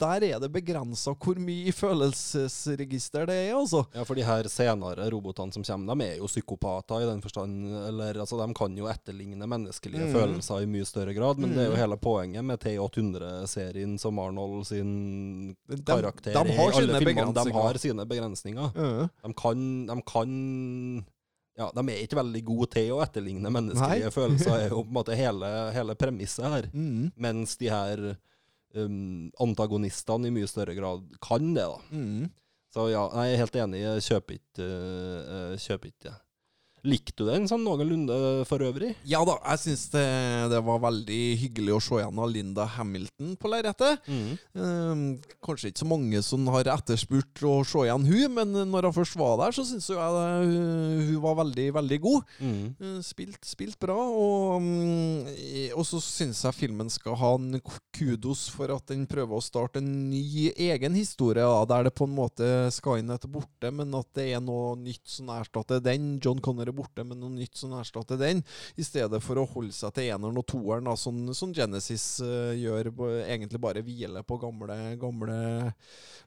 [0.00, 3.84] der er det begrensa hvor mye følelsesregister det er, altså.
[3.94, 7.68] Ja, for de her senere robotene som kommer, de er jo psykopater i den forstand
[7.88, 10.12] Eller altså, de kan jo etterligne menneskelige Mm.
[10.14, 11.82] følelser i mye større grad, men det er jo Mm.
[11.82, 17.34] hele poenget med T800-serien som Arnold sin De- karakter de har er i alle filmene.
[17.44, 18.72] De har sine begrensninger.
[18.74, 19.08] Mm.
[19.24, 21.04] De kan, de kan
[21.58, 24.10] ja, De er ikke veldig gode til å etterligne menneskelige Nei.
[24.14, 26.68] følelser, er jo på en måte hele, hele premisset her.
[26.72, 27.12] Mm.
[27.18, 28.16] Mens de her
[28.78, 31.78] um, antagonistene i mye større grad kan det, da.
[31.90, 32.28] Mm.
[32.70, 33.80] Så ja, jeg er helt enig.
[33.82, 34.66] Jeg kjøper ikke,
[35.58, 36.16] kjøper ikke det.
[36.86, 38.14] Likte du den sånn noenlunde
[38.48, 38.94] for øvrig?
[39.08, 40.04] Ja da, jeg syns det,
[40.52, 44.06] det var veldig hyggelig å se igjen av Linda Hamilton på lerretet.
[44.08, 45.02] Ehm,
[45.44, 49.18] kanskje ikke så mange som har etterspurt å se igjen hun, men når hun først
[49.20, 52.34] var der, så syns jeg hun, hun var veldig, veldig god.
[52.40, 52.64] Mm.
[52.80, 57.60] Eh, Spilt, spilt bra, og, mm, og så syns jeg filmen skal ha en
[57.96, 62.06] kudos for at den prøver å starte en ny egen historie, da, der det på
[62.08, 66.14] en måte skal inn etter borte, men at det er noe nytt som erstatter den.
[66.22, 68.42] John Connor er borte, men noe nytt som erstatter den,
[68.80, 72.52] i stedet for å holde seg til eneren og toeren, da, sånn som Genesis uh,
[72.56, 72.92] gjør,
[73.26, 75.38] egentlig bare hvile på gamle, gamle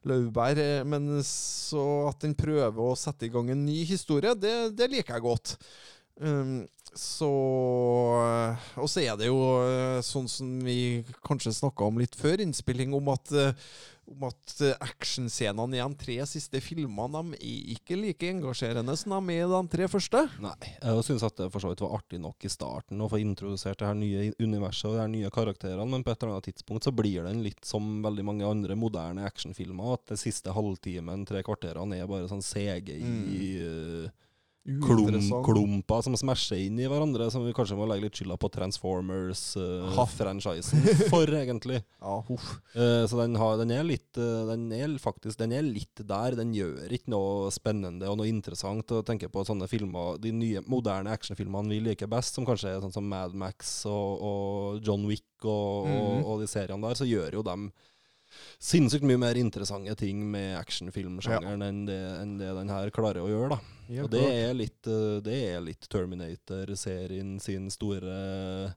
[0.08, 0.60] laurbær.
[0.60, 4.90] eh, Men så at den prøver å sette i gang en ny historie, det, det
[4.92, 5.56] liker jeg godt.
[6.20, 7.30] Um, så
[8.78, 12.94] Og så er det jo eh, sånn som vi kanskje snakka om litt før innspilling,
[12.94, 13.56] om at, eh,
[14.10, 19.16] om at eh, actionscenene i de tre siste filmene de er ikke like engasjerende som
[19.16, 20.22] de er i de tre første.
[20.44, 20.54] Nei.
[20.76, 23.90] Jeg syns det for så vidt var artig nok i starten å få introdusert det
[23.90, 26.94] her nye universet og de her nye karakterene, men på et eller annet tidspunkt så
[26.94, 31.98] blir den litt som veldig mange andre moderne actionfilmer, at det siste halvtimen, tre kvarterene,
[31.98, 34.12] er bare sånn CGI Mm.
[34.66, 35.08] Eh, klum,
[35.44, 38.48] klumper som smasher inn i hverandre, som vi kanskje må legge litt skylda på.
[38.54, 40.78] Transformers-franchisen
[41.10, 41.80] for, egentlig.
[42.04, 42.18] Ja.
[42.76, 46.34] Eh, så den, har, den er litt uh, Den er faktisk Den er litt der.
[46.36, 50.18] Den gjør ikke noe spennende og noe interessant å tenke på sånne filmer.
[50.20, 54.20] De nye, moderne actionfilmene vi liker best, som kanskje er sånn som Mad Max og,
[54.20, 56.24] og John Wick og, og, Mhm.
[56.24, 57.62] og de seriene der, så gjør jo dem
[58.62, 63.28] sinnssykt mye mer interessante ting med actionfilmsjangeren enn, det, enn det den her klarer å
[63.30, 63.58] gjøre, da.
[63.88, 68.74] Helt Og det er litt, eh, det er litt Terminator-serien sin store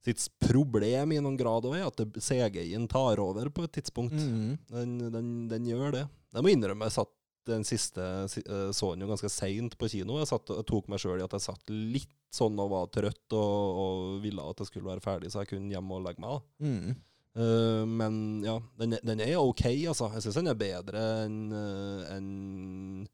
[0.00, 4.16] Sitt problem i noen grad òg, er at CGI-en tar over på et tidspunkt.
[4.16, 4.54] Mhm.
[4.72, 6.06] Den, den, den gjør det.
[6.32, 7.12] Jeg må innrømme jeg satt
[7.50, 10.16] den siste eh, så den jo ganske seint på kino.
[10.20, 13.36] Jeg, satt, jeg tok meg sjøl i at jeg satt litt sånn og var trøtt
[13.36, 16.44] og, og ville at det skulle være ferdig, så jeg kunne hjem og legge meg.
[16.64, 16.98] Mm.
[17.30, 18.14] Eh, men
[18.46, 20.10] ja, den, den er ok, altså.
[20.16, 23.06] Jeg syns den er bedre enn uh, i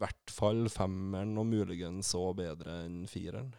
[0.00, 3.50] hvert fall femmeren, og muligens òg bedre enn fireren.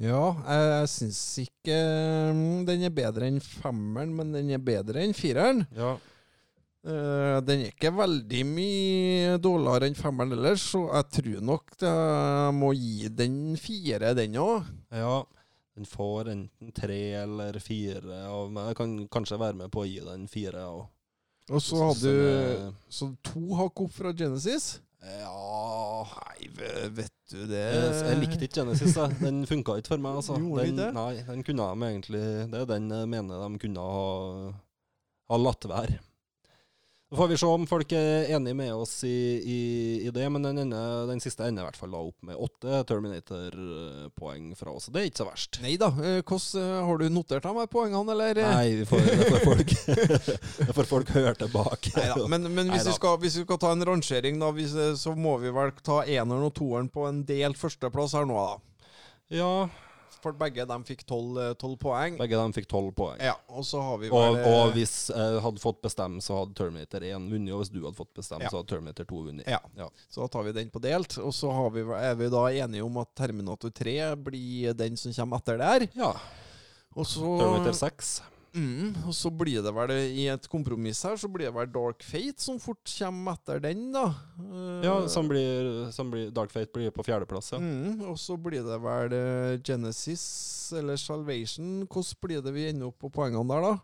[0.00, 1.76] Ja, jeg syns ikke
[2.34, 5.62] mm, den er bedre enn femmeren, men den er bedre enn fireren.
[5.76, 5.94] Ja.
[6.84, 12.56] Uh, den er ikke veldig mye dårligere enn femmeren ellers, så jeg tror nok jeg
[12.58, 14.68] må gi den fire, den òg.
[14.92, 15.22] ja.
[15.74, 18.68] Den får enten tre eller fire av meg.
[18.70, 20.68] Jeg kan kanskje være med på å gi den fire.
[20.70, 20.84] Og,
[21.50, 24.76] Og så hadde du Så to hakk opp fra Genesis?
[25.04, 25.34] Ja
[26.04, 26.48] Nei,
[26.96, 28.96] vet du det jeg, jeg likte ikke Genesis.
[28.98, 29.16] Jeg.
[29.20, 30.18] Den funka ikke for meg.
[30.20, 30.36] Altså.
[30.38, 34.50] Den, nei, den kunne de egentlig Det er den jeg mener de kunne ha,
[35.32, 36.00] ha latt være.
[37.14, 39.08] Så får vi se om folk er enige med oss i,
[39.38, 39.58] i,
[40.02, 42.80] i det, men den, ene, den siste ender i hvert fall da opp med åtte
[42.88, 44.88] Terminator-poeng fra oss.
[44.90, 45.60] Det er ikke så verst.
[45.62, 45.92] Nei da.
[45.94, 48.40] eh, Hvordan eh, Har du notert av meg poengene, eller?
[48.42, 49.76] Nei, vi får, det får folk
[50.66, 51.94] Det får folk høre tilbake.
[52.00, 54.96] Neida, Men, men hvis, vi skal, hvis vi skal ta en rangering, da, hvis, eh,
[54.98, 58.90] så må vi vel ta eneren og toeren på en delt førsteplass her nå, da.
[59.38, 59.52] Ja,
[60.24, 62.16] For begge de fikk tolv poeng.
[62.18, 63.20] begge de fikk tolv poeng.
[63.20, 66.56] Ja, og så har vi vel og, og hvis jeg hadde fått bestemme, så hadde
[66.56, 67.52] Terminator 1 vunnet.
[67.52, 68.50] Og hvis du hadde fått bestemme, Ja.
[68.54, 69.46] så hadde Terminator 2 vunnet.
[69.52, 69.60] Ja.
[69.76, 69.90] Ja.
[70.08, 71.18] Så da tar vi den på delt.
[71.20, 75.12] Og så har vi, er vi da enige om at Terminator 3 blir den som
[75.12, 75.86] kommer etter der.
[75.94, 76.14] ja.
[76.96, 78.14] Og så, Terminator 6.
[78.54, 82.02] mm, og så blir det vel i et kompromiss her, så blir det vel Dark
[82.06, 84.04] Fate som fort kommer etter den, da.
[84.40, 87.58] Eh, Ja, som blir, som blir Dark Fate blir på fjerdeplass, ja.
[87.60, 90.24] Mm, og så blir det vel eh, Genesis
[90.78, 91.82] eller Salvation.
[91.86, 93.74] Hvordan blir det vi ender opp på poengene der, da?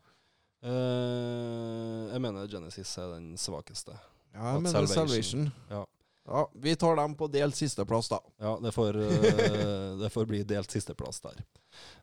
[0.71, 3.95] Eh, jeg mener Genesis er den svakeste.
[4.35, 5.07] Ja, jeg mener Salvation.
[5.09, 5.53] Salvation.
[5.71, 5.85] Ja.
[6.31, 8.21] Ja, Vi tar dem på delt sisteplass, da.
[8.39, 11.43] Ja, det får, eh, det får bli delt sisteplass der.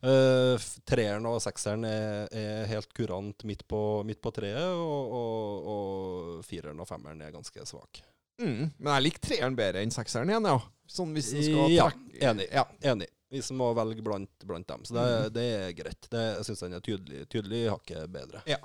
[0.04, 5.70] Uh, treeren og sekseren er, er helt kurant midt på, midt på treet, og, og,
[5.74, 8.02] og fireren og femmeren er ganske svak.
[8.42, 8.74] Mm.
[8.78, 10.58] Men jeg liker treeren bedre enn sekseren igjen, ja.
[10.88, 11.88] Sånn hvis en skal Ja,
[12.30, 12.50] enig.
[12.52, 12.66] Ja.
[12.92, 13.08] Enig.
[13.32, 14.84] Vi som må velge blant, blant dem.
[14.88, 16.08] Så det, det er greit.
[16.12, 18.44] Det, jeg syns den er tydelig, tydelig hakket bedre.
[18.48, 18.60] Ja.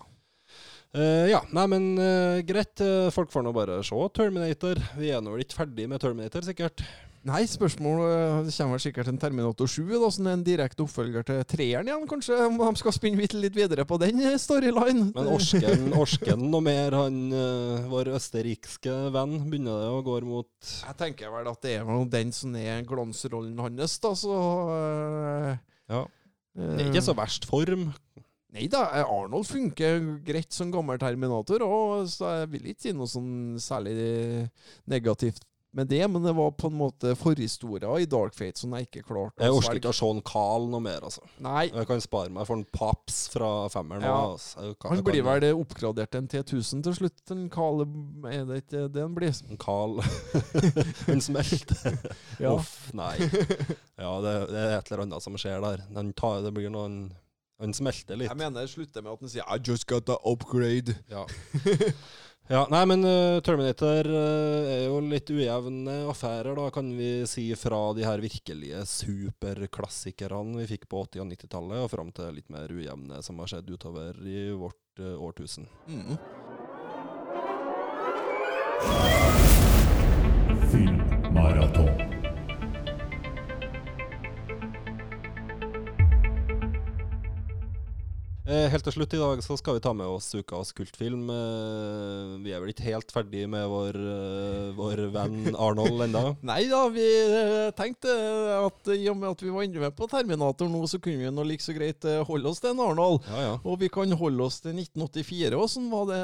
[0.92, 2.76] Eh, ja, nei, men uh, greit.
[2.84, 4.80] Eh, folk får nå bare se Terminator.
[5.00, 6.84] Vi er nå ikke ferdig med Terminator, sikkert.
[7.22, 11.38] Nei, spørsmålet Det kommer sikkert en Terminator 7, da, som er en direkte oppfølger til
[11.48, 12.34] treeren igjen, kanskje?
[12.48, 15.06] Om de skal spinne litt, videre på den storyline.
[15.14, 17.20] Men orsken, orsken noe mer, han
[17.92, 20.50] vår østerrikske venn, begynner det å gå mot
[20.82, 24.40] Jeg tenker vel at det er vel den som er glansrollen hans, da, så
[24.74, 25.54] øh,
[25.94, 26.02] Ja.
[26.58, 27.92] Det er ikke så verst form.
[28.52, 33.08] Nei da, Arnold funker greit som gammel Terminator, og så jeg vil ikke si noe
[33.08, 33.94] sånn særlig
[34.92, 35.40] negativt
[35.72, 39.06] med det, men det var på en måte forhistoria i Dark Fate som jeg ikke
[39.08, 41.22] klarte Jeg å orker ikke å se Carl noe mer, altså.
[41.40, 44.04] Nei, Jeg kan spare meg for en Paps fra femmeren.
[44.04, 44.18] Ja.
[44.34, 44.66] altså.
[44.66, 47.24] Jeg kan- han jeg blir vel oppgradert en T1000 til slutt.
[47.32, 47.86] En Carl,
[48.28, 49.32] er det ikke det han blir?
[49.48, 49.96] En Carl
[51.08, 51.96] Han smelter.
[52.38, 52.52] Ja.
[52.58, 53.16] Uff, nei.
[53.96, 55.86] Ja, det, det er et eller annet som skjer der.
[55.88, 57.14] Den tar, det blir noen
[57.62, 58.30] Han smelter litt.
[58.30, 60.96] Jeg mener det slutter med at han sier I just got a upgrade.
[61.10, 61.22] Ja.
[62.56, 67.46] ja, nei, men uh, Terminator uh, er jo litt ujevne affærer, da, kan vi si,
[67.58, 72.50] fra de her virkelige superklassikerne vi fikk på 80- og 90-tallet, og fram til litt
[72.50, 75.70] mer ujevne som har skjedd utover i vårt uh, årtusen.
[75.86, 76.18] Mm.
[80.72, 81.91] Filmmaraton.
[88.44, 91.28] Helt til slutt i dag så skal vi ta med oss ukas kultfilm.
[91.30, 96.22] Eh, vi er vel ikke helt ferdig med vår, eh, vår venn Arnold ennå.
[96.50, 98.10] Nei da, vi eh, tenkte
[98.56, 101.30] at i og med at vi var inne med på Terminator nå, så kunne vi
[101.30, 103.22] nå like så greit eh, holde oss til en Arnold.
[103.30, 103.54] Ja, ja.
[103.62, 106.22] Og vi kan holde oss til 1984 og sånn var det,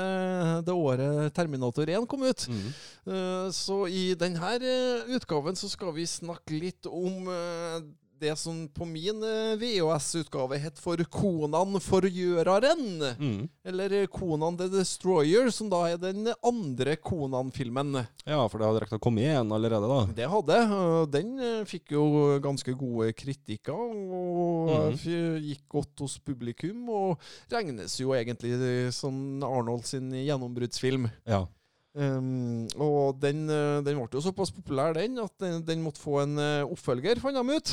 [0.67, 2.49] det året Terminator 1 kom ut.
[2.51, 2.67] Mm.
[3.15, 7.81] Eh, Så i denne eh, utgaven så skal vi snakke litt om eh,
[8.21, 12.85] det som på min eh, VHS-utgave het for Konan forgjøreren.
[13.19, 13.49] Mm.
[13.65, 18.01] Eller eh, Konan the Destroyer, som da er den andre Konan-filmen.
[18.25, 20.01] Ja, for det hadde rekt å komme igjen allerede, da.
[20.19, 20.61] Det hadde.
[21.15, 22.07] Den eh, fikk jo
[22.45, 24.99] ganske gode kritikker, og mm.
[25.51, 26.89] gikk godt hos publikum.
[26.89, 28.57] Og regnes jo egentlig
[28.95, 31.09] som Arnold sin gjennombruddsfilm.
[31.29, 31.45] Ja.
[31.99, 36.37] Um, og den, den ble jo såpass populær, den, at den, den måtte få en
[36.69, 37.73] oppfølger, fant de ut.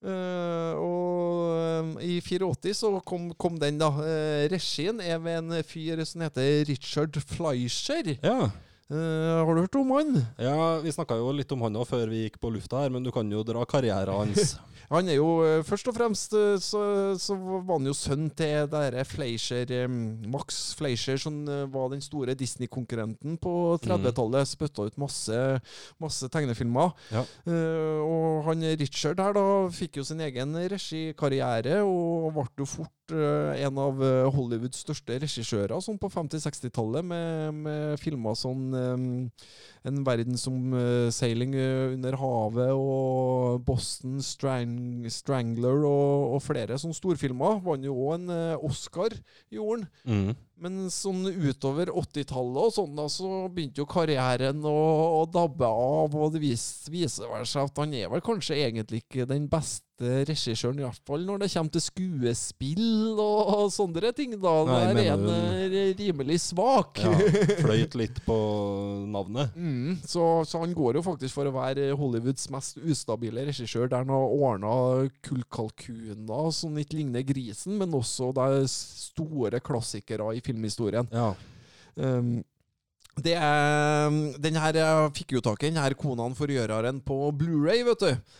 [0.00, 3.90] Eh, og um, i 84 så kom, kom den, da.
[3.92, 8.16] Uh, regien er ved en fyr som heter Richard Fleischer.
[8.22, 8.50] ja.
[8.90, 10.16] Eh, har du hørt om han?
[10.34, 13.12] Ja, Vi snakka jo litt om han før vi gikk på lufta her, men du
[13.14, 14.56] kan jo dra karrieren hans.
[14.90, 16.80] Han er jo eh, først og fremst eh, så,
[17.14, 22.34] så var han jo sønn til det derre Fleischer Max Fleischer, som var den store
[22.34, 23.52] Disney-konkurrenten på
[23.84, 24.50] 30-tallet.
[24.50, 25.38] Spytta ut masse,
[26.02, 26.90] masse tegnefilmer.
[27.14, 27.22] Ja.
[27.46, 32.99] Uh, og han Richard her da fikk jo sin egen regikarriere, og ble jo fort
[33.14, 39.56] eh, en av eh, Hollywoods største regissører sånn på 50-60-tallet, med, med filmer sånn eh,
[39.88, 46.98] En som eh, Sailing eh, under havet og Boston Strang Strangler og, og flere sånne
[46.98, 47.60] storfilmer.
[47.64, 48.30] Vant jo òg en
[48.66, 49.16] Oscar,
[49.50, 49.90] gjorde han.
[50.04, 50.38] Mm.
[50.60, 54.78] Men sånn utover 80-tallet og sånn da, så begynte jo karrieren å,
[55.20, 59.00] å dabbe av, og det vis, viser vel seg at han er vel kanskje egentlig
[59.06, 64.12] ikke den beste regissøren, i hvert fall når det kommer til skuespill og, og sånne
[64.16, 64.34] ting.
[64.40, 64.54] da.
[64.68, 67.02] Nei, er du- eh, rimelig svak.
[67.04, 67.12] Ja,
[67.64, 68.36] fløyt litt på
[69.10, 69.52] navnet.
[69.56, 74.04] Mm, så, så han går jo faktisk for å være Hollywoods mest ustabile regissør, der
[74.04, 81.08] han har ordna kullkalkuner som ikke ligner grisen, men også de store klassikere i filmhistorien.
[81.12, 81.32] Ja.
[82.00, 82.38] Um,
[83.20, 84.08] det er,
[84.40, 88.00] den her, jeg fikk jo tak i den her konaen gjøre den på Blu-ray, vet
[88.06, 88.38] du.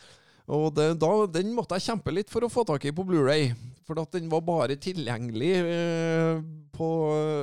[0.50, 3.52] Og det, da, den måtte jeg kjempe litt for å få tak i på Blu-ray.
[3.90, 6.40] For at den var bare tilgjengelig eh,
[6.80, 6.86] på,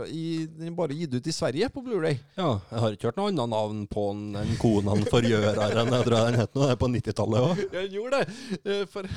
[0.07, 2.15] i, Den er bare gitt ut i Sverige på Blu-ray.
[2.39, 2.53] ja.
[2.71, 5.91] Jeg har ikke hørt noe annet navn på den enn Konan forgjøreren.
[5.91, 7.61] Jeg tror den het noe på 90-tallet òg.
[7.75, 8.37] Jeg gjorde det!
[8.63, 9.11] Eh, For,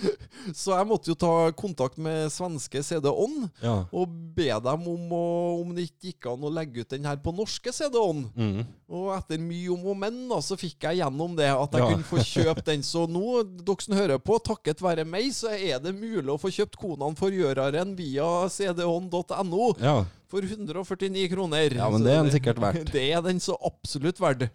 [0.62, 3.74] så jeg måtte jo ta kontakt med svenske CD-On Ja.
[3.90, 5.24] og be dem om, å,
[5.64, 8.24] om det ikke gikk an å legge ut den her på norske CD-On.
[8.38, 8.62] Mm.
[8.86, 11.50] Og etter mye om og men, da, så fikk jeg gjennom det.
[11.50, 11.90] At jeg Ja.
[11.90, 12.84] kunne få kjøpt den.
[12.86, 16.52] Så nå, dere som hører på, takket være meg, så er det mulig å få
[16.54, 20.04] kjøpt kjøpt Konan forgjøreren via cdhånd.no Ja.
[20.28, 21.72] for 149 kroner.
[21.74, 22.90] Ja, men det er den sikkert verdt.
[22.92, 24.48] Det er den så absolutt verdt.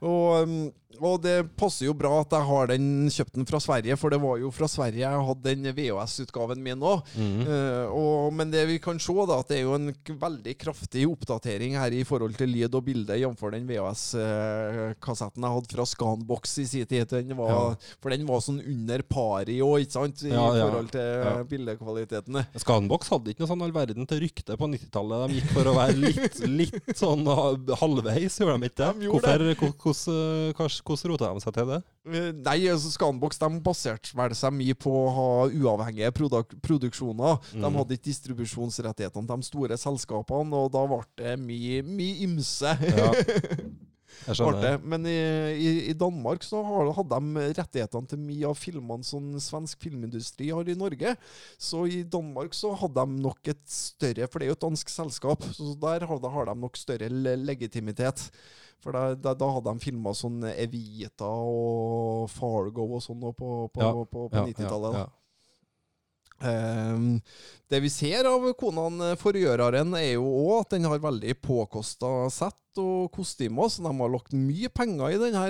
[0.00, 3.96] Og, um, og det passer jo bra at jeg har den kjøpt den fra Sverige,
[3.96, 7.00] for det var jo fra Sverige jeg hadde den VHS-utgaven min òg.
[7.16, 8.36] Mhm.
[8.36, 11.90] men det vi kan se, da, at det er jo en veldig kraftig oppdatering her
[11.96, 13.40] i forhold til lyd og bilde, jf.
[13.50, 17.08] den VHS-kassetten jeg hadde fra Scanbox i sin tid.
[17.08, 17.74] Den var, Ja.
[18.00, 20.66] For den var sånn under pari òg, ikke sant, i Ja, ja.
[20.68, 21.42] forhold til Ja.
[21.44, 22.46] bildekvaliteten.
[22.56, 25.28] Scanbox hadde ikke noe sånn all verden til rykte på 90-tallet.
[25.28, 29.00] De gikk for å være litt, litt sånn halvveis, gjorde de ikke det?
[29.00, 31.80] De Hvorfor, hvor- hvordan, hva- hvordan rota de seg til det?
[32.06, 37.40] Eh, Nei, altså Scanbox de baserte vel seg mye på å ha uavhengige produk produksjoner.
[37.52, 37.76] De Mhm.
[37.76, 42.76] hadde ikke distribusjonsrettighetene til de store selskapene, og da ble det mye, mye ymse.
[42.80, 43.12] Ja.
[44.62, 44.72] Det.
[44.94, 45.16] Men i,
[45.58, 50.50] i, i Danmark så har, hadde de rettighetene til mye av filmene som svensk filmindustri
[50.52, 51.14] har i Norge.
[51.60, 54.92] Så i Danmark så hadde de nok et større For det er jo et dansk
[54.92, 58.28] selskap, så der har, da har de nok større legitimitet.
[58.82, 63.82] For da, da, da hadde de filma sånn Evita og Fargo og sånn på, på,
[63.82, 64.96] Ja, på, på, Ja, 90-tallet.
[64.96, 65.04] da.
[65.04, 65.10] ja,
[66.42, 72.80] det vi ser av konene forgjøreren, er jo òg at den har veldig påkosta sett
[72.80, 75.44] og kostymer, så de har lagt mye penger i denne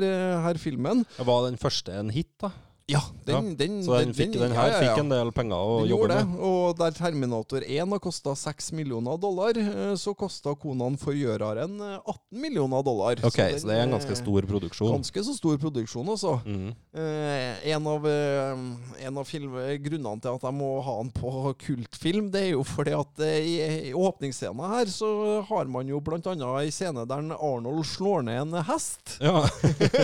[0.45, 1.05] her, filmen.
[1.19, 2.51] Var den første en hit, da?
[2.91, 6.33] Ja, den, den, Så den, fikk, den her fikk en del penger å jobbe med?
[6.43, 11.99] og der Terminator 1 har kosta 6 millioner dollar, eh, så kosta Konan forgjøreren eh,
[12.01, 13.23] 18 millioner dollar.
[13.23, 14.97] Ok, den så det er en ganske er stor produksjon.
[14.97, 16.35] Ganske så stor produksjon, altså.
[16.43, 16.73] Mm.
[16.99, 18.65] Eh, en av, eh,
[19.07, 19.55] en av film,
[19.87, 23.39] grunnene til at jeg må ha den på kultfilm, det er jo fordi at eh,
[23.47, 23.55] i,
[23.93, 25.13] i åpningsscenen her så
[25.49, 29.17] har man jo blant annet ei scene der Arnold slår ned en hest.
[29.23, 29.47] Ja,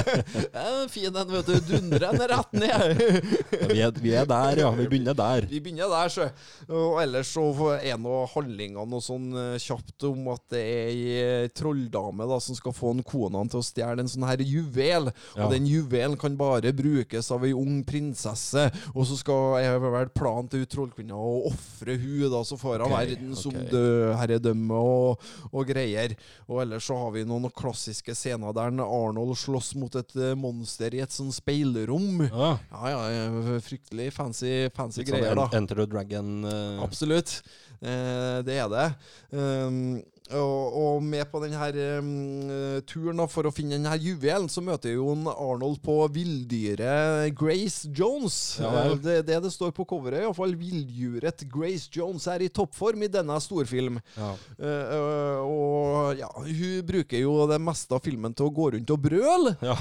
[0.62, 1.58] en fin den, vet du.
[1.68, 2.67] Dundrer en rett ned.
[2.68, 4.70] Vi er, vi er der, ja.
[4.76, 5.46] Vi begynner der.
[5.50, 6.28] Vi begynner der, så.
[6.68, 7.44] Og ellers så
[7.78, 12.38] er nå handlinga noe sånn eh, kjapt om at det er ei eh, trolldame da,
[12.42, 15.10] som skal få en kona til å stjele en sånn her juvel.
[15.34, 15.46] Ja.
[15.46, 18.68] Og den juvelen kan bare brukes av ei ung prinsesse.
[18.94, 22.88] Og så skal jeg vel planen til trollkvinna å ofre hun da, så får hun
[22.88, 26.14] okay, verden som død, herredømme og, og greier.
[26.48, 30.94] Og ellers så har vi noen klassiske scener der Arnold slåss mot et eh, monster
[30.94, 32.26] i et sånn speilrom.
[32.28, 32.56] Ja.
[32.70, 35.48] Ja, ja, eh, fryktelig fancy, fancy sånn greier, da.
[35.58, 36.82] Enter the Dragon Uh...
[36.84, 37.40] Absolutt.
[37.80, 38.86] Eh, det er det.
[39.30, 39.98] Um,
[40.36, 41.68] og, og med på denne
[41.98, 47.88] um, turen da, for å finne denne juvelen, så møter jo Arnold på villdyret Grace
[47.94, 48.58] Jones.
[48.60, 48.84] Ja ja.
[48.88, 53.10] Eh, det, det det står på coveret, iallfall villdyret Grace Jones er i toppform i
[53.12, 54.00] denne storfilm.
[54.18, 54.32] ja.
[54.58, 58.92] Eh, eh, og ja, hun bruker jo det meste av filmen til å gå rundt
[58.94, 59.54] og brøle.
[59.64, 59.76] Ja.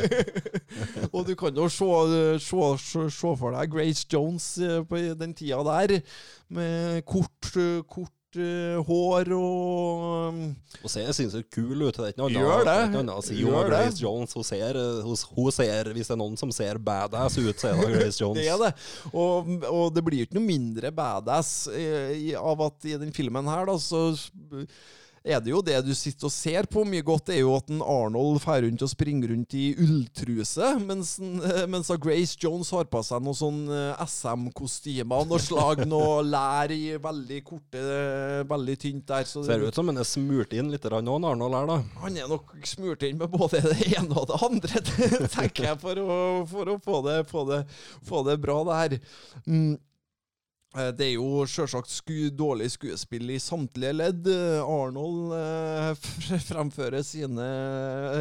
[1.14, 1.90] og du kan jo se,
[2.42, 6.00] se, se, se for deg Grace Jones eh, på den tida der,
[6.50, 10.40] med kort, eh, kort eh, hår og um,
[10.84, 11.96] Og ser sinnssykt kul ut.
[11.96, 12.76] Det er ikke noe Gjør det.
[12.86, 13.70] ikke noe annet Gjør det.
[13.72, 14.36] Grace Jones.
[14.38, 17.72] Hun ser, eh, hun, hun ser, hvis det er noen som ser badass ut, så
[17.72, 18.38] er det Grace Jones.
[18.40, 18.70] Det er det.
[19.10, 23.50] Og, og det blir jo ikke noe mindre badass eh, av at i den filmen
[23.50, 24.06] her, da, så
[25.20, 27.82] er det jo det du sitter og ser på mye godt, er jo at en
[27.84, 33.02] Arnold drar rundt og springer rundt i ulltruse, mens, eh, mens Grace Jones har på
[33.04, 39.04] seg noen sånn eh, SM-kostymer, og slag, noe lær i veldig korte, eh, veldig tynt
[39.12, 39.28] der.
[39.28, 41.78] Så Ser ut som han er smurt inn litt òg, Arnold her, da.
[42.06, 44.82] han er nok smurt inn med både det ene og det andre,
[45.36, 46.18] tenker jeg, for å,
[46.48, 47.62] for å få, det, få, det,
[48.08, 48.98] få det bra, det her.
[49.44, 49.76] Mm.
[50.78, 54.26] Eh, Det er jo sjølsagt sku, dårlig skuespill i samtlige ledd.
[54.30, 57.48] Eh, Arnold eh, fremfører sine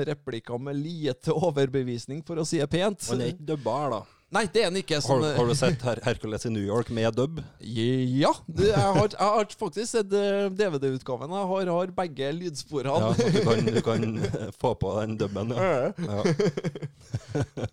[0.10, 3.06] replikker med lite overbevisning, for å si det pent.
[3.12, 4.02] Han er ikke dubba her, da.
[4.30, 5.00] Nei, det er han ikke.
[5.00, 7.40] Har, Sånn, har du sett Her Hercules i New York med dub?
[7.66, 11.34] Ja, det, jeg, har, jeg har faktisk sett eh, DVD-utgaven.
[11.34, 13.14] Jeg har, har begge Ja, lydsporene.
[13.18, 15.90] så du kan, du kan eh, få på den dubben, ja.
[15.98, 17.70] ja.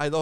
[0.00, 0.20] Nei da,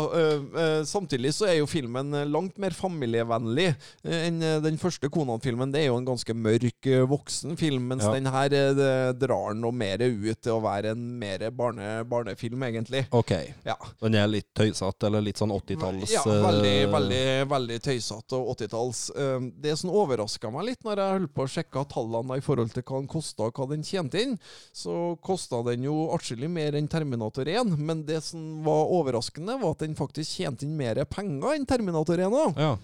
[0.89, 3.69] samtidig så er jo filmen langt mer familievennlig
[4.03, 5.71] enn den første Konan-filmen.
[5.71, 8.11] Det er jo en ganske mørk, voksen film, mens Ja.
[8.17, 13.05] den her drar noe mer ut til å være en mer barne, barnefilm, egentlig.
[13.15, 13.31] OK.
[13.69, 13.77] Ja.
[14.03, 17.23] Den er litt tøysete, eller litt sånn 80-talls Ja, veldig, veldig,
[17.55, 19.05] veldig tøysete og 80-talls.
[19.15, 22.75] Um, Det som overraska meg litt når jeg holdt på å sjekke tallene i forhold
[22.75, 24.35] til hva den kosta og hva den tjente inn,
[24.75, 29.68] så kosta den jo atskillig mer enn Terminator 1, men det som var overraskende, var
[29.71, 32.41] at den faktisk tjente inn mer penger enn Terminator 1.
[32.59, 32.77] Ja.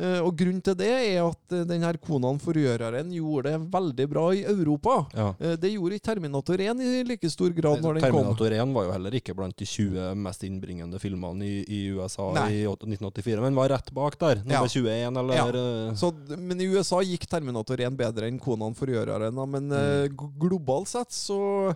[0.00, 4.04] Uh, og grunnen til det er at eh, den her Konan forgjøreren gjorde det veldig
[4.08, 4.94] bra i Europa.
[5.18, 5.24] Ja.
[5.34, 8.20] Uh, det gjorde ikke Terminator 1 i like stor grad når den kom.
[8.22, 12.30] Terminator 1 var jo heller ikke blant de 20 mest innbringende filmene i, i USA
[12.38, 12.46] Nei.
[12.54, 14.40] i 1984, men var rett bak der.
[14.46, 14.62] Ja.
[14.62, 15.48] Nummer 21, eller Ja.
[15.50, 19.42] eh, Så, men i USA gikk Terminator 1 bedre enn konaen forgjøreren.
[19.58, 21.74] Men eh, g- globalt sett så,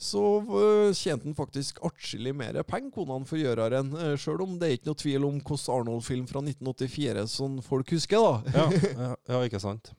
[0.00, 3.92] så eh, tjente han faktisk atskillig mer penger, han forgjøreren.
[3.94, 7.94] Uh, Sjøl om det er ikke noe tvil om hvordan Arnold-film fra 1984 som folk
[7.94, 8.56] husker, da.
[8.58, 8.66] ja,
[9.04, 9.94] ja, ja, ikke sant.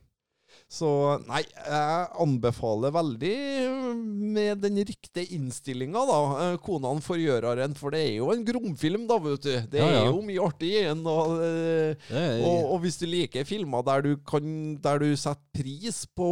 [0.66, 0.88] Så
[1.28, 3.98] nei, jeg anbefaler veldig øh,
[4.34, 6.16] med den riktige innstillinga, da.
[6.42, 7.76] øh, Konan forgjøreren.
[7.78, 9.52] For det er jo en gromfilm, da, vet du.
[9.70, 10.00] Det Ja, ja.
[10.00, 11.04] er jo mye artig i den.
[11.06, 11.94] Og, er,
[12.42, 14.48] og, og hvis du liker filmer der du kan
[14.82, 16.26] Der du setter pris på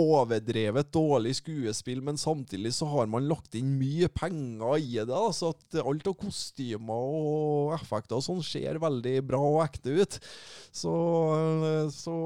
[0.00, 5.26] overdrevet dårlig skuespill, men samtidig så har man lagt inn mye penger i det, da,
[5.36, 10.16] så at alt av kostymer og effekter og sånn ser veldig bra og ekte ut.
[10.72, 10.94] Så,
[11.92, 12.16] så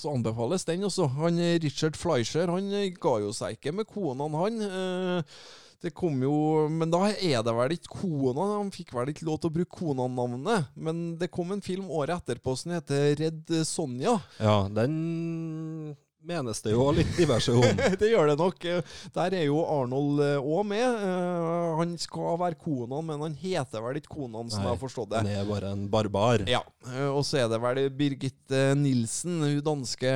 [0.00, 1.06] så anbefales den også.
[1.20, 4.60] Han eh, Richard Fleischer han eh, ga jo seg ikke med konaen, han.
[4.66, 5.38] Eh,
[5.84, 8.46] Det kom jo Men da er det vel ikke kona?
[8.56, 10.70] Han fikk vel ikke lov til å bruke Konan-navnet.
[10.74, 14.16] Men det kom en film året etterpå som heter Redd Sonja.
[14.40, 15.94] ja, den
[16.26, 17.64] menes det jo litt diverse om.
[18.00, 18.66] det gjør det nok.
[18.68, 20.82] Eh, Der er jo Arnold òg med.
[20.82, 24.82] Eh, Han skal være Konan, men han heter vel ikke Konan, som Nei, jeg har
[24.82, 25.22] forstått det.
[25.24, 26.44] Han er bare en barbar.
[26.50, 30.12] Ja, eh, og så er det vel Birgitte Nilsen, hun danske,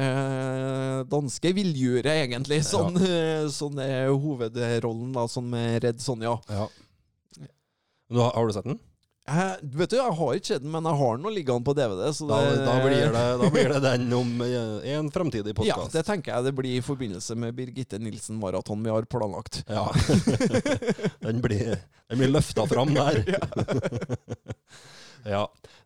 [1.11, 2.95] danske villjuret, egentlig, som
[3.51, 6.37] sånn er hovedrollen, da, som med Redd Sonja.
[6.51, 6.69] Ja.
[8.11, 8.81] Du har du sett den?
[9.29, 12.03] Jeg, vet du, jeg har ikke sett den, men jeg har den liggende på DVD.
[12.17, 15.77] Så Da, det, da, blir det, da blir det den om eh, en fremtidig Ja,
[15.93, 19.63] det tenker jeg det blir i forbindelse med Birgitte Nilsen-maraton vi har planlagt.
[19.69, 19.87] Ja.
[21.27, 21.79] den blir,
[22.09, 23.23] den blir løfta fram der.
[23.37, 23.45] ja.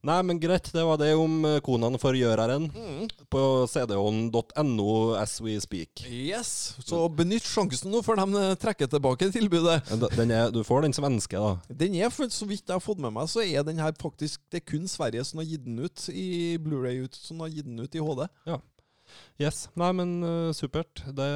[0.05, 0.69] Nei, men greit.
[0.73, 3.09] Det var det om konene Konan forgjøreren Mm.
[3.33, 3.41] på
[3.71, 6.05] cdon.no as we speak.
[6.09, 9.81] Yes, Så benytt sjansen nå før de eh, trekker tilbake tilbudet.
[10.17, 11.57] Den er, du får den svenske, da.
[11.71, 14.41] Den er, for så vidt jeg har fått med meg, så er den her faktisk
[14.53, 17.67] Det er kun Sverige som har gitt den ut i Blu-ray ut, som har gitt
[17.67, 18.27] den ut i HD.
[19.43, 19.65] Yes.
[19.75, 21.03] Nei, men uh, supert.
[21.11, 21.27] Det,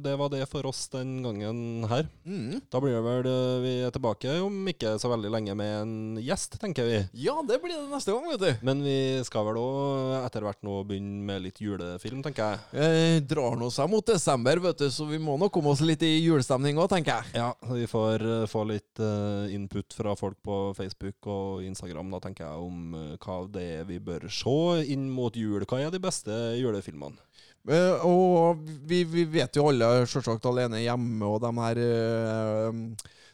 [0.00, 2.06] det var det for oss den gangen her.
[2.24, 2.62] Mm.
[2.72, 5.92] Da blir det vel uh, vi er tilbake om ikke så veldig lenge med en
[6.24, 7.02] gjest, tenker vi.
[7.26, 8.64] Ja, det blir det neste gang, vet du.
[8.64, 8.96] Men vi
[9.28, 12.86] skal vel òg etter hvert nå begynne med litt julefilm, tenker jeg.
[12.86, 16.06] Eh, drar nå seg mot desember, vet du, så vi må nok komme oss litt
[16.08, 17.36] i julestemning òg, tenker jeg.
[17.42, 19.04] Ja, vi får uh, få litt
[19.52, 24.00] input fra folk på Facebook og Instagram, da tenker jeg, om hva det er vi
[24.00, 24.56] bør se
[24.88, 25.60] inn mot jul.
[25.68, 27.25] Hva er de beste julefilmene?
[27.66, 32.78] Eh, og vi, vi vet jo alle selvsagt alene hjemme og de her eh,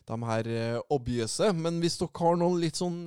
[0.08, 3.02] de her eh, obviouse, men hvis dere har noen litt sånn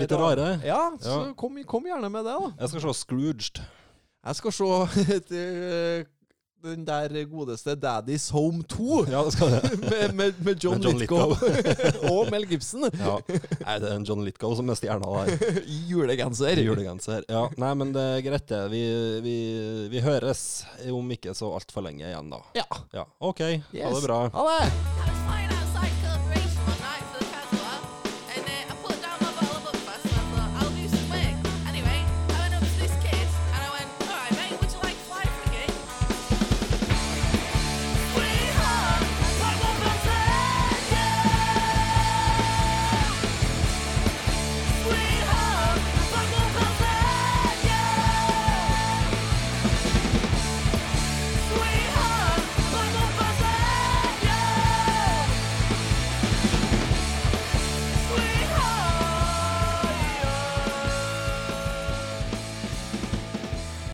[0.00, 0.46] Litt ra- rare?
[0.64, 1.34] Ja, så Ja.
[1.36, 2.52] Kom, kom gjerne med det, da.
[2.62, 3.60] Jeg skal se Scrooged.
[4.24, 4.70] Jeg skal se
[5.18, 5.34] et,
[6.62, 9.70] den der godeste Daddy's Home 2 Ja, det skal det.
[9.90, 11.34] med, med, med John, Med John Lithgow
[12.12, 13.16] og Mel Gibson Ja.
[13.28, 15.46] Nei, det er en John Lithgow som er stjerna der.
[15.76, 16.60] i julegenser.
[16.64, 17.24] Julegenser.
[17.28, 18.64] Ja, nei, men det er greit, det.
[18.72, 18.82] Vi,
[19.24, 19.36] vi,
[19.92, 22.42] vi høres om ikke så altfor lenge igjen, da.
[22.58, 22.68] Ja.
[22.96, 23.44] Ja, OK.
[23.76, 24.24] Ha det bra.
[24.34, 25.49] Ha det!